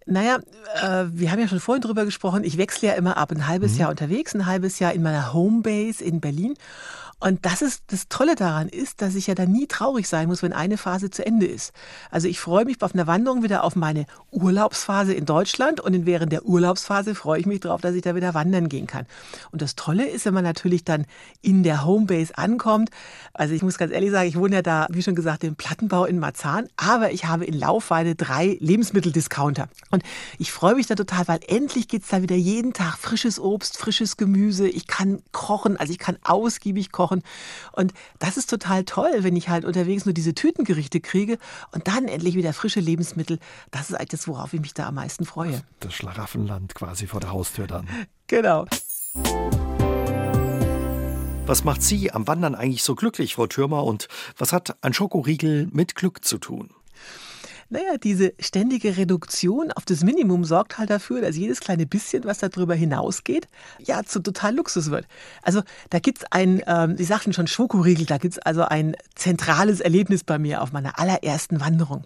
Naja, 0.08 0.38
äh, 0.82 1.06
wir 1.12 1.32
haben 1.32 1.40
ja 1.40 1.48
schon 1.48 1.60
vorhin 1.60 1.82
drüber 1.82 2.06
gesprochen. 2.06 2.44
Ich 2.44 2.58
wechsle 2.58 2.90
ja 2.90 2.94
immer 2.94 3.18
ab 3.18 3.32
ein 3.32 3.48
halbes 3.48 3.74
mhm. 3.74 3.80
Jahr 3.80 3.90
unterwegs, 3.90 4.36
ein 4.36 4.46
halbes 4.46 4.78
Jahr 4.80 4.94
in 4.94 5.02
meiner 5.02 5.34
Homebase 5.34 6.04
in 6.04 6.22
Berlin. 6.22 6.54
Und 7.26 7.44
das 7.44 7.64
ist 7.64 7.86
das 7.88 8.08
Tolle 8.08 8.36
daran 8.36 8.70
ist, 8.70 9.02
dass 9.02 9.16
ich 9.16 9.26
ja 9.26 9.34
dann 9.34 9.52
nie 9.52 9.66
traurig 9.66 10.08
sein 10.08 10.28
muss, 10.28 10.44
wenn 10.44 10.54
eine 10.54 10.78
Phase 10.78 11.10
zu 11.10 11.26
Ende 11.26 11.48
ist. 11.48 11.74
Also 12.12 12.28
ich 12.28 12.40
freue 12.40 12.66
mich 12.66 12.80
auf 12.84 12.94
einer 12.94 13.08
Wanderung 13.08 13.42
wieder 13.42 13.64
auf 13.64 13.76
meine 13.76 14.06
Urlaubsphase 14.30 15.12
in 15.12 15.26
Deutschland 15.26 15.80
und 15.80 16.06
während 16.06 16.32
der 16.32 16.46
Urlaubsphase 16.46 17.16
freue 17.16 17.40
ich 17.40 17.48
mich 17.48 17.62
darauf, 17.62 17.82
dass 17.82 17.96
ich 17.96 18.04
da 18.04 18.14
wieder 18.14 18.36
wandern 18.36 18.70
gehen 18.70 18.86
kann. 18.86 19.08
Und 19.52 19.64
das 19.64 19.76
Tolle 19.76 20.08
ist, 20.08 20.28
wenn 20.28 20.36
man 20.36 20.44
natürlich 20.44 20.84
dann 20.84 21.08
in 21.42 21.64
der 21.64 21.84
Homebase 21.84 22.38
ankommt. 22.38 22.92
Also 23.34 23.56
ich 23.56 23.64
muss 23.64 23.80
ganz 23.80 23.92
ehrlich 23.92 24.12
sagen, 24.12 24.30
ich 24.30 24.38
wohne 24.38 24.58
ja 24.58 24.62
da, 24.62 24.86
wie 24.92 25.02
schon 25.02 25.16
gesagt, 25.16 25.44
im 25.44 25.56
Plattenbau 25.56 26.06
in 26.06 26.20
Marzahn, 26.20 26.68
aber 26.78 27.12
ich 27.12 27.26
habe 27.26 27.46
in 27.46 27.56
Laufweide 27.56 28.14
drei 28.14 28.56
Lebensmitteldiscounter. 28.60 29.68
Und 29.90 30.04
ich 30.38 30.52
freue 30.52 30.76
mich 30.76 30.86
da 30.86 30.94
total, 30.94 31.28
weil 31.28 31.40
endlich 31.48 31.88
gibt 31.88 32.04
es 32.04 32.12
da 32.12 32.22
wieder 32.22 32.36
jeden 32.36 32.74
Tag 32.74 33.00
frisches 33.00 33.40
Obst, 33.40 33.80
frisches 33.80 34.16
Gemüse. 34.16 34.68
Ich 34.68 34.86
kann 34.86 35.24
kochen, 35.32 35.76
also 35.78 35.92
ich 35.92 35.98
kann 35.98 36.20
ausgiebig 36.22 36.92
kochen 36.92 37.15
kochen. 37.16 37.24
Und 37.72 37.94
das 38.20 38.38
ist 38.38 38.50
total 38.50 38.84
toll, 38.84 39.12
wenn 39.20 39.36
ich 39.36 39.50
halt 39.50 39.66
unterwegs 39.66 40.06
nur 40.06 40.14
diese 40.14 40.34
Tütengerichte 40.34 41.00
kriege 41.00 41.38
und 41.72 41.88
dann 41.88 42.08
endlich 42.08 42.36
wieder 42.36 42.54
frische 42.54 42.80
Lebensmittel. 42.80 43.40
Das 43.72 43.90
ist 43.90 43.96
eigentlich 43.96 44.10
das, 44.10 44.28
worauf 44.28 44.54
ich 44.54 44.62
mich 44.62 44.74
da 44.74 44.88
am 44.88 44.96
meisten 44.96 45.26
freue. 45.26 45.62
Das 45.80 45.94
Schlaraffenland 45.94 46.76
quasi 46.76 47.08
vor 47.08 47.20
der 47.20 47.32
Haustür 47.32 47.68
dann. 47.68 47.88
Genau. 48.28 48.66
Was 51.46 51.64
macht 51.64 51.84
Sie 51.84 52.12
am 52.12 52.28
Wandern 52.28 52.56
eigentlich 52.56 52.82
so 52.82 52.96
glücklich, 52.96 53.36
Frau 53.36 53.46
Türmer? 53.46 53.84
Und 53.84 54.08
was 54.36 54.52
hat 54.52 54.84
ein 54.84 54.94
Schokoriegel 54.94 55.68
mit 55.72 55.94
Glück 55.94 56.26
zu 56.26 56.40
tun? 56.40 56.72
Naja, 57.70 57.98
diese 57.98 58.34
ständige 58.40 58.96
Reduktion 58.96 59.72
auf 59.72 59.86
das 59.86 60.04
Minimum 60.04 60.46
sorgt 60.46 60.78
halt 60.78 60.92
dafür, 60.92 61.22
dass 61.22 61.36
jedes 61.36 61.60
kleine 61.60 61.88
bisschen, 61.88 62.24
was 62.24 62.38
darüber 62.38 62.76
hinausgeht, 62.76 63.48
ja, 63.80 64.04
zu 64.04 64.20
total 64.20 64.56
Luxus 64.56 64.92
wird. 64.92 65.08
Also 65.42 65.64
da 65.90 66.00
gibt 66.00 66.20
es 66.20 66.26
ein, 66.30 66.62
ähm, 66.68 66.96
Sie 66.96 67.04
sagten 67.04 67.34
schon 67.34 67.48
Schokoriegel, 67.48 68.06
da 68.06 68.18
gibt 68.18 68.36
es 68.36 68.40
also 68.40 68.64
ein 68.64 68.96
zentrales 69.16 69.80
Erlebnis 69.80 70.24
bei 70.24 70.38
mir 70.38 70.62
auf 70.62 70.74
meiner 70.74 71.00
allerersten 71.00 71.60
Wanderung. 71.60 72.06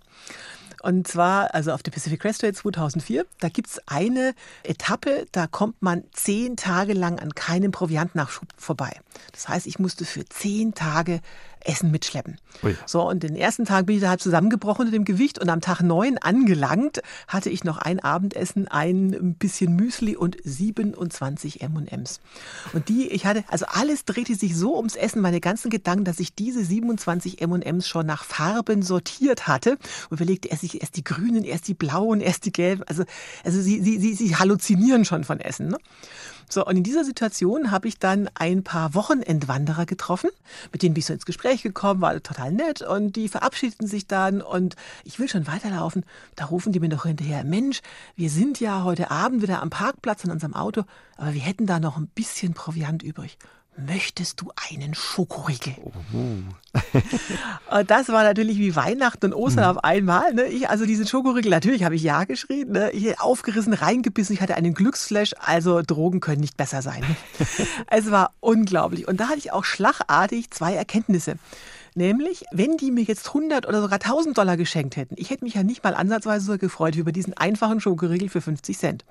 Und 0.82 1.08
zwar, 1.08 1.54
also 1.54 1.74
auf 1.74 1.84
der 1.84 1.92
Pacific 1.92 2.22
Crest 2.22 2.40
2004, 2.40 3.26
da 3.40 3.50
gibt 3.50 3.68
es 3.68 3.82
eine 3.86 4.34
Etappe, 4.64 5.26
da 5.32 5.48
kommt 5.48 5.82
man 5.82 6.04
zehn 6.14 6.56
Tage 6.56 6.94
lang 6.94 7.20
an 7.20 7.36
keinem 7.36 7.72
Proviantnachschub 7.72 8.48
vorbei. 8.56 8.92
Das 9.34 9.50
heißt, 9.50 9.68
ich 9.68 9.80
musste 9.80 10.06
für 10.06 10.24
zehn 10.26 10.74
Tage 10.74 11.20
Essen 11.62 11.92
mitschleppen. 11.92 12.38
Ui. 12.64 12.76
So, 12.86 13.08
und 13.08 13.24
den 13.24 13.36
ersten 13.36 13.66
Tag 13.66 13.86
bin 13.86 13.96
ich 13.96 14.02
da 14.02 14.10
halb 14.10 14.22
zusammengebrochen 14.22 14.86
unter 14.86 14.98
dem 14.98 15.06
Gewicht 15.06 15.40
und 15.40 15.50
am 15.50 15.62
Tag 15.62 15.82
neun 15.82 16.18
angelangt 16.18 17.02
hatte 17.28 17.50
ich 17.50 17.64
noch 17.64 17.78
ein 17.78 18.00
Abendessen, 18.00 18.68
ein 18.68 19.36
bisschen 19.36 19.76
Müsli 19.76 20.16
und 20.16 20.38
27 20.44 21.62
M&Ms. 21.62 22.20
Und 22.74 22.90
die, 22.90 23.08
ich 23.10 23.26
hatte, 23.26 23.44
also 23.48 23.66
alles 23.68 24.06
drehte 24.06 24.36
sich 24.36 24.56
so 24.56 24.78
ums 24.78 24.96
Essen, 24.96 25.22
meine 25.22 25.42
ganzen 25.42 25.70
Gedanken, 25.70 26.06
dass 26.06 26.20
ich 26.20 26.34
diese 26.34 26.64
27 26.64 27.42
M&Ms 27.42 27.88
schon 27.88 28.06
nach 28.06 28.24
Farben 28.24 28.82
sortiert 28.82 29.48
hatte 29.48 29.78
und 30.10 30.18
überlegte 30.18 30.50
erst, 30.50 30.74
erst 30.74 30.96
die 30.96 31.04
grünen, 31.04 31.44
erst 31.44 31.68
die 31.68 31.74
blauen, 31.74 32.22
erst 32.22 32.46
die 32.46 32.52
gelben. 32.52 32.84
Also, 32.88 33.04
also 33.44 33.62
sie, 33.62 33.82
sie, 33.82 34.00
sie, 34.00 34.14
sie 34.14 34.36
halluzinieren 34.36 35.06
schon 35.06 35.24
von 35.24 35.40
Essen. 35.40 35.70
Ne? 35.70 35.78
So, 36.52 36.66
und 36.66 36.78
in 36.78 36.84
dieser 36.84 37.06
Situation 37.06 37.70
habe 37.70 37.88
ich 37.88 38.00
dann 38.00 38.28
ein 38.34 38.64
paar 38.64 38.96
Wochenendwanderer 38.96 39.86
getroffen, 39.86 40.32
mit 40.72 40.82
denen 40.82 40.96
bin 40.96 41.02
ich 41.02 41.06
so 41.06 41.14
ins 41.14 41.28
Gespräch 41.28 41.62
gekommen, 41.62 42.02
war 42.02 42.22
total 42.24 42.52
nett 42.52 42.82
und 42.82 43.16
die 43.16 43.30
verabschiedeten 43.30 43.88
sich 43.88 44.08
dann 44.08 44.42
und 44.42 44.76
ich 45.04 45.20
will 45.20 45.30
schon 45.30 45.46
weiterlaufen. 45.46 46.04
Da 46.36 46.46
rufen 46.46 46.72
die 46.72 46.80
mir 46.80 46.90
noch 46.90 47.06
hinterher, 47.06 47.44
Mensch, 47.44 47.82
wir 48.16 48.32
sind 48.32 48.60
ja 48.60 48.84
heute 48.84 49.12
Abend 49.12 49.44
wieder 49.44 49.62
am 49.62 49.70
Parkplatz 49.70 50.24
in 50.24 50.32
unserem 50.32 50.56
Auto, 50.56 50.86
aber 51.18 51.36
wir 51.36 51.42
hätten 51.42 51.68
da 51.68 51.80
noch 51.80 51.98
ein 51.98 52.08
bisschen 52.08 52.56
Proviant 52.56 53.04
übrig 53.04 53.38
möchtest 53.78 54.42
du 54.42 54.52
einen 54.72 54.94
Schokoriegel? 54.94 55.76
und 56.14 57.92
das 57.92 58.10
war 58.10 58.24
natürlich 58.24 58.58
wie 58.58 58.76
Weihnachten 58.76 59.28
und 59.28 59.34
Ostern 59.34 59.66
mhm. 59.66 59.78
auf 59.78 59.84
einmal. 59.84 60.34
Ne? 60.34 60.46
Ich, 60.46 60.70
also 60.70 60.86
diesen 60.86 61.08
Schokoriegel, 61.08 61.52
natürlich 61.52 61.84
habe 61.84 61.96
ich 61.96 62.04
ja 62.04 62.24
geschrien. 62.24 62.72
Ne? 62.72 62.92
Ich 62.92 63.20
aufgerissen, 63.20 63.74
reingebissen, 63.74 64.36
ich 64.36 64.42
hatte 64.42 64.56
einen 64.56 64.74
Glücksflash. 64.74 65.34
Also 65.40 65.82
Drogen 65.82 66.20
können 66.20 66.42
nicht 66.42 66.58
besser 66.58 66.82
sein. 66.82 67.04
es 67.88 68.12
war 68.12 68.32
unglaublich. 68.40 69.08
Und 69.08 69.20
da 69.20 69.30
hatte 69.30 69.40
ich 69.40 69.52
auch 69.52 69.64
schlagartig 69.64 70.52
zwei 70.52 70.74
Erkenntnisse. 70.76 71.38
Nämlich, 71.96 72.46
wenn 72.52 72.78
die 72.78 72.92
mir 72.92 73.04
jetzt 73.04 73.28
100 73.28 73.68
oder 73.68 73.82
sogar 73.82 74.00
1000 74.02 74.38
Dollar 74.38 74.58
geschenkt 74.58 74.96
hätten, 74.96 75.16
ich 75.18 75.32
hätte 75.32 75.44
mich 75.44 75.56
ja 75.56 75.64
nicht 75.64 75.84
mal 75.84 75.96
ansatzweise 75.96 76.46
so 76.46 76.58
gefreut 76.58 76.96
über 76.96 77.12
diesen 77.12 77.36
einfachen 77.36 77.82
Schokoriegel 77.82 78.30
für 78.30 78.42
50 78.42 78.78
Cent. 78.78 79.06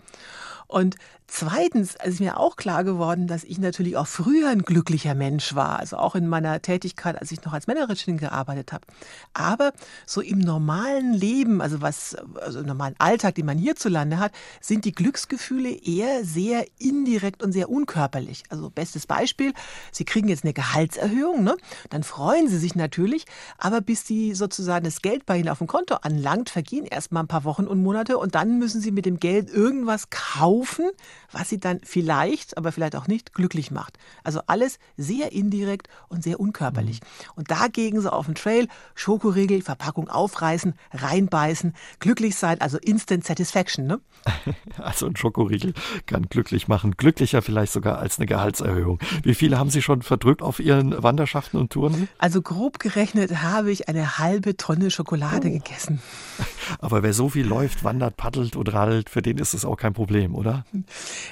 Und 0.68 0.96
zweitens 1.28 1.94
ist 2.02 2.20
mir 2.20 2.40
auch 2.40 2.56
klar 2.56 2.82
geworden, 2.82 3.28
dass 3.28 3.44
ich 3.44 3.58
natürlich 3.58 3.96
auch 3.96 4.06
früher 4.06 4.48
ein 4.48 4.62
glücklicher 4.62 5.14
Mensch 5.14 5.54
war, 5.54 5.78
also 5.78 5.98
auch 5.98 6.14
in 6.14 6.26
meiner 6.26 6.60
Tätigkeit, 6.60 7.16
als 7.20 7.30
ich 7.30 7.44
noch 7.44 7.52
als 7.52 7.66
Managerin 7.66 8.16
gearbeitet 8.16 8.72
habe. 8.72 8.86
Aber 9.34 9.72
so 10.06 10.20
im 10.20 10.38
normalen 10.38 11.12
Leben, 11.12 11.60
also 11.60 11.80
was, 11.80 12.16
also 12.40 12.60
im 12.60 12.66
normalen 12.66 12.96
Alltag, 12.98 13.36
den 13.36 13.46
man 13.46 13.58
hierzulande 13.58 14.18
hat, 14.18 14.32
sind 14.60 14.84
die 14.84 14.92
Glücksgefühle 14.92 15.70
eher 15.70 16.24
sehr 16.24 16.66
indirekt 16.78 17.42
und 17.42 17.52
sehr 17.52 17.70
unkörperlich. 17.70 18.44
Also 18.48 18.70
bestes 18.70 19.06
Beispiel, 19.06 19.52
Sie 19.92 20.04
kriegen 20.04 20.28
jetzt 20.28 20.44
eine 20.44 20.54
Gehaltserhöhung, 20.54 21.44
ne? 21.44 21.56
dann 21.90 22.02
freuen 22.02 22.48
Sie 22.48 22.58
sich 22.58 22.74
natürlich, 22.74 23.26
aber 23.58 23.80
bis 23.82 24.06
Sie 24.06 24.34
sozusagen 24.34 24.84
das 24.84 25.02
Geld 25.02 25.26
bei 25.26 25.38
Ihnen 25.38 25.50
auf 25.50 25.58
dem 25.58 25.66
Konto 25.66 25.96
anlangt, 25.96 26.48
vergehen 26.48 26.86
erst 26.86 27.12
mal 27.12 27.20
ein 27.20 27.28
paar 27.28 27.44
Wochen 27.44 27.66
und 27.66 27.82
Monate 27.82 28.16
und 28.16 28.34
dann 28.34 28.58
müssen 28.58 28.80
Sie 28.80 28.90
mit 28.90 29.04
dem 29.04 29.20
Geld 29.20 29.50
irgendwas 29.50 30.08
kaufen, 30.10 30.90
was 31.32 31.48
sie 31.48 31.58
dann 31.58 31.80
vielleicht, 31.82 32.56
aber 32.56 32.72
vielleicht 32.72 32.96
auch 32.96 33.06
nicht 33.06 33.34
glücklich 33.34 33.70
macht. 33.70 33.98
Also 34.24 34.40
alles 34.46 34.78
sehr 34.96 35.32
indirekt 35.32 35.88
und 36.08 36.22
sehr 36.22 36.40
unkörperlich. 36.40 37.00
Mhm. 37.00 37.32
Und 37.36 37.50
dagegen 37.50 38.00
so 38.00 38.10
auf 38.10 38.26
dem 38.26 38.34
Trail 38.34 38.68
Schokoriegel, 38.94 39.62
Verpackung 39.62 40.08
aufreißen, 40.08 40.74
reinbeißen, 40.92 41.74
glücklich 42.00 42.36
sein, 42.36 42.60
also 42.60 42.78
Instant 42.78 43.24
Satisfaction. 43.24 43.86
Ne? 43.86 44.00
Also 44.78 45.06
ein 45.06 45.16
Schokoriegel 45.16 45.74
kann 46.06 46.28
glücklich 46.28 46.68
machen, 46.68 46.96
glücklicher 46.96 47.42
vielleicht 47.42 47.72
sogar 47.72 47.98
als 47.98 48.18
eine 48.18 48.26
Gehaltserhöhung. 48.26 49.00
Wie 49.22 49.34
viele 49.34 49.58
haben 49.58 49.70
Sie 49.70 49.82
schon 49.82 50.02
verdrückt 50.02 50.40
auf 50.42 50.60
Ihren 50.60 51.02
Wanderschaften 51.02 51.58
und 51.58 51.72
Touren? 51.72 52.08
Also 52.18 52.42
grob 52.42 52.78
gerechnet 52.78 53.42
habe 53.42 53.70
ich 53.70 53.88
eine 53.88 54.18
halbe 54.18 54.56
Tonne 54.56 54.90
Schokolade 54.90 55.48
oh. 55.48 55.52
gegessen. 55.52 56.00
Aber 56.80 57.02
wer 57.02 57.12
so 57.12 57.28
viel 57.28 57.46
läuft, 57.46 57.84
wandert, 57.84 58.16
paddelt 58.16 58.56
und 58.56 58.72
radelt, 58.72 59.10
für 59.10 59.22
den 59.22 59.38
ist 59.38 59.54
es 59.54 59.64
auch 59.64 59.76
kein 59.76 59.94
Problem, 59.94 60.34
oder? 60.34 60.64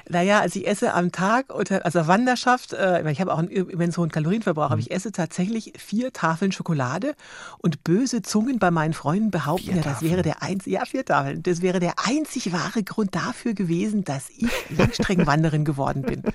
Naja, 0.08 0.40
also 0.40 0.58
ich 0.58 0.66
esse 0.66 0.94
am 0.94 1.12
Tag, 1.12 1.46
also 1.50 2.06
Wanderschaft, 2.06 2.72
äh, 2.72 3.10
ich 3.10 3.20
habe 3.20 3.32
auch 3.32 3.38
einen 3.38 3.48
immens 3.48 3.98
hohen 3.98 4.10
Kalorienverbrauch, 4.10 4.66
aber 4.66 4.76
mhm. 4.76 4.82
ich 4.82 4.90
esse 4.90 5.12
tatsächlich 5.12 5.72
vier 5.78 6.12
Tafeln 6.12 6.52
Schokolade 6.52 7.14
und 7.58 7.84
böse 7.84 8.22
Zungen 8.22 8.58
bei 8.58 8.70
meinen 8.70 8.92
Freunden 8.92 9.30
behaupten 9.30 9.66
vier 9.66 9.76
ja, 9.76 9.82
das 9.82 10.02
wäre 10.02 10.22
der 10.22 10.42
einzige, 10.42 10.76
ja, 10.76 10.84
vier 10.84 11.04
Tafeln, 11.04 11.42
das 11.42 11.62
wäre 11.62 11.80
der 11.80 11.94
einzig 12.04 12.52
wahre 12.52 12.82
Grund 12.82 13.14
dafür 13.14 13.54
gewesen, 13.54 14.04
dass 14.04 14.30
ich 14.30 14.50
Langstreckenwanderin 14.76 15.64
geworden 15.64 16.02
bin. 16.02 16.22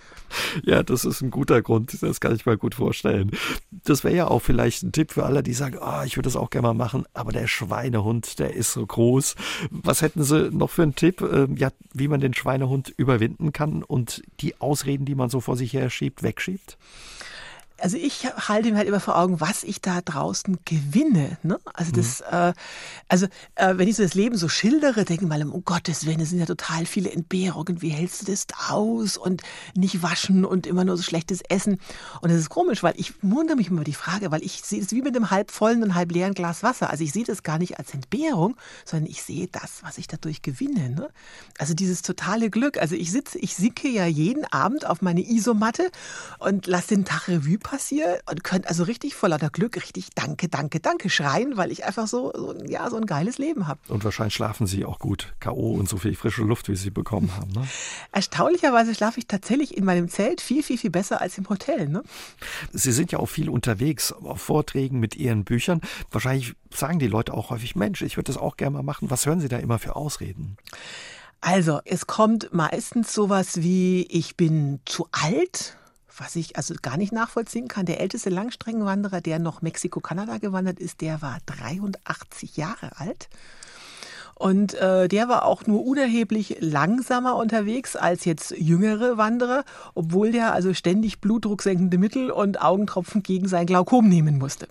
Ja, 0.64 0.82
das 0.82 1.04
ist 1.04 1.22
ein 1.22 1.30
guter 1.30 1.62
Grund, 1.62 2.02
das 2.02 2.22
kann 2.22 2.34
ich 2.34 2.46
mir 2.46 2.58
gut 2.58 2.76
vorstellen. 2.76 3.32
Das 3.84 4.06
wäre 4.06 4.16
ja 4.16 4.28
auch 4.28 4.40
vielleicht 4.40 4.82
ein 4.84 4.94
Tipp 4.94 5.12
für 5.12 5.26
alle, 5.26 5.44
die 5.44 5.54
sagen, 5.54 5.78
oh, 5.82 6.04
ich 6.06 6.16
würde 6.16 6.28
das 6.28 6.38
auch 6.38 6.50
gerne 6.50 6.70
mal 6.70 6.74
machen, 6.74 7.06
aber 7.14 7.32
der 7.34 7.48
Schweinehund, 7.48 8.40
der 8.40 8.54
ist 8.54 8.72
so 8.72 8.86
groß. 8.86 9.36
Was 9.70 10.02
hätten 10.02 10.24
Sie 10.24 10.50
noch 10.52 10.70
für 10.70 10.84
einen 10.84 10.96
Tipp, 10.96 11.22
äh, 11.22 11.48
ja, 11.56 11.70
wie 11.94 12.08
man 12.08 12.22
den 12.22 12.34
Schweinehund 12.34 12.90
überwinden 13.32 13.54
kann 13.54 13.84
und 13.84 14.22
die 14.40 14.60
Ausreden, 14.60 15.06
die 15.06 15.16
man 15.16 15.30
so 15.30 15.40
vor 15.40 15.56
sich 15.56 15.74
her 15.74 15.90
schiebt, 15.90 16.24
wegschiebt? 16.24 16.78
Also 17.82 17.98
ich 17.98 18.26
halte 18.26 18.72
mir 18.72 18.78
halt 18.78 18.88
immer 18.88 19.00
vor 19.00 19.18
Augen, 19.18 19.42
was 19.42 19.64
ich 19.64 19.82
da 19.82 20.02
draußen 20.02 20.60
gewinne. 20.66 21.38
Ne? 21.44 21.60
Also 21.74 21.92
das, 21.92 22.22
mhm. 22.22 22.38
äh, 22.38 22.54
also 23.08 23.26
äh, 23.56 23.78
wenn 23.78 23.88
ich 23.88 23.96
so 23.96 24.04
das 24.04 24.14
Leben 24.14 24.38
so 24.38 24.48
schildere, 24.48 25.04
denke 25.04 25.24
ich 25.24 25.30
mal, 25.30 25.42
um 25.44 25.66
Gottes 25.66 26.06
Willen, 26.06 26.20
es 26.20 26.30
sind 26.30 26.40
ja 26.40 26.46
total 26.46 26.86
viele 26.86 27.12
Entbehrungen. 27.12 27.82
Wie 27.82 27.90
hältst 27.90 28.22
du 28.22 28.32
das 28.32 28.46
aus? 28.70 29.18
Und 29.18 29.42
nicht 29.76 30.04
waschen 30.04 30.46
und 30.46 30.68
immer 30.68 30.84
nur 30.84 30.98
so 30.98 31.04
schlechtes 31.04 31.42
Essen. 31.50 31.80
Und 32.22 32.32
das 32.32 32.40
ist 32.40 32.50
komisch, 32.50 32.84
weil 32.84 32.94
ich 32.98 33.14
wundere 33.22 33.58
mich 33.58 33.68
immer 33.68 33.78
über 33.78 33.86
die 33.86 33.94
Frage, 33.94 34.32
weil 34.32 34.44
ich 34.44 34.62
sehe 34.62 34.82
es 34.82 34.92
wie 34.92 35.02
mit 35.02 35.16
einem 35.16 35.32
halb 35.32 35.52
vollen 35.52 35.84
und 35.84 35.96
halb 35.96 36.12
leeren 36.12 36.34
Glas 36.34 36.64
Wasser. 36.64 36.90
Also 36.90 37.04
ich 37.04 37.12
sehe 37.12 37.26
das 37.26 37.44
gar 37.44 37.58
nicht 37.58 37.80
als 37.80 37.94
Entbehrung, 37.94 38.56
sondern 38.86 39.10
ich 39.10 39.24
sehe 39.24 39.48
das, 39.48 39.84
was 39.84 39.98
ich 39.98 40.08
dadurch 40.08 40.42
gewinne. 40.42 40.90
Ne? 40.90 41.10
Also 41.58 41.74
dieses 41.74 42.02
totale 42.02 42.50
Glück. 42.50 42.78
Also 42.78 42.96
ich 42.96 43.12
sitze, 43.12 43.40
ich 43.40 43.56
sicke 43.56 43.88
ja 43.88 44.06
jeden 44.06 44.46
Abend 44.46 44.86
auf 44.86 45.02
meine 45.02 45.22
Isomatte 45.22 45.90
und 46.40 46.68
lasse 46.68 46.90
den 46.90 47.06
Tag 47.06 47.28
Revue 47.28 47.58
passiere 47.72 48.20
und 48.30 48.44
könnte 48.44 48.68
also 48.68 48.84
richtig 48.84 49.16
voller 49.16 49.38
Glück 49.38 49.78
richtig 49.78 50.10
Danke, 50.14 50.50
Danke, 50.50 50.82
Danke 50.82 51.10
schreien, 51.10 51.56
weil 51.56 51.72
ich 51.72 51.86
einfach 51.86 52.06
so, 52.06 52.34
so 52.36 52.54
ja, 52.66 52.90
so 52.90 52.98
ein 52.98 53.06
geiles 53.06 53.38
Leben 53.38 53.66
habe. 53.66 53.80
Und 53.88 54.04
wahrscheinlich 54.04 54.34
schlafen 54.34 54.68
Sie 54.68 54.84
auch 54.84 55.00
gut. 55.00 55.34
K.O. 55.40 55.72
und 55.72 55.88
so 55.88 55.96
viel 55.96 56.14
frische 56.16 56.44
Luft, 56.44 56.68
wie 56.68 56.76
Sie 56.76 56.90
bekommen 56.90 57.34
haben. 57.38 57.50
Ne? 57.52 57.66
Erstaunlicherweise 58.12 58.94
schlafe 58.94 59.20
ich 59.20 59.28
tatsächlich 59.28 59.78
in 59.78 59.86
meinem 59.86 60.10
Zelt 60.10 60.42
viel, 60.42 60.64
viel, 60.64 60.78
viel 60.78 60.90
besser 60.90 61.22
als 61.22 61.38
im 61.38 61.48
Hotel. 61.48 61.88
Ne? 61.88 62.04
Sie 62.74 62.92
sind 62.92 63.14
ja 63.14 63.20
auch 63.20 63.30
viel 63.30 63.48
unterwegs 63.48 64.12
auf 64.12 64.42
Vorträgen 64.42 65.00
mit 65.00 65.16
Ihren 65.16 65.46
Büchern. 65.46 65.80
Wahrscheinlich 66.12 66.56
sagen 66.74 67.00
die 67.00 67.08
Leute 67.08 67.34
auch 67.34 67.52
häufig, 67.52 67.78
Mensch, 67.78 68.02
ich 68.02 68.18
würde 68.18 68.34
das 68.34 68.38
auch 68.38 68.58
gerne 68.58 68.76
mal 68.76 68.84
machen. 68.84 69.10
Was 69.10 69.26
hören 69.26 69.40
Sie 69.40 69.48
da 69.48 69.58
immer 69.58 69.80
für 69.80 69.96
Ausreden? 69.96 70.58
Also, 71.40 71.80
es 71.86 72.06
kommt 72.06 72.54
meistens 72.54 73.14
sowas 73.14 73.62
wie, 73.62 74.04
ich 74.10 74.36
bin 74.36 74.82
zu 74.86 75.08
alt 75.12 75.78
was 76.18 76.36
ich 76.36 76.58
also 76.58 76.74
gar 76.82 76.98
nicht 76.98 77.12
nachvollziehen 77.12 77.68
kann. 77.68 77.86
Der 77.86 78.00
älteste 78.00 78.30
Langstreckenwanderer, 78.30 79.22
der 79.22 79.40
noch 79.40 79.62
Mexiko-Kanada 79.62 80.38
gewandert 80.38 80.80
ist, 80.80 81.02
der 81.02 81.22
war 81.22 81.38
83 81.46 82.58
Jahre 82.58 82.98
alt. 82.98 83.30
Und 84.42 84.74
äh, 84.74 85.08
der 85.08 85.30
war 85.30 85.46
auch 85.46 85.68
nur 85.68 85.86
unerheblich 85.86 86.58
langsamer 86.62 87.36
unterwegs 87.36 87.96
als 87.96 88.26
jetzt 88.26 88.56
jüngere 88.58 89.16
Wanderer, 89.16 89.64
obwohl 89.94 90.32
der 90.32 90.54
also 90.54 90.74
ständig 90.74 91.22
blutdrucksenkende 91.22 92.00
Mittel 92.00 92.32
und 92.32 92.60
Augentropfen 92.60 93.22
gegen 93.22 93.48
sein 93.48 93.68
Glaukom 93.68 94.10
nehmen 94.10 94.40
musste. 94.40 94.68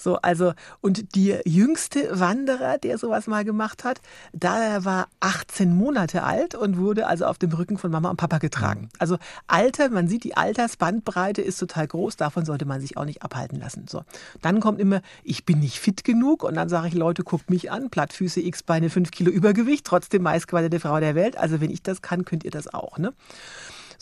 So, 0.00 0.16
also, 0.16 0.54
und 0.80 1.14
der 1.14 1.42
jüngste 1.44 2.18
Wanderer, 2.18 2.78
der 2.78 2.96
sowas 2.96 3.26
mal 3.26 3.44
gemacht 3.44 3.84
hat, 3.84 4.00
da 4.32 4.84
war 4.84 5.08
18 5.20 5.74
Monate 5.74 6.22
alt 6.22 6.54
und 6.54 6.78
wurde 6.78 7.06
also 7.06 7.26
auf 7.26 7.38
dem 7.38 7.52
Rücken 7.52 7.76
von 7.76 7.90
Mama 7.90 8.08
und 8.08 8.16
Papa 8.16 8.38
getragen. 8.38 8.88
Also 8.98 9.18
Alter, 9.46 9.90
man 9.90 10.08
sieht, 10.08 10.24
die 10.24 10.36
Altersbandbreite 10.36 11.42
ist 11.42 11.58
total 11.58 11.86
groß, 11.86 12.16
davon 12.16 12.44
sollte 12.44 12.64
man 12.64 12.80
sich 12.80 12.96
auch 12.96 13.04
nicht 13.04 13.22
abhalten 13.22 13.58
lassen. 13.58 13.86
So, 13.88 14.02
dann 14.40 14.60
kommt 14.60 14.80
immer, 14.80 15.02
ich 15.22 15.44
bin 15.44 15.60
nicht 15.60 15.78
fit 15.78 16.02
genug 16.04 16.44
und 16.44 16.54
dann 16.54 16.68
sage 16.68 16.88
ich, 16.88 16.94
Leute, 16.94 17.22
guckt 17.22 17.50
mich 17.50 17.70
an, 17.70 17.90
Plattfüße, 17.90 18.40
X-Beine, 18.40 18.88
5 18.88 19.10
Kilo 19.10 19.30
Übergewicht, 19.30 19.84
trotzdem 19.84 20.22
meistgewanderte 20.22 20.80
Frau 20.80 20.98
der 21.00 21.14
Welt. 21.14 21.36
Also 21.36 21.60
wenn 21.60 21.70
ich 21.70 21.82
das 21.82 22.00
kann, 22.00 22.24
könnt 22.24 22.44
ihr 22.44 22.50
das 22.50 22.72
auch. 22.72 22.96
Ne? 22.96 23.12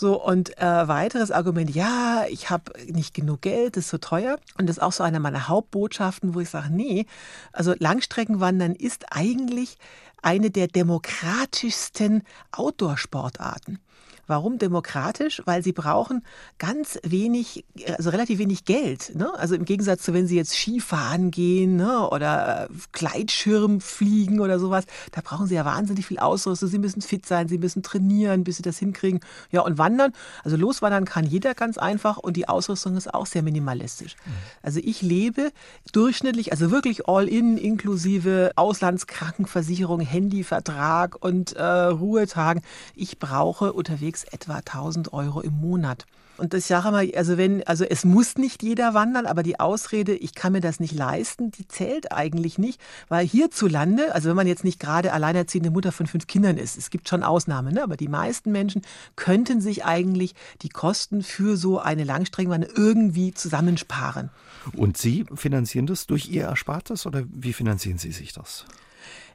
So, 0.01 0.23
und 0.23 0.57
äh, 0.59 0.87
weiteres 0.87 1.33
Argument, 1.33 1.75
ja, 1.75 2.25
ich 2.29 2.51
habe 2.51 2.71
nicht 2.87 3.15
genug 3.15 3.43
Geld, 3.43 3.77
ist 3.77 3.89
so 3.89 3.99
teuer. 3.99 4.39
Und 4.57 4.69
das 4.69 4.77
ist 4.77 4.83
auch 4.83 4.93
so 4.93 5.03
eine 5.03 5.19
meiner 5.19 5.49
Hauptbotschaften, 5.49 6.37
wo 6.37 6.41
ich 6.41 6.51
sage, 6.51 6.69
nee, 6.71 7.07
also 7.53 7.75
Langstreckenwandern 7.77 8.77
ist 8.77 9.07
eigentlich 9.11 9.77
eine 10.23 10.53
der 10.53 10.69
demokratischsten 10.69 12.23
Outdoor-Sportarten. 12.53 13.81
Warum 14.29 14.59
demokratisch? 14.59 15.43
Weil 15.47 15.65
sie 15.65 15.73
brauchen 15.73 16.23
ganz 16.59 16.99
wenig, 17.03 17.65
also 17.97 18.11
relativ 18.11 18.39
wenig 18.39 18.67
Geld. 18.67 19.17
Ne? 19.17 19.33
Also 19.37 19.55
im 19.55 19.65
Gegensatz 19.65 20.03
zu, 20.03 20.13
wenn 20.13 20.27
sie 20.27 20.37
jetzt 20.37 20.53
Skifahren 20.53 21.31
gehen 21.31 21.77
ne? 21.77 22.09
oder 22.11 22.69
äh, 22.71 22.75
Gleitschirm 22.93 23.81
fliegen 23.81 24.41
oder 24.41 24.59
sowas, 24.59 24.85
da 25.13 25.23
brauchen 25.23 25.47
sie 25.47 25.55
ja 25.55 25.65
wahnsinnig 25.65 26.07
viel 26.07 26.19
Ausrüstung. 26.19 26.69
Sie 26.69 26.79
müssen 26.79 27.01
fit 27.01 27.25
sein, 27.25 27.49
sie 27.49 27.57
müssen 27.57 27.83
trainieren, 27.83 28.45
bis 28.45 28.59
sie 28.59 28.63
das 28.63 28.79
hinkriegen. 28.79 29.21
Ja, 29.51 29.63
und 29.63 29.79
wandern, 29.79 30.13
also 30.45 30.59
loswandern 30.59 31.07
kann 31.07 31.25
jeder 31.25 31.55
ganz 31.55 31.79
einfach 31.79 32.19
und 32.19 32.37
die 32.37 32.49
Ausrüstung 32.49 32.99
ist 32.99 33.13
auch 33.13 33.25
sehr 33.25 33.43
minimalistisch. 33.43 34.15
Mhm. 34.27 34.33
Also 34.63 34.81
ich 34.85 35.01
lebe 35.01 35.53
durchschnittlich, 35.93 36.53
also 36.53 36.71
wirklich 36.71 37.09
all 37.09 37.27
in, 37.29 37.57
inklusive 37.57 38.53
Auslandskrankenversicherung, 38.57 40.01
Handyvertrag 40.01 41.17
und 41.25 41.55
äh, 41.55 41.63
Ruhetagen. 41.63 42.63
Ich 42.95 43.19
brauche 43.19 43.73
unterwegs 43.73 44.18
unterwegs 44.19 44.25
etwa 44.25 44.57
1000 44.57 45.13
Euro 45.13 45.41
im 45.41 45.61
Monat. 45.61 46.07
Und 46.37 46.55
das 46.55 46.69
sage 46.69 46.93
mal, 46.93 47.11
also 47.17 47.37
wenn, 47.37 47.67
also 47.67 47.85
es 47.85 48.05
muss 48.05 48.37
nicht 48.39 48.63
jeder 48.63 48.95
wandern, 48.95 49.27
aber 49.27 49.43
die 49.43 49.59
Ausrede, 49.59 50.15
ich 50.15 50.37
kann 50.37 50.53
mir 50.53 50.61
das 50.61 50.79
nicht 50.79 50.95
leisten, 50.95 51.51
die 51.51 51.67
zählt 51.67 52.13
eigentlich 52.13 52.59
nicht, 52.59 52.81
weil 53.09 53.27
hierzulande, 53.27 54.15
also 54.15 54.29
wenn 54.29 54.37
man 54.37 54.47
jetzt 54.47 54.63
nicht 54.63 54.79
gerade 54.79 55.13
alleinerziehende 55.13 55.73
Mutter 55.73 55.91
von 55.91 56.07
fünf 56.07 56.29
Kindern 56.29 56.57
ist, 56.57 56.79
es 56.79 56.91
gibt 56.91 57.09
schon 57.09 57.25
Ausnahmen, 57.25 57.75
ne? 57.75 57.83
aber 57.83 57.97
die 57.97 58.07
meisten 58.07 58.53
Menschen 58.53 58.83
könnten 59.17 59.61
sich 59.61 59.85
eigentlich 59.85 60.37
die 60.63 60.69
Kosten 60.69 61.25
für 61.25 61.57
so 61.57 61.81
eine 61.81 62.05
Langstreckenwanderung 62.05 62.77
irgendwie 62.77 63.35
zusammensparen. 63.35 64.31
Und 64.77 64.97
Sie 64.97 65.25
finanzieren 65.35 65.87
das 65.87 66.07
durch 66.07 66.29
Ihr 66.29 66.45
Erspartes 66.45 67.05
oder 67.05 67.25
wie 67.35 67.53
finanzieren 67.53 67.99
Sie 67.99 68.13
sich 68.13 68.33
das? 68.33 68.65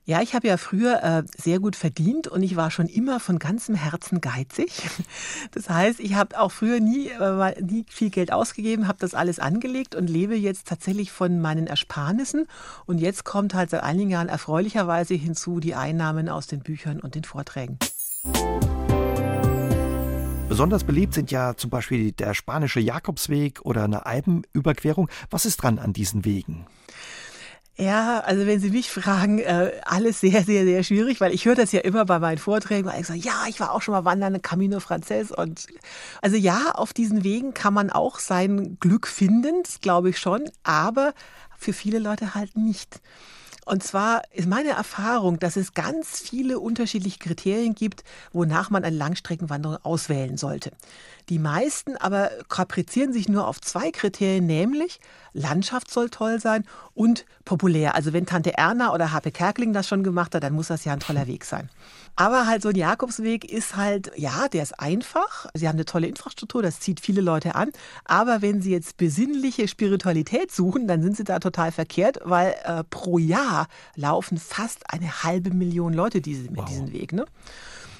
Ja, 0.05 0.21
ich 0.21 0.35
habe 0.35 0.49
ja 0.49 0.57
früher 0.57 1.01
äh, 1.01 1.23
sehr 1.37 1.59
gut 1.59 1.77
verdient 1.77 2.27
und 2.27 2.43
ich 2.43 2.57
war 2.57 2.71
schon 2.71 2.87
immer 2.87 3.21
von 3.21 3.39
ganzem 3.39 3.73
Herzen 3.75 4.19
geizig. 4.19 4.71
Das 5.51 5.69
heißt, 5.69 5.99
ich 5.99 6.15
habe 6.15 6.39
auch 6.39 6.51
früher 6.51 6.79
nie, 6.79 7.07
äh, 7.07 7.61
nie 7.61 7.85
viel 7.87 8.09
Geld 8.09 8.33
ausgegeben, 8.33 8.87
habe 8.87 8.97
das 8.99 9.13
alles 9.13 9.39
angelegt 9.39 9.95
und 9.95 10.09
lebe 10.09 10.35
jetzt 10.35 10.67
tatsächlich 10.67 11.11
von 11.11 11.39
meinen 11.39 11.67
Ersparnissen. 11.67 12.47
Und 12.85 12.99
jetzt 12.99 13.23
kommt 13.23 13.53
halt 13.53 13.69
seit 13.69 13.83
einigen 13.83 14.09
Jahren 14.09 14.29
erfreulicherweise 14.29 15.13
hinzu 15.13 15.59
die 15.59 15.75
Einnahmen 15.75 16.27
aus 16.27 16.47
den 16.47 16.61
Büchern 16.61 16.99
und 16.99 17.15
den 17.15 17.23
Vorträgen. 17.23 17.77
Besonders 20.49 20.83
beliebt 20.83 21.13
sind 21.13 21.31
ja 21.31 21.55
zum 21.55 21.69
Beispiel 21.69 22.11
der 22.11 22.33
spanische 22.33 22.79
Jakobsweg 22.79 23.61
oder 23.61 23.83
eine 23.83 24.05
Alpenüberquerung. 24.05 25.09
Was 25.29 25.45
ist 25.45 25.57
dran 25.57 25.79
an 25.79 25.93
diesen 25.93 26.25
Wegen? 26.25 26.65
Ja, 27.75 28.19
also 28.19 28.45
wenn 28.45 28.59
Sie 28.59 28.69
mich 28.69 28.91
fragen, 28.91 29.39
äh, 29.39 29.71
alles 29.83 30.19
sehr, 30.19 30.43
sehr, 30.43 30.63
sehr 30.63 30.83
schwierig, 30.83 31.19
weil 31.19 31.33
ich 31.33 31.45
höre 31.45 31.55
das 31.55 31.71
ja 31.71 31.79
immer 31.81 32.05
bei 32.05 32.19
meinen 32.19 32.37
Vorträgen, 32.37 32.87
weil 32.87 33.01
ich 33.01 33.07
sage, 33.07 33.19
ja, 33.19 33.45
ich 33.49 33.59
war 33.59 33.71
auch 33.71 33.81
schon 33.81 33.93
mal 33.93 34.05
wandern, 34.05 34.39
Camino 34.43 34.79
Frances 34.79 35.31
und 35.31 35.65
also 36.21 36.37
ja, 36.37 36.71
auf 36.75 36.93
diesen 36.93 37.23
Wegen 37.23 37.55
kann 37.55 37.73
man 37.73 37.89
auch 37.89 38.19
sein 38.19 38.77
Glück 38.79 39.07
finden, 39.07 39.63
glaube 39.81 40.11
ich 40.11 40.19
schon, 40.19 40.43
aber 40.61 41.13
für 41.57 41.73
viele 41.73 41.97
Leute 41.97 42.35
halt 42.35 42.55
nicht. 42.55 43.01
Und 43.65 43.83
zwar 43.83 44.23
ist 44.33 44.47
meine 44.47 44.69
Erfahrung, 44.69 45.39
dass 45.39 45.55
es 45.55 45.73
ganz 45.73 46.19
viele 46.19 46.59
unterschiedliche 46.59 47.19
Kriterien 47.19 47.75
gibt, 47.75 48.03
wonach 48.31 48.69
man 48.69 48.83
eine 48.83 48.95
Langstreckenwanderung 48.95 49.77
auswählen 49.83 50.37
sollte. 50.37 50.71
Die 51.29 51.39
meisten 51.39 51.95
aber 51.95 52.29
kaprizieren 52.49 53.13
sich 53.13 53.29
nur 53.29 53.47
auf 53.47 53.61
zwei 53.61 53.91
Kriterien, 53.91 54.45
nämlich 54.45 54.99
Landschaft 55.31 55.89
soll 55.89 56.09
toll 56.09 56.39
sein 56.39 56.65
und 56.93 57.25
populär. 57.45 57.95
Also 57.95 58.13
wenn 58.13 58.25
Tante 58.25 58.57
Erna 58.57 58.93
oder 58.93 59.11
H.P. 59.11 59.31
Kerkeling 59.31 59.73
das 59.73 59.87
schon 59.87 60.03
gemacht 60.03 60.35
hat, 60.35 60.43
dann 60.43 60.53
muss 60.53 60.67
das 60.67 60.85
ja 60.85 60.93
ein 60.93 60.99
toller 60.99 61.27
Weg 61.27 61.45
sein. 61.45 61.69
Aber 62.15 62.45
halt 62.45 62.61
so 62.61 62.69
ein 62.69 62.75
Jakobsweg 62.75 63.49
ist 63.49 63.75
halt, 63.75 64.11
ja, 64.15 64.47
der 64.47 64.63
ist 64.63 64.79
einfach. 64.79 65.47
Sie 65.53 65.67
haben 65.67 65.75
eine 65.75 65.85
tolle 65.85 66.07
Infrastruktur, 66.07 66.61
das 66.61 66.79
zieht 66.79 66.99
viele 66.99 67.21
Leute 67.21 67.55
an. 67.55 67.71
Aber 68.05 68.41
wenn 68.41 68.61
Sie 68.61 68.71
jetzt 68.71 68.97
besinnliche 68.97 69.67
Spiritualität 69.67 70.51
suchen, 70.51 70.87
dann 70.87 71.01
sind 71.01 71.17
Sie 71.17 71.23
da 71.23 71.39
total 71.39 71.71
verkehrt, 71.71 72.19
weil 72.23 72.55
äh, 72.63 72.83
pro 72.83 73.17
Jahr 73.17 73.67
laufen 73.95 74.37
fast 74.37 74.91
eine 74.91 75.23
halbe 75.23 75.51
Million 75.51 75.93
Leute 75.93 76.21
diese, 76.21 76.55
wow. 76.55 76.65
diesen 76.65 76.93
Weg. 76.93 77.13
Ne? 77.13 77.25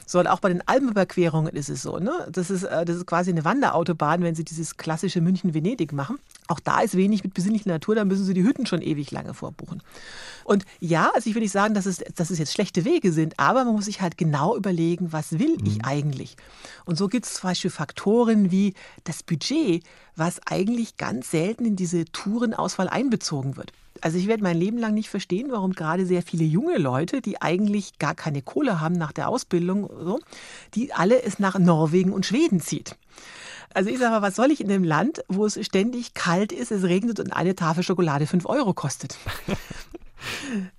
So, 0.06 0.20
und 0.20 0.28
auch 0.28 0.40
bei 0.40 0.50
den 0.50 0.68
Alpenüberquerungen 0.68 1.56
ist 1.56 1.70
es 1.70 1.82
so. 1.82 1.98
Ne? 1.98 2.28
Das, 2.32 2.50
ist, 2.50 2.64
äh, 2.64 2.86
das 2.86 2.98
ist 2.98 3.06
quasi 3.06 3.32
eine 3.32 3.46
Wanderautobahn, 3.46 4.22
wenn 4.22 4.36
Sie 4.36 4.44
dieses 4.44 4.78
klassische 4.78 5.22
München-Venedig 5.22 5.94
machen. 5.94 6.20
Auch 6.48 6.60
da 6.60 6.82
ist 6.82 6.96
wenig 6.96 7.24
mit 7.24 7.34
besinnlicher 7.34 7.70
Natur, 7.70 7.96
da 7.96 8.06
müssen 8.06 8.26
Sie 8.26 8.34
die 8.34 8.44
Hütten 8.44 8.66
schon 8.66 8.82
ewig 8.82 9.12
lange 9.12 9.34
vorbuchen. 9.34 9.82
Und 10.44 10.66
ja, 10.80 11.12
also 11.16 11.30
ich 11.30 11.36
will 11.36 11.42
nicht 11.42 11.52
sagen, 11.52 11.74
dass 11.74 11.86
es, 11.86 12.04
dass 12.16 12.30
es 12.30 12.40
jetzt 12.40 12.54
schlechte 12.54 12.86
Wege 12.86 13.12
sind, 13.12 13.40
aber 13.40 13.64
man 13.64 13.74
muss 13.74 13.86
sich 13.86 14.02
halt 14.02 14.18
genau 14.18 14.56
überlegen, 14.58 15.14
was 15.14 15.40
will 15.40 15.58
mhm. 15.58 15.66
ich 15.66 15.86
eigentlich? 15.86 16.36
Und 16.86 16.98
so 16.98 17.08
gibt 17.08 17.26
es 17.26 17.36
zum 17.36 17.50
Beispiel 17.50 17.72
Faktoren 17.72 18.52
wie 18.52 18.74
das 19.06 19.24
Budget, 19.24 19.84
was 20.16 20.42
eigentlich 20.46 20.98
ganz 20.98 21.32
selten 21.32 21.66
in 21.66 21.76
diese 21.76 22.06
Tourenauswahl 22.06 22.90
einbezogen 22.90 23.58
wird. 23.58 23.72
Also 24.02 24.18
ich 24.18 24.28
werde 24.28 24.44
mein 24.44 24.58
Leben 24.58 24.78
lang 24.78 24.94
nicht 24.94 25.10
verstehen, 25.10 25.48
warum 25.52 25.74
gerade 25.74 26.06
sehr 26.06 26.22
viele 26.22 26.44
junge 26.44 26.78
Leute, 26.78 27.22
die 27.22 27.42
eigentlich 27.42 28.00
gar 28.00 28.16
keine 28.16 28.42
Kohle 28.42 28.82
haben 28.82 28.96
nach 28.96 29.12
der 29.12 29.30
Ausbildung, 29.30 29.90
so, 30.04 30.20
die 30.74 30.94
alle 30.94 31.24
es 31.24 31.40
nach 31.40 31.58
Norwegen 31.58 32.12
und 32.12 32.26
Schweden 32.26 32.60
zieht. 32.60 32.96
Also 33.74 33.90
ich 33.90 33.98
sage 33.98 34.12
mal, 34.12 34.22
was 34.22 34.36
soll 34.36 34.52
ich 34.52 34.62
in 34.62 34.72
einem 34.72 34.84
Land, 34.84 35.24
wo 35.28 35.46
es 35.46 35.64
ständig 35.66 36.14
kalt 36.14 36.52
ist, 36.52 36.72
es 36.72 36.84
regnet 36.84 37.20
und 37.20 37.32
eine 37.32 37.56
Tafel 37.56 37.84
Schokolade 37.84 38.28
5 38.28 38.46
Euro 38.46 38.74
kostet? 38.74 39.18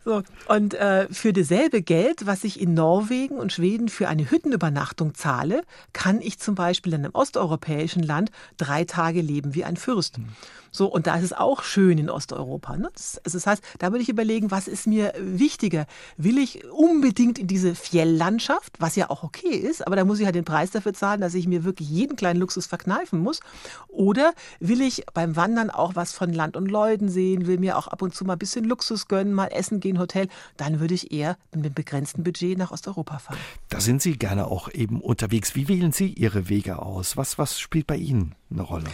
So, 0.05 0.23
und 0.49 0.75
äh, 0.75 1.09
für 1.11 1.33
dasselbe 1.33 1.83
Geld, 1.83 2.27
was 2.27 2.45
ich 2.45 2.61
in 2.61 2.75
Norwegen 2.75 3.37
und 3.37 3.53
Schweden 3.53 3.89
für 3.89 4.09
eine 4.09 4.31
Hüttenübernachtung 4.31 5.15
zahle, 5.15 5.63
kann 5.93 6.21
ich 6.21 6.39
zum 6.39 6.55
Beispiel 6.55 6.93
in 6.93 7.05
einem 7.05 7.15
osteuropäischen 7.15 8.03
Land 8.03 8.31
drei 8.57 8.85
Tage 8.85 9.21
leben 9.21 9.55
wie 9.55 9.65
ein 9.65 9.77
Fürst. 9.77 10.19
Mhm. 10.19 10.29
So, 10.77 10.87
und 10.87 11.07
da 11.07 11.15
ist 11.15 11.23
es 11.23 11.33
auch 11.33 11.63
schön 11.63 11.99
in 11.99 12.11
Osteuropa. 12.11 12.77
Ne? 12.77 12.91
Das, 12.93 13.21
also 13.25 13.39
das 13.39 13.47
heißt, 13.47 13.63
da 13.79 13.93
würde 13.93 14.03
ich 14.03 14.09
überlegen, 14.09 14.51
was 14.51 14.67
ist 14.67 14.89
mir 14.89 15.13
wichtiger? 15.17 15.87
Will 16.17 16.37
ich 16.37 16.65
unbedingt 16.65 17.39
in 17.39 17.47
diese 17.47 17.77
Fjelllandschaft, 17.77 18.81
was 18.81 18.97
ja 18.97 19.09
auch 19.09 19.23
okay 19.23 19.55
ist, 19.55 19.87
aber 19.87 19.95
da 19.95 20.05
muss 20.05 20.19
ich 20.19 20.25
halt 20.25 20.35
den 20.35 20.45
Preis 20.45 20.73
dafür 20.73 20.93
zahlen, 20.93 21.21
dass 21.21 21.35
ich 21.35 21.47
mir 21.47 21.63
wirklich 21.63 21.89
jeden 21.89 22.17
kleinen 22.17 22.41
Luxus 22.41 22.67
verkneifen 22.67 23.21
muss? 23.21 23.39
Oder 23.87 24.33
will 24.59 24.81
ich 24.81 25.05
beim 25.15 25.37
Wandern 25.37 25.71
auch 25.71 25.95
was 25.95 26.11
von 26.11 26.33
Land 26.33 26.57
und 26.57 26.69
Leuten 26.69 27.09
sehen, 27.09 27.47
will 27.47 27.59
mir 27.59 27.79
auch 27.79 27.87
ab 27.87 28.03
und 28.03 28.13
zu 28.13 28.25
mal 28.25 28.33
ein 28.33 28.41
bisschen 28.41 28.65
Luxus 28.65 29.07
gönnen, 29.07 29.33
mal 29.35 29.49
essen 29.49 29.81
gehen, 29.81 29.99
Hotel? 29.99 30.29
Dann 30.57 30.81
würde 30.81 30.95
ich 30.95 31.13
eher 31.13 31.37
mit 31.53 31.65
einem 31.65 31.75
begrenzten 31.75 32.25
Budget 32.25 32.59
nach 32.59 32.71
Osteuropa 32.71 33.19
fahren. 33.19 33.39
Da 33.69 33.81
sind 33.81 34.03
Sie 34.03 34.17
gerne 34.17 34.47
auch 34.47 34.69
eben 34.73 35.01
unterwegs. 35.01 35.55
Wie 35.55 35.69
wählen 35.69 35.93
Sie 35.93 36.09
Ihre 36.09 36.49
Wege 36.49 36.81
aus? 36.81 37.17
Was, 37.17 37.39
was 37.39 37.59
spielt 37.59 37.87
bei 37.87 37.97
Ihnen 37.97 38.35
eine 38.51 38.63
Rolle? 38.63 38.87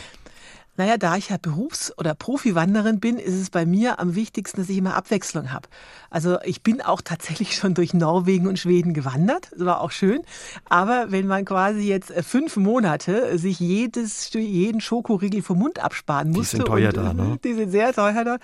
Naja, 0.81 0.97
da 0.97 1.19
ich 1.19 1.29
ja 1.29 1.37
Berufs- 1.37 1.93
oder 1.99 2.15
Profiwanderin 2.15 3.01
bin, 3.01 3.19
ist 3.19 3.35
es 3.35 3.51
bei 3.51 3.67
mir 3.67 4.01
am 4.01 4.15
wichtigsten, 4.15 4.63
dass 4.63 4.71
ich 4.71 4.79
immer 4.79 4.97
Abwechslung 4.97 5.53
habe. 5.53 5.69
Also 6.09 6.39
ich 6.43 6.63
bin 6.63 6.81
auch 6.81 7.03
tatsächlich 7.03 7.55
schon 7.55 7.75
durch 7.75 7.93
Norwegen 7.93 8.47
und 8.47 8.59
Schweden 8.59 8.95
gewandert. 8.95 9.51
Das 9.53 9.67
war 9.67 9.83
auch 9.83 9.91
schön. 9.91 10.23
Aber 10.71 11.13
wenn 11.13 11.27
man 11.27 11.45
quasi 11.45 11.81
jetzt 11.81 12.11
äh, 12.11 12.23
fünf 12.23 12.57
Monate 12.57 13.37
sich 13.37 13.61
jedes, 13.61 14.33
jeden 14.33 14.81
Schokoriegel 14.81 15.43
vom 15.43 15.59
Mund 15.59 15.81
absparen 15.81 16.31
musste. 16.31 16.57
Die 16.57 16.63
sind 16.63 16.67
teuer 16.67 16.89
und, 16.89 16.97
da, 16.97 17.13
ne? 17.13 17.39
Die 17.45 17.53
sind 17.53 17.71
sehr 17.73 17.93
teuer 17.93 18.25
da. 18.25 18.39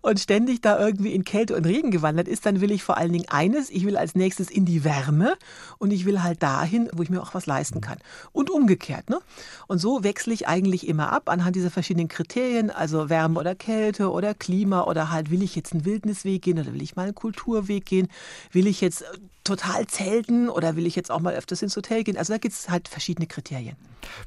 Und 0.00 0.18
ständig 0.18 0.62
da 0.62 0.80
irgendwie 0.80 1.12
in 1.12 1.24
Kälte 1.24 1.54
und 1.54 1.66
Regen 1.66 1.90
gewandert 1.90 2.26
ist, 2.26 2.46
dann 2.46 2.62
will 2.62 2.70
ich 2.70 2.82
vor 2.82 2.96
allen 2.96 3.12
Dingen 3.12 3.28
eines. 3.28 3.68
Ich 3.68 3.84
will 3.84 3.98
als 3.98 4.14
nächstes 4.14 4.50
in 4.50 4.64
die 4.64 4.82
Wärme 4.82 5.34
und 5.76 5.90
ich 5.90 6.06
will 6.06 6.22
halt 6.22 6.42
dahin, 6.42 6.88
wo 6.94 7.02
ich 7.02 7.10
mir 7.10 7.20
auch 7.20 7.34
was 7.34 7.44
leisten 7.44 7.82
kann. 7.82 7.98
Und 8.32 8.48
umgekehrt, 8.48 9.10
ne? 9.10 9.18
Und 9.66 9.76
so 9.76 10.02
wechsle 10.02 10.32
ich 10.32 10.48
eigentlich 10.48 10.88
immer 10.88 11.12
ab 11.12 11.28
anhand 11.28 11.54
dieser 11.54 11.68
verschiedenen 11.68 11.81
Kriterien, 12.08 12.70
also 12.70 13.08
Wärme 13.08 13.38
oder 13.38 13.54
Kälte 13.54 14.10
oder 14.10 14.34
Klima 14.34 14.84
oder 14.84 15.10
halt 15.10 15.30
will 15.30 15.42
ich 15.42 15.56
jetzt 15.56 15.72
einen 15.72 15.84
Wildnisweg 15.84 16.42
gehen 16.42 16.58
oder 16.58 16.72
will 16.72 16.82
ich 16.82 16.96
mal 16.96 17.04
einen 17.04 17.14
Kulturweg 17.14 17.86
gehen, 17.86 18.08
will 18.52 18.66
ich 18.66 18.80
jetzt 18.80 19.04
total 19.44 19.86
zelten 19.86 20.48
oder 20.48 20.76
will 20.76 20.86
ich 20.86 20.96
jetzt 20.96 21.10
auch 21.10 21.20
mal 21.20 21.34
öfters 21.34 21.62
ins 21.62 21.76
Hotel 21.76 22.04
gehen? 22.04 22.16
Also 22.16 22.32
da 22.32 22.38
gibt 22.38 22.54
es 22.54 22.68
halt 22.68 22.88
verschiedene 22.88 23.26
Kriterien. 23.26 23.76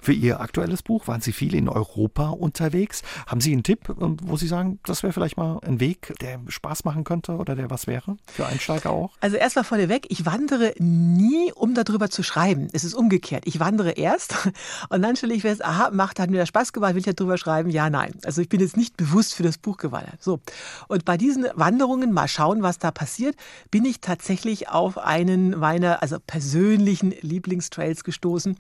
Für 0.02 0.14
Ihr 0.14 0.40
aktuelles 0.40 0.84
Buch 0.84 1.08
waren 1.08 1.22
Sie 1.22 1.32
viel 1.32 1.56
in 1.56 1.70
Europa 1.70 2.30
unterwegs. 2.30 3.02
Haben 3.28 3.42
Sie 3.42 3.52
einen 3.52 3.64
Tipp, 3.64 3.94
ähm, 4.00 4.18
wo 4.24 4.38
Sie 4.38 4.48
sagen, 4.48 4.80
das 4.86 5.04
wäre 5.04 5.14
vielleicht 5.14 5.38
mal 5.38 5.60
ein 5.64 5.80
Weg, 5.80 6.14
der 6.22 6.40
Spaß 6.48 6.86
machen 6.86 7.04
könnte 7.04 7.34
oder 7.34 7.56
der 7.56 7.70
was 7.70 7.88
wäre? 7.88 8.18
Für 8.28 8.46
Einsteiger 8.46 8.92
auch? 8.92 9.12
Also 9.20 9.38
erstmal 9.38 9.66
vorneweg, 9.66 10.08
ich 10.10 10.26
wandere 10.26 10.74
nie, 10.80 11.52
um 11.54 11.74
darüber 11.74 12.10
zu 12.10 12.24
schreiben. 12.24 12.68
Es 12.74 12.84
ist 12.84 12.94
umgekehrt. 12.94 13.44
Ich 13.46 13.60
wandere 13.60 13.92
erst 13.92 14.36
und 14.90 15.02
dann 15.02 15.16
stelle 15.16 15.34
ich 15.34 15.42
fest, 15.42 15.64
aha, 15.64 15.92
macht, 15.92 16.20
hat 16.20 16.30
mir 16.30 16.38
das 16.38 16.50
Spaß 16.50 16.74
gemacht, 16.74 16.96
will 16.96 17.06
ich 17.06 17.16
darüber 17.16 17.38
schreiben? 17.38 17.70
Ja, 17.70 17.90
nein. 17.90 18.14
Also 18.24 18.42
ich 18.42 18.50
bin 18.50 18.60
jetzt 18.60 18.78
nicht 18.78 18.98
bewusst 18.98 19.36
für 19.36 19.44
das 19.44 19.58
Buch 19.58 19.78
gewandert. 19.78 20.24
So. 20.24 20.40
Und 20.88 21.06
bei 21.06 21.18
diesen 21.18 21.48
Wanderungen, 21.56 22.12
mal 22.12 22.28
schauen, 22.28 22.62
was 22.64 22.80
da 22.80 22.92
passiert, 22.92 23.36
bin 23.72 23.86
ich 23.86 24.02
tatsächlich 24.02 24.70
auf 24.70 24.98
einen 25.06 25.58
meiner 25.58 26.02
also 26.02 26.18
persönlichen 26.26 27.14
Lieblingstrails 27.22 28.04
gestoßen, 28.04 28.58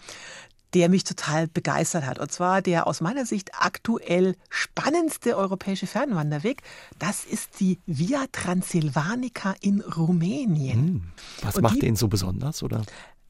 der 0.73 0.89
mich 0.89 1.05
total 1.05 1.47
begeistert 1.47 2.05
hat. 2.05 2.19
Und 2.19 2.31
zwar 2.31 2.61
der 2.61 2.85
aus 2.85 2.99
meiner 2.99 3.25
Sicht 3.25 3.51
aktuell 3.57 4.35
spannendste 4.49 5.37
europäische 5.37 5.87
Fernwanderweg. 5.87 6.61
Das 6.99 7.23
ist 7.23 7.61
die 7.61 7.79
Via 7.85 8.25
Transilvanica 8.31 9.55
in 9.61 9.79
Rumänien. 9.81 10.77
Hm. 10.77 11.01
Was 11.41 11.55
Und 11.55 11.63
macht 11.63 11.81
den 11.81 11.95
so 11.95 12.09
besonders, 12.09 12.61
oder? 12.61 12.83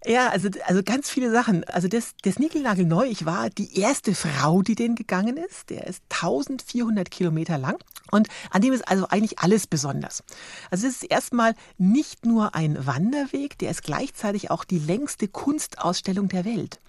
Ja, 0.08 0.30
also, 0.30 0.50
also 0.66 0.84
ganz 0.84 1.10
viele 1.10 1.32
Sachen. 1.32 1.64
Also 1.64 1.88
das, 1.88 2.14
das 2.22 2.38
Nickelnagel 2.38 2.86
neu, 2.86 3.08
ich 3.08 3.26
war 3.26 3.50
die 3.50 3.80
erste 3.80 4.14
Frau, 4.14 4.62
die 4.62 4.76
den 4.76 4.96
gegangen 4.96 5.38
ist. 5.38 5.72
Der 5.72 5.88
ist 5.88 6.04
1400 6.10 7.10
Kilometer 7.10 7.58
lang 7.58 7.78
und 8.12 8.28
an 8.52 8.62
dem 8.62 8.74
ist 8.74 8.88
also 8.88 9.08
eigentlich 9.08 9.40
alles 9.40 9.66
besonders. 9.66 10.24
Also 10.70 10.86
es 10.86 11.02
ist 11.02 11.12
erstmal 11.12 11.56
nicht 11.80 12.26
nur 12.26 12.54
ein 12.54 12.86
Wanderweg, 12.86 13.58
der 13.58 13.72
ist 13.72 13.82
gleichzeitig 13.82 14.52
auch 14.52 14.64
die 14.64 14.80
längste 14.80 15.28
Kunstausstellung 15.28 16.28
der 16.30 16.46
Welt. 16.46 16.80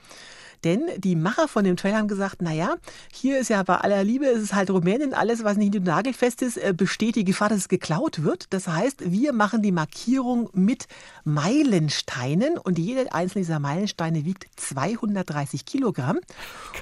Denn 0.65 0.83
die 0.99 1.17
Macher 1.17 1.49
von 1.49 1.65
dem 1.65 1.77
Trailer 1.77 1.99
haben 1.99 2.09
gesagt, 2.09 2.43
naja, 2.43 2.77
hier 3.13 3.39
ist 3.39 3.49
ja 3.49 3.63
bei 3.63 3.77
aller 3.77 4.05
Liebe, 4.05 4.27
es 4.27 4.43
ist 4.43 4.55
halt 4.55 4.71
Rumänien, 4.71 5.15
alles, 5.15 5.45
was 5.45 5.57
nicht 5.57 5.75
nagelfest 5.75 6.43
ist, 6.43 6.57
äh, 6.57 6.73
besteht 6.77 7.17
die 7.17 7.25
Gefahr, 7.25 7.49
dass 7.49 7.59
es 7.59 7.69
geklaut 7.69 8.23
wird. 8.23 8.47
Das 8.51 8.69
heißt, 8.69 9.11
wir 9.11 9.33
machen 9.33 9.63
die 9.63 9.73
Markierung 9.73 10.49
mit 10.53 10.87
Meilensteinen 11.25 12.59
und 12.59 12.79
jede 12.79 13.13
einzelne 13.13 13.45
dieser 13.45 13.59
Meilensteine 13.59 14.25
wiegt 14.25 14.47
230 14.57 15.65
Kilogramm. 15.65 16.19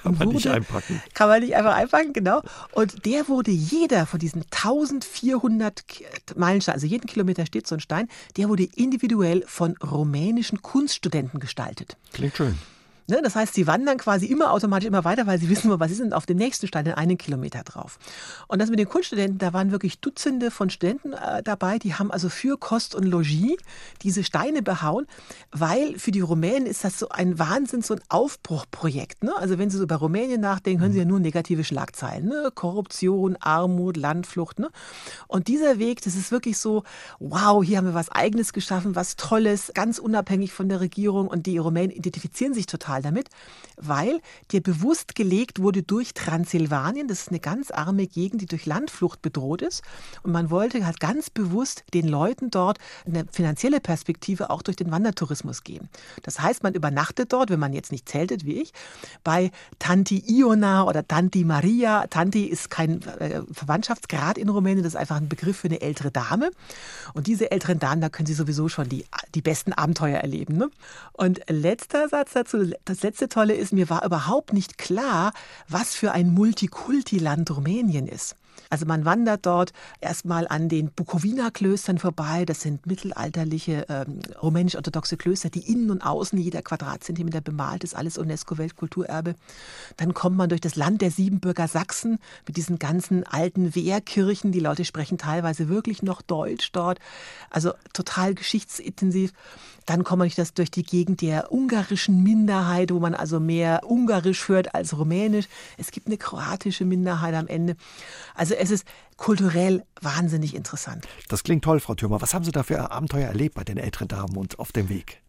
Kann 0.02 0.12
man 0.12 0.26
wurde, 0.26 0.36
nicht 0.36 0.48
einpacken. 0.48 1.02
Kann 1.14 1.28
man 1.28 1.40
nicht 1.40 1.56
einfach 1.56 1.74
einpacken, 1.74 2.12
genau. 2.12 2.42
Und 2.72 3.04
der 3.06 3.28
wurde 3.28 3.50
jeder 3.50 4.06
von 4.06 4.18
diesen 4.18 4.42
1400 4.50 5.84
Meilensteinen, 6.36 6.76
also 6.76 6.86
jeden 6.86 7.06
Kilometer 7.06 7.46
steht 7.46 7.66
so 7.66 7.74
ein 7.74 7.80
Stein, 7.80 8.08
der 8.36 8.48
wurde 8.48 8.64
individuell 8.74 9.44
von 9.46 9.76
rumänischen 9.78 10.62
Kunststudenten 10.62 11.40
gestaltet. 11.40 11.96
Klingt 12.12 12.36
schön. 12.36 12.58
Ne? 13.06 13.20
Das 13.22 13.36
heißt, 13.36 13.54
sie 13.54 13.66
wandern 13.66 13.98
quasi 13.98 14.26
immer 14.26 14.52
automatisch 14.52 14.86
immer 14.86 15.04
weiter, 15.04 15.26
weil 15.26 15.38
sie 15.38 15.48
wissen, 15.50 15.70
was 15.78 15.88
sie 15.88 15.94
sind, 15.94 16.14
auf 16.14 16.26
dem 16.26 16.38
nächsten 16.38 16.66
Stein 16.66 16.86
in 16.86 16.92
einen 16.92 17.18
Kilometer 17.18 17.62
drauf. 17.62 17.98
Und 18.48 18.60
das 18.60 18.70
mit 18.70 18.78
den 18.78 18.88
Kunststudenten, 18.88 19.38
da 19.38 19.52
waren 19.52 19.70
wirklich 19.70 20.00
Dutzende 20.00 20.50
von 20.50 20.70
Studenten 20.70 21.12
äh, 21.12 21.42
dabei, 21.42 21.78
die 21.78 21.94
haben 21.94 22.10
also 22.10 22.28
für 22.28 22.56
Kost 22.56 22.94
und 22.94 23.04
Logis 23.04 23.56
diese 24.02 24.24
Steine 24.24 24.62
behauen, 24.62 25.06
weil 25.50 25.98
für 25.98 26.10
die 26.10 26.20
Rumänen 26.20 26.66
ist 26.66 26.84
das 26.84 26.98
so 26.98 27.08
ein 27.10 27.38
Wahnsinn, 27.38 27.82
so 27.82 27.94
ein 27.94 28.00
Aufbruchprojekt. 28.08 29.22
Ne? 29.22 29.36
Also 29.36 29.58
wenn 29.58 29.70
Sie 29.70 29.76
so 29.76 29.82
über 29.82 29.96
Rumänien 29.96 30.40
nachdenken, 30.40 30.80
hören 30.80 30.92
Sie 30.92 30.98
ja 30.98 31.04
nur 31.04 31.20
negative 31.20 31.64
Schlagzeilen. 31.64 32.26
Ne? 32.26 32.50
Korruption, 32.54 33.36
Armut, 33.40 33.96
Landflucht. 33.96 34.58
Ne? 34.58 34.70
Und 35.28 35.48
dieser 35.48 35.78
Weg, 35.78 36.02
das 36.02 36.14
ist 36.14 36.30
wirklich 36.30 36.58
so, 36.58 36.84
wow, 37.18 37.62
hier 37.62 37.78
haben 37.78 37.86
wir 37.86 37.94
was 37.94 38.10
Eigenes 38.10 38.52
geschaffen, 38.52 38.94
was 38.94 39.16
Tolles, 39.16 39.72
ganz 39.74 39.98
unabhängig 39.98 40.52
von 40.52 40.68
der 40.68 40.80
Regierung. 40.80 41.28
Und 41.28 41.46
die 41.46 41.58
Rumänen 41.58 41.90
identifizieren 41.90 42.54
sich 42.54 42.66
total 42.66 42.93
total 42.94 43.02
damit, 43.02 43.28
weil 43.76 44.20
dir 44.50 44.62
bewusst 44.62 45.14
gelegt 45.14 45.60
wurde 45.60 45.82
durch 45.82 46.14
Transsilvanien, 46.14 47.08
das 47.08 47.22
ist 47.22 47.28
eine 47.28 47.40
ganz 47.40 47.70
arme 47.70 48.06
Gegend, 48.06 48.40
die 48.42 48.46
durch 48.46 48.66
Landflucht 48.66 49.22
bedroht 49.22 49.62
ist. 49.62 49.82
Und 50.22 50.32
man 50.32 50.50
wollte 50.50 50.86
halt 50.86 51.00
ganz 51.00 51.30
bewusst 51.30 51.84
den 51.92 52.08
Leuten 52.08 52.50
dort 52.50 52.78
eine 53.06 53.26
finanzielle 53.30 53.80
Perspektive 53.80 54.50
auch 54.50 54.62
durch 54.62 54.76
den 54.76 54.90
Wandertourismus 54.90 55.64
geben. 55.64 55.88
Das 56.22 56.40
heißt, 56.40 56.62
man 56.62 56.74
übernachtet 56.74 57.32
dort, 57.32 57.50
wenn 57.50 57.60
man 57.60 57.72
jetzt 57.72 57.92
nicht 57.92 58.08
zeltet 58.08 58.44
wie 58.44 58.60
ich, 58.60 58.72
bei 59.22 59.50
Tanti 59.78 60.22
Iona 60.26 60.84
oder 60.84 61.06
Tanti 61.06 61.44
Maria. 61.44 62.06
Tanti 62.08 62.44
ist 62.44 62.70
kein 62.70 63.02
äh, 63.02 63.42
Verwandtschaftsgrad 63.50 64.38
in 64.38 64.48
Rumänien, 64.48 64.84
das 64.84 64.94
ist 64.94 65.00
einfach 65.00 65.16
ein 65.16 65.28
Begriff 65.28 65.58
für 65.58 65.68
eine 65.68 65.80
ältere 65.80 66.10
Dame. 66.10 66.50
Und 67.14 67.26
diese 67.26 67.50
älteren 67.50 67.78
Damen, 67.78 68.00
da 68.00 68.08
können 68.08 68.26
sie 68.26 68.34
sowieso 68.34 68.68
schon 68.68 68.88
die, 68.88 69.04
die 69.34 69.42
besten 69.42 69.72
Abenteuer 69.72 70.18
erleben. 70.18 70.56
Ne? 70.56 70.70
Und 71.12 71.40
letzter 71.48 72.08
Satz 72.08 72.32
dazu, 72.32 72.72
das 72.84 73.02
letzte 73.02 73.28
Tolle 73.28 73.54
ist, 73.54 73.72
mir 73.72 73.88
war 73.90 74.04
überhaupt 74.04 74.52
nicht 74.52 74.78
klar, 74.78 75.32
was 75.68 75.94
für 75.94 76.12
ein 76.12 76.32
Multikulti-Land 76.32 77.50
Rumänien 77.50 78.06
ist. 78.06 78.36
Also 78.70 78.86
man 78.86 79.04
wandert 79.04 79.46
dort 79.46 79.72
erstmal 80.00 80.48
an 80.48 80.68
den 80.68 80.90
Bukowina-Klöstern 80.90 81.98
vorbei. 81.98 82.44
Das 82.44 82.60
sind 82.60 82.86
mittelalterliche 82.86 83.86
ähm, 83.88 84.20
rumänisch-orthodoxe 84.42 85.16
Klöster, 85.16 85.50
die 85.50 85.70
innen 85.70 85.90
und 85.90 86.02
außen 86.02 86.38
jeder 86.38 86.62
Quadratzentimeter 86.62 87.40
bemalt 87.40 87.84
ist, 87.84 87.94
alles 87.94 88.18
UNESCO-Weltkulturerbe. 88.18 89.34
Dann 89.96 90.14
kommt 90.14 90.36
man 90.36 90.48
durch 90.48 90.60
das 90.60 90.76
Land 90.76 91.02
der 91.02 91.10
Siebenbürger 91.10 91.68
Sachsen 91.68 92.18
mit 92.46 92.56
diesen 92.56 92.78
ganzen 92.78 93.24
alten 93.24 93.74
Wehrkirchen. 93.74 94.52
Die 94.52 94.60
Leute 94.60 94.84
sprechen 94.84 95.18
teilweise 95.18 95.68
wirklich 95.68 96.02
noch 96.02 96.22
Deutsch 96.22 96.70
dort. 96.72 96.98
Also 97.50 97.72
total 97.92 98.34
geschichtsintensiv. 98.34 99.32
Dann 99.86 100.04
man 100.18 100.20
durch, 100.20 100.34
das, 100.34 100.54
durch 100.54 100.70
die 100.70 100.82
Gegend 100.82 101.20
der 101.20 101.52
ungarischen 101.52 102.22
Minderheit, 102.22 102.92
wo 102.92 103.00
man 103.00 103.14
also 103.14 103.40
mehr 103.40 103.82
Ungarisch 103.84 104.48
hört 104.48 104.74
als 104.74 104.96
Rumänisch. 104.96 105.46
Es 105.76 105.90
gibt 105.90 106.06
eine 106.06 106.16
kroatische 106.16 106.84
Minderheit 106.84 107.34
am 107.34 107.46
Ende. 107.46 107.76
Also 108.34 108.54
es 108.54 108.70
ist 108.70 108.86
kulturell 109.16 109.84
wahnsinnig 110.00 110.54
interessant. 110.54 111.06
Das 111.28 111.42
klingt 111.44 111.64
toll, 111.64 111.80
Frau 111.80 111.94
Thürmer. 111.94 112.20
Was 112.20 112.34
haben 112.34 112.44
Sie 112.44 112.52
da 112.52 112.62
für 112.62 112.90
Abenteuer 112.90 113.28
erlebt 113.28 113.54
bei 113.54 113.64
den 113.64 113.78
älteren 113.78 114.08
Damen 114.08 114.36
und 114.36 114.58
auf 114.58 114.72
dem 114.72 114.88
Weg? 114.88 115.22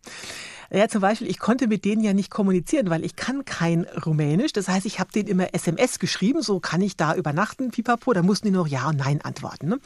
Ja, 0.72 0.88
zum 0.88 1.02
Beispiel, 1.02 1.30
ich 1.30 1.40
konnte 1.40 1.68
mit 1.68 1.86
denen 1.86 2.04
ja 2.04 2.14
nicht 2.14 2.32
kommunizieren, 2.32 2.90
weil 2.90 3.06
ich 3.06 3.16
kann 3.16 3.46
kein 3.46 3.86
Rumänisch. 4.06 4.54
Das 4.54 4.68
heißt, 4.68 4.86
ich 4.86 5.00
habe 5.00 5.12
denen 5.12 5.28
immer 5.28 5.54
SMS 5.54 6.00
geschrieben, 6.00 6.42
so 6.42 6.60
kann 6.60 6.82
ich 6.82 6.98
da 6.98 7.14
übernachten, 7.16 7.72
pipapo. 7.72 8.14
Da 8.14 8.24
mussten 8.24 8.48
die 8.48 8.52
noch 8.52 8.68
Ja 8.68 8.90
und 8.90 8.98
Nein 8.98 9.22
antworten. 9.22 9.70
Ne? 9.70 9.80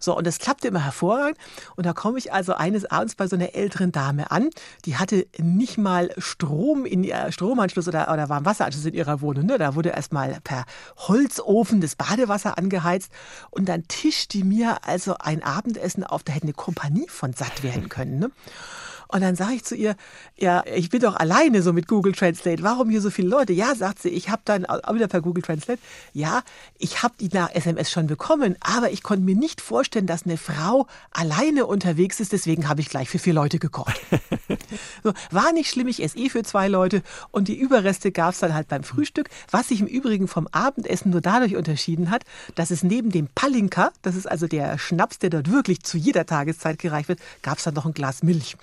So, 0.00 0.16
und 0.16 0.26
das 0.26 0.38
klappte 0.38 0.68
immer 0.68 0.84
hervorragend. 0.84 1.38
Und 1.76 1.86
da 1.86 1.92
komme 1.92 2.18
ich 2.18 2.32
also 2.32 2.54
eines 2.54 2.84
Abends 2.84 3.14
bei 3.14 3.26
so 3.26 3.36
einer 3.36 3.54
älteren 3.54 3.92
Dame 3.92 4.30
an, 4.30 4.50
die 4.84 4.96
hatte 4.96 5.26
nicht 5.38 5.78
mal 5.78 6.10
Strom 6.18 6.84
in 6.84 7.04
ihr 7.04 7.30
Stromanschluss 7.30 7.88
oder, 7.88 8.12
oder 8.12 8.28
Warmwasseranschluss 8.28 8.86
in 8.86 8.94
ihrer 8.94 9.20
Wohnung. 9.20 9.46
Ne? 9.46 9.58
Da 9.58 9.74
wurde 9.74 9.90
erstmal 9.90 10.38
per 10.42 10.64
Holzofen 10.96 11.80
das 11.80 11.96
Badewasser 11.96 12.58
angeheizt. 12.58 13.10
Und 13.50 13.68
dann 13.68 13.86
tischt 13.88 14.32
die 14.32 14.44
mir 14.44 14.84
also 14.84 15.16
ein 15.18 15.42
Abendessen 15.42 16.04
auf, 16.04 16.22
da 16.22 16.32
hätte 16.32 16.44
eine 16.44 16.52
Kompanie 16.52 17.08
von 17.08 17.32
satt 17.32 17.62
werden 17.62 17.88
können. 17.88 18.18
Ne? 18.18 18.30
Und 19.08 19.20
dann 19.20 19.36
sage 19.36 19.54
ich 19.54 19.64
zu 19.64 19.74
ihr, 19.74 19.96
ja, 20.36 20.64
ich 20.66 20.90
bin 20.90 21.00
doch 21.00 21.16
alleine 21.16 21.62
so 21.62 21.72
mit 21.72 21.88
Google 21.88 22.12
Translate. 22.12 22.62
Warum 22.62 22.90
hier 22.90 23.00
so 23.00 23.10
viele 23.10 23.28
Leute? 23.28 23.52
Ja, 23.52 23.74
sagt 23.74 24.02
sie, 24.02 24.08
ich 24.08 24.28
habe 24.28 24.42
dann 24.44 24.64
auch 24.66 24.94
wieder 24.94 25.08
per 25.08 25.20
Google 25.20 25.42
Translate. 25.42 25.80
Ja, 26.12 26.42
ich 26.78 27.02
habe 27.02 27.14
die 27.20 27.28
nach 27.32 27.54
SMS 27.54 27.90
schon 27.90 28.06
bekommen, 28.06 28.56
aber 28.60 28.90
ich 28.90 29.02
konnte 29.02 29.24
mir 29.24 29.36
nicht 29.36 29.60
vorstellen, 29.60 30.06
dass 30.06 30.24
eine 30.24 30.36
Frau 30.36 30.86
alleine 31.10 31.66
unterwegs 31.66 32.20
ist. 32.20 32.32
Deswegen 32.32 32.68
habe 32.68 32.80
ich 32.80 32.88
gleich 32.88 33.08
für 33.08 33.18
vier 33.18 33.34
Leute 33.34 33.58
gekocht. 33.58 34.00
so, 35.04 35.12
war 35.30 35.52
nicht 35.52 35.70
schlimm, 35.70 35.88
ich 35.88 36.02
esse 36.02 36.18
eh 36.18 36.28
für 36.28 36.42
zwei 36.42 36.68
Leute 36.68 37.02
und 37.30 37.48
die 37.48 37.58
Überreste 37.58 38.12
gab 38.12 38.34
es 38.34 38.40
dann 38.40 38.54
halt 38.54 38.68
beim 38.68 38.84
Frühstück, 38.84 39.28
was 39.50 39.68
sich 39.68 39.80
im 39.80 39.86
Übrigen 39.86 40.28
vom 40.28 40.48
Abendessen 40.52 41.10
nur 41.10 41.20
dadurch 41.20 41.56
unterschieden 41.56 42.10
hat, 42.10 42.24
dass 42.54 42.70
es 42.70 42.82
neben 42.82 43.10
dem 43.10 43.28
Palinka, 43.34 43.92
das 44.02 44.16
ist 44.16 44.26
also 44.26 44.46
der 44.46 44.78
Schnaps, 44.78 45.18
der 45.18 45.30
dort 45.30 45.50
wirklich 45.50 45.82
zu 45.82 45.98
jeder 45.98 46.26
Tageszeit 46.26 46.78
gereicht 46.78 47.08
wird, 47.08 47.20
gab 47.42 47.58
es 47.58 47.64
dann 47.64 47.74
noch 47.74 47.86
ein 47.86 47.94
Glas 47.94 48.22
Milch. 48.22 48.56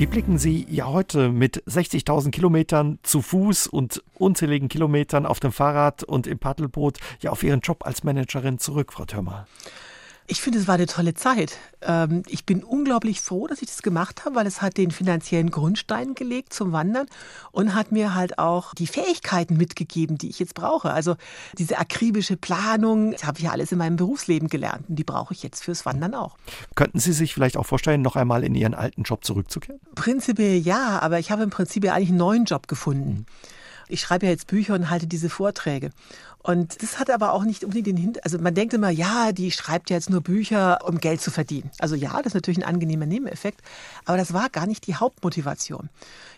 Wie 0.00 0.06
blicken 0.06 0.38
Sie 0.38 0.66
ja 0.70 0.86
heute 0.86 1.28
mit 1.28 1.62
60.000 1.64 2.30
Kilometern 2.30 2.98
zu 3.02 3.20
Fuß 3.20 3.66
und 3.66 4.02
unzähligen 4.14 4.68
Kilometern 4.68 5.26
auf 5.26 5.40
dem 5.40 5.52
Fahrrad 5.52 6.02
und 6.04 6.26
im 6.26 6.38
Paddelboot 6.38 6.98
ja 7.20 7.30
auf 7.30 7.42
Ihren 7.42 7.60
Job 7.60 7.84
als 7.84 8.02
Managerin 8.02 8.58
zurück, 8.58 8.94
Frau 8.94 9.04
Thürmer? 9.04 9.46
Ich 10.30 10.40
finde, 10.40 10.60
es 10.60 10.68
war 10.68 10.76
eine 10.76 10.86
tolle 10.86 11.14
Zeit. 11.14 11.58
Ähm, 11.82 12.22
ich 12.28 12.46
bin 12.46 12.62
unglaublich 12.62 13.20
froh, 13.20 13.48
dass 13.48 13.62
ich 13.62 13.68
das 13.68 13.82
gemacht 13.82 14.24
habe, 14.24 14.36
weil 14.36 14.46
es 14.46 14.62
hat 14.62 14.76
den 14.76 14.92
finanziellen 14.92 15.50
Grundstein 15.50 16.14
gelegt 16.14 16.52
zum 16.52 16.70
Wandern 16.70 17.08
und 17.50 17.74
hat 17.74 17.90
mir 17.90 18.14
halt 18.14 18.38
auch 18.38 18.72
die 18.74 18.86
Fähigkeiten 18.86 19.56
mitgegeben, 19.56 20.18
die 20.18 20.28
ich 20.28 20.38
jetzt 20.38 20.54
brauche. 20.54 20.92
Also 20.92 21.16
diese 21.58 21.78
akribische 21.78 22.36
Planung, 22.36 23.10
das 23.10 23.24
habe 23.24 23.38
ich 23.38 23.46
ja 23.46 23.50
alles 23.50 23.72
in 23.72 23.78
meinem 23.78 23.96
Berufsleben 23.96 24.46
gelernt 24.46 24.88
und 24.88 24.94
die 24.94 25.04
brauche 25.04 25.34
ich 25.34 25.42
jetzt 25.42 25.64
fürs 25.64 25.84
Wandern 25.84 26.14
auch. 26.14 26.36
Könnten 26.76 27.00
Sie 27.00 27.12
sich 27.12 27.34
vielleicht 27.34 27.56
auch 27.56 27.66
vorstellen, 27.66 28.00
noch 28.00 28.14
einmal 28.14 28.44
in 28.44 28.54
Ihren 28.54 28.74
alten 28.74 29.02
Job 29.02 29.24
zurückzukehren? 29.24 29.80
Prinzipiell 29.96 30.58
ja, 30.58 31.00
aber 31.00 31.18
ich 31.18 31.32
habe 31.32 31.42
im 31.42 31.50
Prinzip 31.50 31.82
ja 31.82 31.94
eigentlich 31.94 32.10
einen 32.10 32.18
neuen 32.18 32.44
Job 32.44 32.68
gefunden. 32.68 33.10
Mhm. 33.10 33.26
Ich 33.90 34.00
schreibe 34.00 34.26
ja 34.26 34.32
jetzt 34.32 34.46
Bücher 34.46 34.74
und 34.74 34.88
halte 34.88 35.08
diese 35.08 35.28
Vorträge. 35.28 35.90
Und 36.42 36.82
das 36.82 36.98
hat 36.98 37.10
aber 37.10 37.34
auch 37.34 37.44
nicht 37.44 37.64
unbedingt 37.64 37.86
den 37.86 37.96
Hintergrund. 37.98 38.24
Also 38.24 38.38
man 38.38 38.54
denkt 38.54 38.72
immer, 38.72 38.88
ja, 38.88 39.32
die 39.32 39.50
schreibt 39.50 39.90
ja 39.90 39.96
jetzt 39.96 40.08
nur 40.08 40.22
Bücher, 40.22 40.78
um 40.86 40.98
Geld 40.98 41.20
zu 41.20 41.30
verdienen. 41.30 41.70
Also 41.78 41.94
ja, 41.94 42.16
das 42.16 42.28
ist 42.28 42.34
natürlich 42.34 42.58
ein 42.58 42.64
angenehmer 42.64 43.04
Nebeneffekt, 43.04 43.60
aber 44.06 44.16
das 44.16 44.32
war 44.32 44.48
gar 44.48 44.66
nicht 44.66 44.86
die 44.86 44.94
Hauptmotivation. 44.94 45.90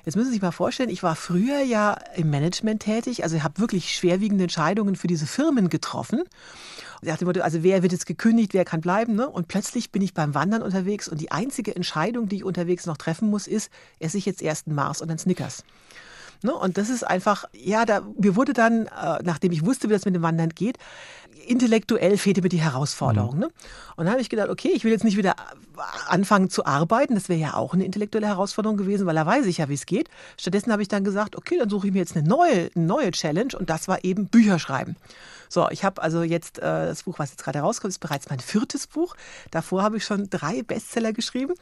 Jetzt 0.05 0.17
müssen 0.17 0.29
Sie 0.29 0.35
sich 0.35 0.43
mal 0.43 0.51
vorstellen, 0.51 0.91
ich 0.91 1.05
war 1.05 1.15
früher 1.15 1.61
ja 1.61 1.97
im 2.17 2.31
Management 2.31 2.83
tätig, 2.83 3.23
also 3.23 3.37
ich 3.37 3.45
habe 3.45 3.61
wirklich 3.61 3.95
schwerwiegende 3.95 4.45
Entscheidungen 4.45 4.97
für 4.97 5.07
diese 5.07 5.27
Firmen 5.27 5.69
getroffen. 5.69 6.25
Also 7.05 7.63
wer 7.63 7.83
wird 7.83 7.93
jetzt 7.93 8.07
gekündigt, 8.07 8.55
wer 8.55 8.65
kann 8.65 8.81
bleiben. 8.81 9.15
Ne? 9.15 9.29
Und 9.29 9.47
plötzlich 9.49 9.93
bin 9.93 10.03
ich 10.03 10.15
beim 10.15 10.35
Wandern 10.35 10.63
unterwegs 10.63 11.09
und 11.09 11.21
die 11.21 11.31
einzige 11.31 11.75
Entscheidung, 11.77 12.29
die 12.29 12.37
ich 12.37 12.45
unterwegs 12.45 12.87
noch 12.87 12.97
treffen 12.97 13.31
muss, 13.31 13.47
ist, 13.47 13.71
esse 14.01 14.19
ich 14.19 14.27
jetzt 14.27 14.43
erst 14.43 14.67
einen 14.67 14.75
Mars 14.77 15.01
oder 15.01 15.11
einen 15.11 15.19
Snickers. 15.19 15.65
Ne? 16.45 16.55
Und 16.55 16.79
das 16.79 16.89
ist 16.89 17.05
einfach, 17.05 17.45
ja, 17.53 17.85
da, 17.85 18.03
mir 18.19 18.37
wurde 18.37 18.53
dann, 18.53 18.87
äh, 18.87 19.19
nachdem 19.23 19.53
ich 19.53 19.65
wusste, 19.65 19.89
wie 19.89 19.93
das 19.93 20.05
mit 20.05 20.15
dem 20.15 20.23
Wandern 20.23 20.51
geht, 20.51 20.79
intellektuell 21.47 22.17
fehlte 22.19 22.43
mir 22.43 22.49
die 22.49 22.61
Herausforderung. 22.61 23.35
Mhm. 23.35 23.41
Ne? 23.41 23.47
Und 23.97 24.05
dann 24.05 24.11
habe 24.11 24.21
ich 24.21 24.31
gedacht, 24.31 24.49
okay, 24.49 24.71
ich 24.75 24.85
will 24.85 24.93
jetzt 24.93 25.05
nicht 25.05 25.17
wieder 25.17 25.35
anfangen 26.09 26.51
zu 26.51 26.67
arbeiten. 26.67 27.15
Das 27.15 27.29
wäre 27.29 27.41
ja 27.41 27.55
auch 27.55 27.75
eine 27.75 27.85
intellektuelle 27.85 28.27
Herausforderung 28.27 28.77
gewesen, 28.77 29.07
weil 29.07 29.15
da 29.15 29.27
weiß 29.27 29.47
ich 29.47 29.59
ja, 29.59 29.69
wie 29.69 29.75
es 29.75 29.87
geht. 29.87 30.09
Stattdessen 30.37 30.73
habe 30.73 30.83
ich 30.83 30.89
dann 30.89 31.05
gesagt, 31.05 31.37
okay, 31.37 31.59
dann 31.59 31.69
suche 31.69 31.89
ich 31.89 31.93
mir 31.93 32.01
jetzt 32.01 32.17
eine 32.17 32.27
neue, 32.27 32.71
eine 32.75 32.87
neue 32.87 33.11
Challenge 33.11 33.57
und 33.59 33.71
das 33.71 33.89
war 33.89 34.05
eben 34.05 34.27
Bücher 34.27 34.59
schreiben. 34.59 34.97
So, 35.53 35.69
ich 35.69 35.85
habe 35.85 36.01
also 36.01 36.23
jetzt 36.23 36.61
äh, 36.61 36.63
das 36.63 37.03
Buch, 37.03 37.19
was 37.19 37.29
jetzt 37.29 37.45
gerade 37.45 37.59
herauskommt, 37.59 37.91
ist 37.91 37.99
bereits 37.99 38.31
mein 38.31 38.41
viertes 38.41 38.87
Buch. 38.87 39.15
Davor 39.51 39.83
habe 39.83 39.99
ich 39.99 40.05
schon 40.07 40.31
drei 40.31 40.63
Bestseller 40.63 41.13
geschrieben. 41.13 41.53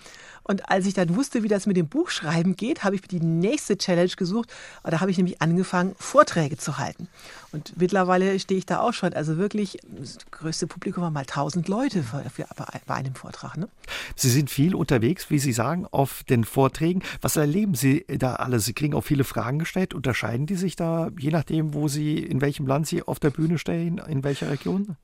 Und 0.44 0.70
als 0.70 0.86
ich 0.86 0.94
dann 0.94 1.16
wusste, 1.16 1.42
wie 1.42 1.48
das 1.48 1.66
mit 1.66 1.76
dem 1.76 1.88
Buchschreiben 1.88 2.54
geht, 2.54 2.84
habe 2.84 2.94
ich 2.94 3.02
mir 3.02 3.08
die 3.08 3.18
nächste 3.18 3.76
Challenge 3.76 4.12
gesucht. 4.16 4.48
Da 4.84 5.00
habe 5.00 5.10
ich 5.10 5.16
nämlich 5.16 5.42
angefangen, 5.42 5.96
Vorträge 5.98 6.56
zu 6.56 6.78
halten. 6.78 7.08
Und 7.52 7.74
mittlerweile 7.78 8.38
stehe 8.38 8.58
ich 8.58 8.66
da 8.66 8.80
auch 8.80 8.92
schon. 8.92 9.12
Also 9.12 9.36
wirklich, 9.36 9.78
das 9.88 10.18
größte 10.30 10.66
Publikum 10.66 11.02
war 11.02 11.10
mal 11.10 11.20
1000 11.20 11.68
Leute 11.68 12.02
für, 12.02 12.22
für, 12.30 12.46
bei 12.86 12.94
einem 12.94 13.14
Vortrag. 13.14 13.56
Ne? 13.56 13.68
Sie 14.14 14.30
sind 14.30 14.50
viel 14.50 14.74
unterwegs, 14.74 15.30
wie 15.30 15.38
Sie 15.38 15.52
sagen, 15.52 15.86
auf 15.90 16.22
den 16.24 16.44
Vorträgen. 16.44 17.02
Was 17.20 17.36
erleben 17.36 17.74
Sie 17.74 18.04
da 18.06 18.34
alles? 18.36 18.64
Sie 18.64 18.72
kriegen 18.72 18.94
auch 18.94 19.04
viele 19.04 19.24
Fragen 19.24 19.58
gestellt. 19.58 19.94
Unterscheiden 19.94 20.46
die 20.46 20.56
sich 20.56 20.76
da, 20.76 21.10
je 21.18 21.30
nachdem, 21.30 21.74
wo 21.74 21.88
Sie, 21.88 22.18
in 22.18 22.40
welchem 22.40 22.66
Land 22.66 22.86
Sie 22.86 23.02
auf 23.02 23.18
der 23.18 23.30
Bühne 23.30 23.58
stehen, 23.58 23.98
in 23.98 24.22
welcher 24.22 24.50
Region? 24.50 24.96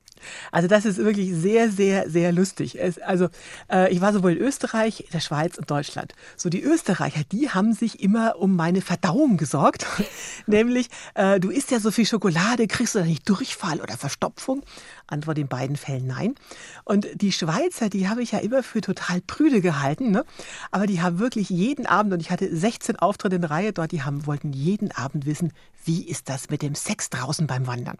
Also 0.51 0.67
das 0.67 0.85
ist 0.85 0.97
wirklich 0.97 1.33
sehr, 1.33 1.69
sehr, 1.69 2.09
sehr 2.09 2.31
lustig. 2.31 2.79
Es, 2.79 2.97
also 2.99 3.29
äh, 3.71 3.91
ich 3.91 4.01
war 4.01 4.13
sowohl 4.13 4.33
in 4.33 4.39
Österreich, 4.39 5.05
der 5.13 5.19
Schweiz 5.19 5.57
und 5.57 5.69
Deutschland. 5.69 6.13
So 6.35 6.49
die 6.49 6.61
Österreicher, 6.61 7.21
die 7.31 7.49
haben 7.49 7.73
sich 7.73 8.01
immer 8.01 8.37
um 8.37 8.55
meine 8.55 8.81
Verdauung 8.81 9.37
gesorgt. 9.37 9.85
Nämlich, 10.47 10.89
äh, 11.15 11.39
du 11.39 11.49
isst 11.49 11.71
ja 11.71 11.79
so 11.79 11.91
viel 11.91 12.05
Schokolade, 12.05 12.36
kriegst 12.67 12.95
du 12.95 12.99
da 12.99 13.05
nicht 13.05 13.27
Durchfall 13.27 13.81
oder 13.81 13.97
Verstopfung? 13.97 14.63
Antwort 15.07 15.37
in 15.37 15.47
beiden 15.47 15.75
Fällen 15.75 16.07
nein. 16.07 16.35
Und 16.83 17.07
die 17.15 17.31
Schweizer, 17.31 17.89
die 17.89 18.09
habe 18.09 18.21
ich 18.21 18.31
ja 18.31 18.39
immer 18.39 18.63
für 18.63 18.81
total 18.81 19.21
prüde 19.21 19.61
gehalten. 19.61 20.11
Ne? 20.11 20.25
Aber 20.71 20.87
die 20.87 21.01
haben 21.01 21.19
wirklich 21.19 21.49
jeden 21.49 21.85
Abend, 21.85 22.13
und 22.13 22.19
ich 22.19 22.31
hatte 22.31 22.55
16 22.55 22.97
Auftritte 22.97 23.37
in 23.37 23.43
Reihe 23.43 23.73
dort, 23.73 23.91
die 23.91 24.03
haben, 24.03 24.25
wollten 24.25 24.53
jeden 24.53 24.91
Abend 24.91 25.25
wissen, 25.25 25.53
wie 25.85 26.03
ist 26.03 26.29
das 26.29 26.49
mit 26.49 26.61
dem 26.61 26.75
Sex 26.75 27.09
draußen 27.09 27.47
beim 27.47 27.65
Wandern? 27.65 27.97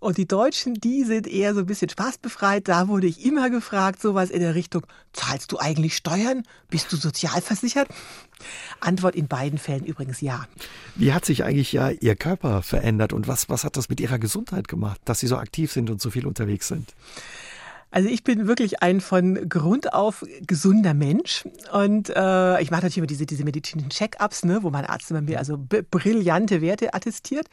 Und 0.00 0.16
die 0.16 0.28
Deutschen, 0.28 0.74
die 0.74 1.02
sind 1.02 1.26
eher 1.26 1.54
so 1.54 1.60
ein 1.60 1.66
bisschen 1.66 1.88
spaßbefreit. 1.88 2.68
Da 2.68 2.86
wurde 2.86 3.08
ich 3.08 3.24
immer 3.24 3.50
gefragt, 3.50 4.00
sowas 4.00 4.30
in 4.30 4.40
der 4.40 4.54
Richtung, 4.54 4.86
zahlst 5.12 5.50
du 5.50 5.58
eigentlich 5.58 5.96
Steuern? 5.96 6.44
Bist 6.68 6.92
du 6.92 6.96
sozialversichert? 6.96 7.88
Antwort 8.80 9.16
in 9.16 9.26
beiden 9.26 9.58
Fällen 9.58 9.84
übrigens 9.84 10.20
ja. 10.20 10.46
Wie 10.94 11.12
hat 11.12 11.24
sich 11.24 11.42
eigentlich 11.42 11.72
ja 11.72 11.90
Ihr 11.90 12.14
Körper 12.14 12.62
verändert 12.62 13.12
und 13.12 13.26
was, 13.26 13.48
was 13.48 13.64
hat 13.64 13.76
das 13.76 13.88
mit 13.88 14.00
Ihrer 14.00 14.20
Gesundheit 14.20 14.68
gemacht, 14.68 15.00
dass 15.04 15.18
Sie 15.18 15.26
so 15.26 15.36
aktiv 15.36 15.72
sind 15.72 15.90
und 15.90 16.00
so 16.00 16.10
viel 16.10 16.17
unterwegs 16.26 16.68
sind? 16.68 16.94
Also 17.90 18.08
ich 18.08 18.22
bin 18.22 18.46
wirklich 18.46 18.82
ein 18.82 19.00
von 19.00 19.48
Grund 19.48 19.94
auf 19.94 20.24
gesunder 20.46 20.92
Mensch 20.92 21.44
und 21.72 22.10
äh, 22.10 22.60
ich 22.60 22.70
mache 22.70 22.82
natürlich 22.82 22.98
immer 22.98 23.06
diese, 23.06 23.24
diese 23.24 23.44
medizinischen 23.44 23.88
Check-ups, 23.88 24.44
ne, 24.44 24.62
wo 24.62 24.70
mein 24.70 24.84
Arzt 24.84 25.10
immer 25.10 25.22
mir 25.22 25.38
also 25.38 25.58
brillante 25.58 26.60
Werte 26.60 26.92
attestiert. 26.92 27.46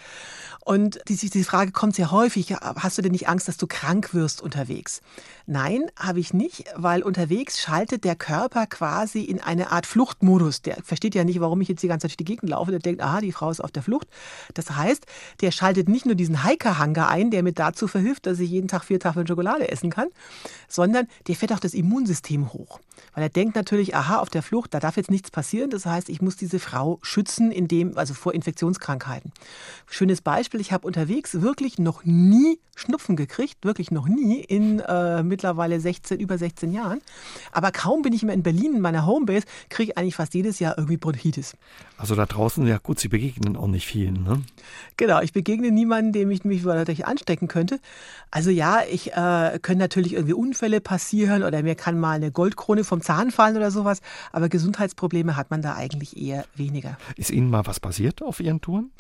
Und 0.66 1.00
diese, 1.08 1.30
diese 1.30 1.46
Frage 1.46 1.72
kommt 1.72 1.96
sehr 1.96 2.12
häufig, 2.12 2.54
hast 2.54 2.98
du 2.98 3.02
denn 3.02 3.12
nicht 3.12 3.30
Angst, 3.30 3.48
dass 3.48 3.58
du 3.58 3.68
krank 3.68 4.14
wirst 4.14 4.42
unterwegs? 4.42 5.02
Nein, 5.46 5.84
habe 5.96 6.20
ich 6.20 6.34
nicht, 6.34 6.66
weil 6.76 7.04
unterwegs 7.04 7.62
schaltet 7.62 8.04
der 8.04 8.16
Körper 8.16 8.66
quasi 8.66 9.22
in 9.22 9.40
eine 9.40 9.72
Art 9.72 9.86
Fluchtmodus. 9.86 10.64
Der 10.64 10.78
versteht 10.84 11.16
ja 11.16 11.24
nicht, 11.24 11.40
warum 11.40 11.62
ich 11.62 11.68
jetzt 11.68 11.84
die 11.84 11.88
ganze 11.88 12.08
Zeit 12.08 12.12
durch 12.12 12.18
die 12.18 12.26
Gegend 12.26 12.50
laufe. 12.50 12.72
Der 12.72 12.80
denkt, 12.80 13.02
aha, 13.02 13.22
die 13.22 13.32
Frau 13.32 13.52
ist 13.52 13.62
auf 13.62 13.72
der 13.72 13.84
Flucht. 13.84 14.08
Das 14.54 14.72
heißt, 14.72 15.06
der 15.42 15.52
schaltet 15.52 15.88
nicht 15.88 16.06
nur 16.06 16.16
diesen 16.16 16.44
Hiker-Hanger 16.44 17.08
ein, 17.08 17.32
der 17.32 17.44
mir 17.44 17.54
dazu 17.54 17.88
verhilft, 17.88 18.26
dass 18.26 18.40
ich 18.40 18.50
jeden 18.50 18.68
Tag 18.68 18.84
vier 18.84 19.00
Tafeln 19.00 19.28
Schokolade 19.28 19.70
essen 19.70 19.92
kann, 19.92 20.08
sondern 20.68 21.08
der 21.28 21.36
fährt 21.36 21.54
auch 21.54 21.60
das 21.60 21.74
Immunsystem 21.74 22.54
hoch. 22.54 22.80
Weil 23.14 23.24
er 23.24 23.30
denkt 23.30 23.56
natürlich, 23.56 23.96
aha, 23.96 24.20
auf 24.20 24.30
der 24.30 24.44
Flucht, 24.44 24.74
da 24.74 24.80
darf 24.80 24.98
jetzt 24.98 25.12
nichts 25.12 25.32
passieren. 25.32 25.70
Das 25.70 25.86
heißt, 25.86 26.10
ich 26.10 26.22
muss 26.22 26.36
diese 26.36 26.60
Frau 26.60 27.00
schützen, 27.02 27.52
indem, 27.52 27.98
also 27.98 28.14
vor 28.14 28.34
Infektionskrankheiten. 28.34 29.32
Schönes 29.90 30.22
Beispiel, 30.22 30.60
ich 30.60 30.72
habe 30.72 30.86
unterwegs 30.86 31.42
wirklich 31.42 31.80
noch 31.80 32.04
nie 32.04 32.60
Schnupfen 32.76 33.16
gekriegt, 33.16 33.64
wirklich 33.64 33.90
noch 33.90 34.08
nie 34.08 34.42
in 34.42 34.80
äh, 34.82 35.24
mittlerweile 35.24 35.80
16, 35.80 36.20
über 36.20 36.38
16 36.38 36.74
Jahren. 36.74 37.02
Aber 37.54 37.72
kaum 37.72 38.02
bin 38.02 38.12
ich 38.12 38.24
mehr 38.24 38.36
in 38.36 38.44
Berlin 38.44 38.76
in 38.76 38.82
meiner 38.82 39.06
Homebase, 39.06 39.46
kriege 39.70 39.92
ich 39.92 39.98
eigentlich 39.98 40.16
fast 40.16 40.34
jedes 40.34 40.60
Jahr 40.60 40.78
irgendwie 40.78 40.98
Bronchitis. 40.98 41.56
Also 41.98 42.16
da 42.16 42.26
draußen, 42.26 42.68
ja 42.68 42.78
gut, 42.78 43.00
Sie 43.00 43.08
begegnen 43.08 43.56
auch 43.56 43.68
nicht 43.68 43.88
vielen, 43.88 44.24
ne? 44.24 44.42
Genau, 44.98 45.22
ich 45.22 45.32
begegne 45.32 45.72
niemanden, 45.72 46.12
dem 46.12 46.32
ich 46.32 46.44
mich 46.44 46.64
dadurch 46.64 47.06
anstecken 47.06 47.48
könnte. 47.48 47.80
Also 48.30 48.50
ja, 48.50 48.82
ich 48.90 49.14
äh, 49.14 49.60
können 49.62 49.80
natürlich 49.80 50.14
irgendwie 50.14 50.34
Unfälle 50.34 50.82
passieren 50.82 51.44
oder 51.44 51.64
mir 51.64 51.76
kann 51.76 52.00
mal 52.00 52.16
eine 52.16 52.32
Goldkrone 52.32 52.84
vom 52.86 53.02
Zahn 53.02 53.32
fallen 53.32 53.58
oder 53.58 53.72
sowas, 53.72 54.02
aber 54.32 54.50
Gesundheitsprobleme 54.50 55.36
hat 55.36 55.52
man 55.52 55.62
da 55.62 55.76
eigentlich 55.76 56.18
eher 56.18 56.46
weniger. 56.56 56.98
Ist 57.16 57.32
Ihnen 57.32 57.50
mal 57.50 57.66
was 57.66 57.80
passiert 57.80 58.22
auf 58.22 58.40
Ihren 58.40 58.62
Touren? 58.62 58.92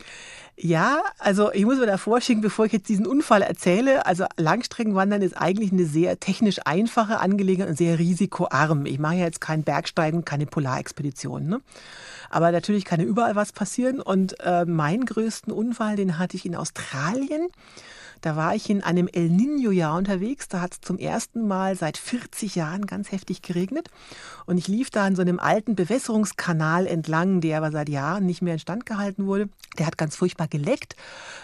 Ja, 0.57 1.01
also 1.19 1.51
ich 1.51 1.65
muss 1.65 1.79
mir 1.79 1.85
da 1.85 1.97
vorschicken, 1.97 2.41
bevor 2.41 2.65
ich 2.65 2.71
jetzt 2.71 2.87
diesen 2.87 3.05
Unfall 3.05 3.41
erzähle. 3.41 4.05
Also 4.05 4.25
Langstreckenwandern 4.37 5.21
ist 5.21 5.35
eigentlich 5.35 5.73
eine 5.73 5.85
sehr 5.85 6.17
technisch 6.19 6.59
einfache 6.63 7.19
Angelegenheit 7.19 7.69
und 7.71 7.77
sehr 7.77 7.99
risikoarm. 7.99 8.85
Ich 8.85 8.97
mache 8.97 9.15
ja 9.15 9.25
jetzt 9.25 9.41
kein 9.41 9.63
Bergsteigen, 9.63 10.23
keine 10.23 10.45
Polarexpedition. 10.45 11.47
Ne? 11.47 11.61
Aber 12.29 12.53
natürlich 12.53 12.85
kann 12.85 13.01
ja 13.01 13.05
überall 13.05 13.35
was 13.35 13.51
passieren. 13.51 13.99
Und 13.99 14.39
äh, 14.39 14.63
meinen 14.63 15.05
größten 15.05 15.51
Unfall, 15.51 15.97
den 15.97 16.17
hatte 16.17 16.37
ich 16.37 16.45
in 16.45 16.55
Australien. 16.55 17.49
Da 18.25 18.35
war 18.35 18.55
ich 18.55 18.71
in 18.71 18.81
einem 18.81 19.07
El 19.07 19.29
Nino-Jahr 19.29 19.95
unterwegs. 19.95 20.47
Da 20.47 20.59
hat 20.59 20.73
es 20.73 20.81
zum 20.81 20.97
ersten 20.97 21.47
Mal 21.47 21.75
seit 21.75 21.95
40 21.95 22.55
Jahren 22.55 22.87
ganz 22.87 23.11
heftig 23.11 23.43
geregnet. 23.43 23.91
Und 24.47 24.57
ich 24.57 24.67
lief 24.67 24.89
da 24.89 25.05
an 25.05 25.15
so 25.15 25.21
einem 25.21 25.37
alten 25.37 25.75
Bewässerungskanal 25.75 26.87
entlang, 26.87 27.39
der 27.39 27.59
aber 27.59 27.69
seit 27.69 27.87
Jahren 27.87 28.25
nicht 28.25 28.41
mehr 28.41 28.53
instand 28.53 28.87
gehalten 28.87 29.27
wurde. 29.27 29.49
Der 29.77 29.85
hat 29.85 29.99
ganz 29.99 30.15
furchtbar 30.15 30.47
geleckt, 30.47 30.95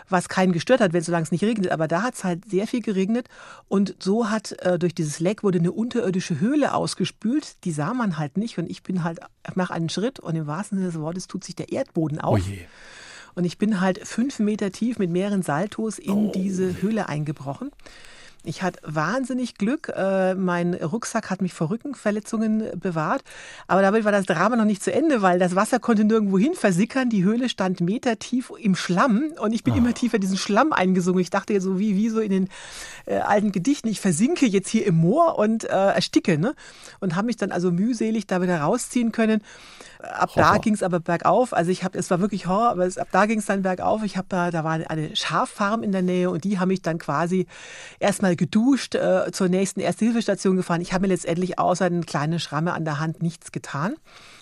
was 0.09 0.27
keinen 0.27 0.53
gestört 0.53 0.81
hat, 0.81 0.91
wenn 0.91 1.03
solange 1.03 1.21
es 1.21 1.31
nicht 1.31 1.43
regnet. 1.43 1.71
Aber 1.71 1.87
da 1.87 2.01
hat 2.01 2.15
es 2.15 2.23
halt 2.23 2.49
sehr 2.49 2.65
viel 2.65 2.81
geregnet. 2.81 3.27
Und 3.67 3.95
so 3.99 4.31
hat 4.31 4.53
äh, 4.63 4.79
durch 4.79 4.95
dieses 4.95 5.19
Leck 5.19 5.43
wurde 5.43 5.59
eine 5.59 5.73
unterirdische 5.73 6.39
Höhle 6.39 6.73
ausgespült. 6.73 7.63
Die 7.63 7.73
sah 7.73 7.93
man 7.93 8.17
halt 8.17 8.37
nicht. 8.37 8.57
Und 8.57 8.67
ich 8.67 8.81
bin 8.81 9.03
halt, 9.03 9.19
mache 9.53 9.71
einen 9.71 9.89
Schritt 9.89 10.19
und 10.19 10.35
im 10.35 10.47
wahrsten 10.47 10.79
Sinne 10.79 10.89
des 10.89 10.99
Wortes 10.99 11.27
tut 11.27 11.43
sich 11.43 11.55
der 11.55 11.71
Erdboden 11.71 12.19
auf. 12.19 12.39
Oh 12.39 12.51
und 13.35 13.45
ich 13.45 13.57
bin 13.57 13.81
halt 13.81 14.05
fünf 14.07 14.39
Meter 14.39 14.71
tief 14.71 14.99
mit 14.99 15.09
mehreren 15.09 15.41
Saltos 15.41 15.99
in 15.99 16.27
oh. 16.27 16.31
diese 16.33 16.81
Höhle 16.81 17.09
eingebrochen. 17.09 17.71
Ich 18.43 18.63
hatte 18.63 18.79
wahnsinnig 18.83 19.55
Glück. 19.55 19.91
Äh, 19.95 20.33
mein 20.33 20.73
Rucksack 20.73 21.29
hat 21.29 21.43
mich 21.43 21.53
vor 21.53 21.69
Rückenverletzungen 21.69 22.79
bewahrt. 22.79 23.23
Aber 23.67 23.83
damit 23.83 24.03
war 24.03 24.11
das 24.11 24.25
Drama 24.25 24.55
noch 24.55 24.65
nicht 24.65 24.83
zu 24.83 24.91
Ende, 24.91 25.21
weil 25.21 25.37
das 25.37 25.55
Wasser 25.55 25.79
konnte 25.79 26.05
nirgendwo 26.05 26.39
hin 26.39 26.55
versickern. 26.55 27.09
Die 27.09 27.23
Höhle 27.23 27.49
stand 27.49 27.81
metertief 27.81 28.51
im 28.59 28.75
Schlamm 28.75 29.31
und 29.39 29.53
ich 29.53 29.63
bin 29.63 29.75
oh. 29.75 29.77
immer 29.77 29.93
tiefer 29.93 30.15
in 30.15 30.21
diesen 30.21 30.37
Schlamm 30.37 30.73
eingesungen. 30.73 31.21
Ich 31.21 31.29
dachte 31.29 31.59
so 31.61 31.77
wie, 31.77 31.95
wie 31.95 32.09
so 32.09 32.19
in 32.19 32.31
den 32.31 32.49
äh, 33.05 33.17
alten 33.17 33.51
Gedichten, 33.51 33.89
ich 33.89 34.01
versinke 34.01 34.47
jetzt 34.47 34.69
hier 34.69 34.87
im 34.87 34.95
Moor 34.95 35.37
und 35.37 35.65
äh, 35.65 35.67
ersticke. 35.67 36.39
Ne? 36.39 36.55
Und 36.99 37.15
habe 37.15 37.27
mich 37.27 37.37
dann 37.37 37.51
also 37.51 37.71
mühselig 37.71 38.25
da 38.25 38.41
wieder 38.41 38.61
rausziehen 38.61 39.11
können. 39.11 39.43
Ab 40.01 40.35
Horror. 40.35 40.53
da 40.53 40.57
ging 40.57 40.73
es 40.73 40.81
aber 40.81 40.99
bergauf. 40.99 41.53
Also 41.53 41.69
ich 41.69 41.83
habe, 41.83 41.97
es 41.97 42.09
war 42.09 42.19
wirklich 42.19 42.47
Horror, 42.47 42.71
aber 42.71 42.87
es, 42.87 42.97
ab 42.97 43.09
da 43.11 43.27
ging 43.27 43.39
es 43.39 43.45
dann 43.45 43.61
bergauf. 43.61 44.03
Ich 44.03 44.17
habe 44.17 44.27
da, 44.29 44.49
da 44.49 44.63
war 44.63 44.79
eine 44.89 45.15
Schaffarm 45.15 45.83
in 45.83 45.91
der 45.91 46.01
Nähe 46.01 46.29
und 46.31 46.43
die 46.43 46.59
haben 46.59 46.69
mich 46.69 46.81
dann 46.81 46.97
quasi 46.97 47.45
erstmal 47.99 48.31
mal 48.31 48.35
geduscht, 48.35 48.95
äh, 48.95 49.31
zur 49.31 49.49
nächsten 49.49 49.79
Erste-Hilfe-Station 49.79 50.55
gefahren. 50.55 50.81
Ich 50.81 50.93
habe 50.93 51.03
mir 51.03 51.13
letztendlich 51.13 51.59
außer 51.59 51.85
eine 51.85 52.01
kleine 52.01 52.39
Schramme 52.39 52.73
an 52.73 52.85
der 52.85 52.99
Hand 52.99 53.21
nichts 53.21 53.51
getan 53.51 53.95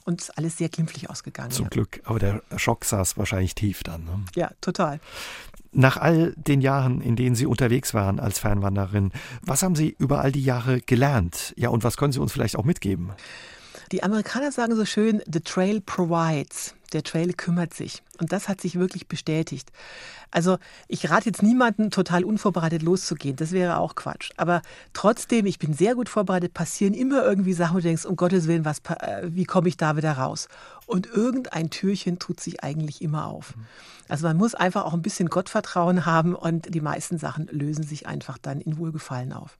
und 0.05 0.21
ist 0.21 0.37
alles 0.37 0.57
sehr 0.57 0.69
glimpflich 0.69 1.09
ausgegangen. 1.09 1.51
Zum 1.51 1.65
ja. 1.65 1.69
Glück, 1.69 2.01
aber 2.05 2.19
der 2.19 2.41
Schock 2.57 2.85
saß 2.85 3.17
wahrscheinlich 3.17 3.55
tief 3.55 3.83
dann. 3.83 4.03
Ne? 4.05 4.25
Ja, 4.35 4.51
total. 4.61 4.99
Nach 5.71 5.97
all 5.97 6.33
den 6.35 6.61
Jahren, 6.61 7.01
in 7.01 7.15
denen 7.15 7.35
Sie 7.35 7.45
unterwegs 7.45 7.93
waren 7.93 8.19
als 8.19 8.39
Fernwanderin, 8.39 9.11
was 9.41 9.61
haben 9.61 9.75
Sie 9.75 9.95
über 9.99 10.21
all 10.21 10.31
die 10.31 10.43
Jahre 10.43 10.81
gelernt? 10.81 11.53
Ja, 11.57 11.69
und 11.69 11.83
was 11.83 11.95
können 11.97 12.11
Sie 12.11 12.19
uns 12.19 12.31
vielleicht 12.31 12.57
auch 12.57 12.65
mitgeben? 12.65 13.11
Die 13.91 14.03
Amerikaner 14.03 14.51
sagen 14.51 14.75
so 14.75 14.85
schön, 14.85 15.21
the 15.31 15.39
trail 15.39 15.81
provides. 15.81 16.75
Der 16.93 17.03
Trail 17.03 17.33
kümmert 17.33 17.73
sich. 17.73 18.01
Und 18.19 18.31
das 18.31 18.49
hat 18.49 18.61
sich 18.61 18.77
wirklich 18.77 19.07
bestätigt. 19.07 19.71
Also 20.31 20.57
ich 20.87 21.09
rate 21.09 21.27
jetzt 21.27 21.43
niemanden, 21.43 21.91
total 21.91 22.23
unvorbereitet 22.23 22.81
loszugehen. 22.81 23.35
Das 23.35 23.51
wäre 23.51 23.77
auch 23.77 23.95
Quatsch. 23.95 24.31
Aber 24.37 24.61
trotzdem, 24.93 25.45
ich 25.45 25.59
bin 25.59 25.73
sehr 25.73 25.95
gut 25.95 26.09
vorbereitet, 26.09 26.53
passieren 26.53 26.93
immer 26.93 27.23
irgendwie 27.23 27.53
Sachen, 27.53 27.75
wo 27.75 27.79
du 27.79 27.83
denkst, 27.83 28.05
um 28.05 28.15
Gottes 28.15 28.47
Willen, 28.47 28.65
was, 28.65 28.79
äh, 29.01 29.27
wie 29.27 29.45
komme 29.45 29.69
ich 29.69 29.77
da 29.77 29.97
wieder 29.97 30.13
raus? 30.13 30.47
Und 30.85 31.07
irgendein 31.07 31.69
Türchen 31.69 32.19
tut 32.19 32.39
sich 32.39 32.63
eigentlich 32.63 33.01
immer 33.01 33.27
auf. 33.27 33.53
Also 34.07 34.27
man 34.27 34.37
muss 34.37 34.55
einfach 34.55 34.85
auch 34.85 34.93
ein 34.93 35.03
bisschen 35.03 35.29
Gottvertrauen 35.29 36.05
haben 36.05 36.35
und 36.35 36.73
die 36.73 36.81
meisten 36.81 37.19
Sachen 37.19 37.47
lösen 37.51 37.83
sich 37.83 38.07
einfach 38.07 38.37
dann 38.39 38.61
in 38.61 38.77
Wohlgefallen 38.77 39.33
auf. 39.33 39.55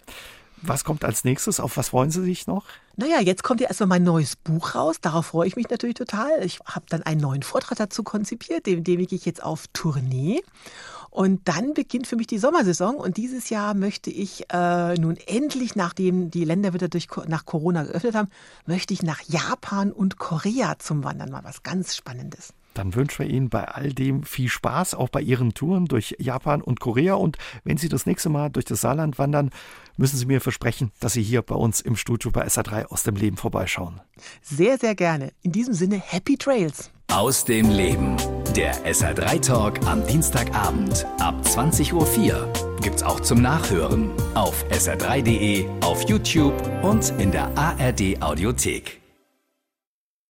Was 0.62 0.84
kommt 0.84 1.06
als 1.06 1.24
nächstes? 1.24 1.60
Auf 1.60 1.78
was 1.78 1.90
freuen 1.90 2.12
Sie 2.12 2.22
sich 2.24 2.48
noch? 2.48 2.66
Naja, 2.96 3.22
jetzt 3.22 3.44
kommt 3.44 3.62
ja 3.62 3.68
erstmal 3.68 3.88
mein 3.88 4.04
neues 4.04 4.36
Buch 4.36 4.76
raus. 4.76 4.98
Darauf 5.02 5.28
freue 5.28 5.48
ich 5.48 5.56
mich 5.56 5.70
natürlich 5.70 5.96
total. 5.96 6.44
Ich 6.44 6.60
habe 6.66 6.86
dann 6.90 7.04
einen 7.04 7.22
neuen 7.22 7.44
Vortrag 7.44 7.78
dazu 7.78 8.04
konzipiert, 8.04 8.66
dem, 8.66 8.84
dem 8.84 9.06
gehe 9.06 9.18
ich 9.18 9.26
jetzt 9.26 9.44
auf 9.44 9.66
Tournee. 9.74 10.42
Und 11.10 11.48
dann 11.48 11.74
beginnt 11.74 12.08
für 12.08 12.16
mich 12.16 12.28
die 12.28 12.38
Sommersaison. 12.38 12.96
Und 12.96 13.18
dieses 13.18 13.50
Jahr 13.50 13.74
möchte 13.74 14.10
ich 14.10 14.46
äh, 14.52 14.96
nun 14.96 15.18
endlich, 15.26 15.76
nachdem 15.76 16.30
die 16.30 16.46
Länder 16.46 16.74
wieder 16.74 16.88
durch, 16.88 17.08
nach 17.28 17.46
Corona 17.46 17.84
geöffnet 17.84 18.16
haben, 18.16 18.30
möchte 18.66 18.94
ich 18.94 19.02
nach 19.02 19.22
Japan 19.28 19.92
und 19.92 20.20
Korea 20.20 20.78
zum 20.78 21.04
Wandern. 21.04 21.32
Mal 21.32 21.44
was 21.44 21.64
ganz 21.64 21.96
Spannendes. 21.96 22.54
Dann 22.74 22.96
wünschen 22.96 23.26
wir 23.26 23.30
Ihnen 23.30 23.50
bei 23.50 23.68
all 23.68 23.94
dem 23.94 24.24
viel 24.24 24.50
Spaß, 24.50 24.94
auch 24.94 25.10
bei 25.10 25.22
Ihren 25.22 25.54
Touren 25.54 25.86
durch 25.86 26.16
Japan 26.20 26.62
und 26.62 26.80
Korea. 26.80 27.16
Und 27.16 27.38
wenn 27.64 27.78
Sie 27.78 27.90
das 27.90 28.06
nächste 28.06 28.30
Mal 28.30 28.50
durch 28.50 28.66
das 28.66 28.82
Saarland 28.82 29.18
wandern, 29.20 29.50
müssen 29.98 30.18
Sie 30.18 30.26
mir 30.26 30.42
versprechen, 30.42 30.92
dass 31.00 31.14
Sie 31.14 31.24
hier 31.24 31.42
bei 31.42 31.56
uns 31.56 31.82
im 31.82 31.96
Studio 31.96 32.32
bei 32.32 32.46
SA3 32.46 32.86
aus 32.86 33.04
dem 33.04 33.16
Leben 33.16 33.38
vorbeischauen. 33.38 34.02
Sehr, 34.42 34.78
sehr 34.78 34.96
gerne. 34.96 35.32
In 35.42 35.52
diesem 35.52 35.74
Sinne, 35.74 36.02
Happy 36.04 36.38
Trails. 36.38 36.92
Aus 37.12 37.44
dem 37.44 37.70
Leben. 37.70 38.18
Der 38.56 38.74
SA3 38.86 39.42
Talk 39.42 39.86
am 39.86 40.06
Dienstagabend 40.06 41.06
ab 41.20 41.36
20.04 41.44 41.94
Uhr 41.94 42.54
gibt's 42.82 43.04
auch 43.04 43.20
zum 43.20 43.42
Nachhören 43.42 44.12
auf 44.36 44.66
sr3.de, 44.70 45.68
auf 45.82 46.08
YouTube 46.08 46.54
und 46.84 47.12
in 47.20 47.32
der 47.32 47.56
ARD 47.58 48.22
Audiothek. 48.22 48.99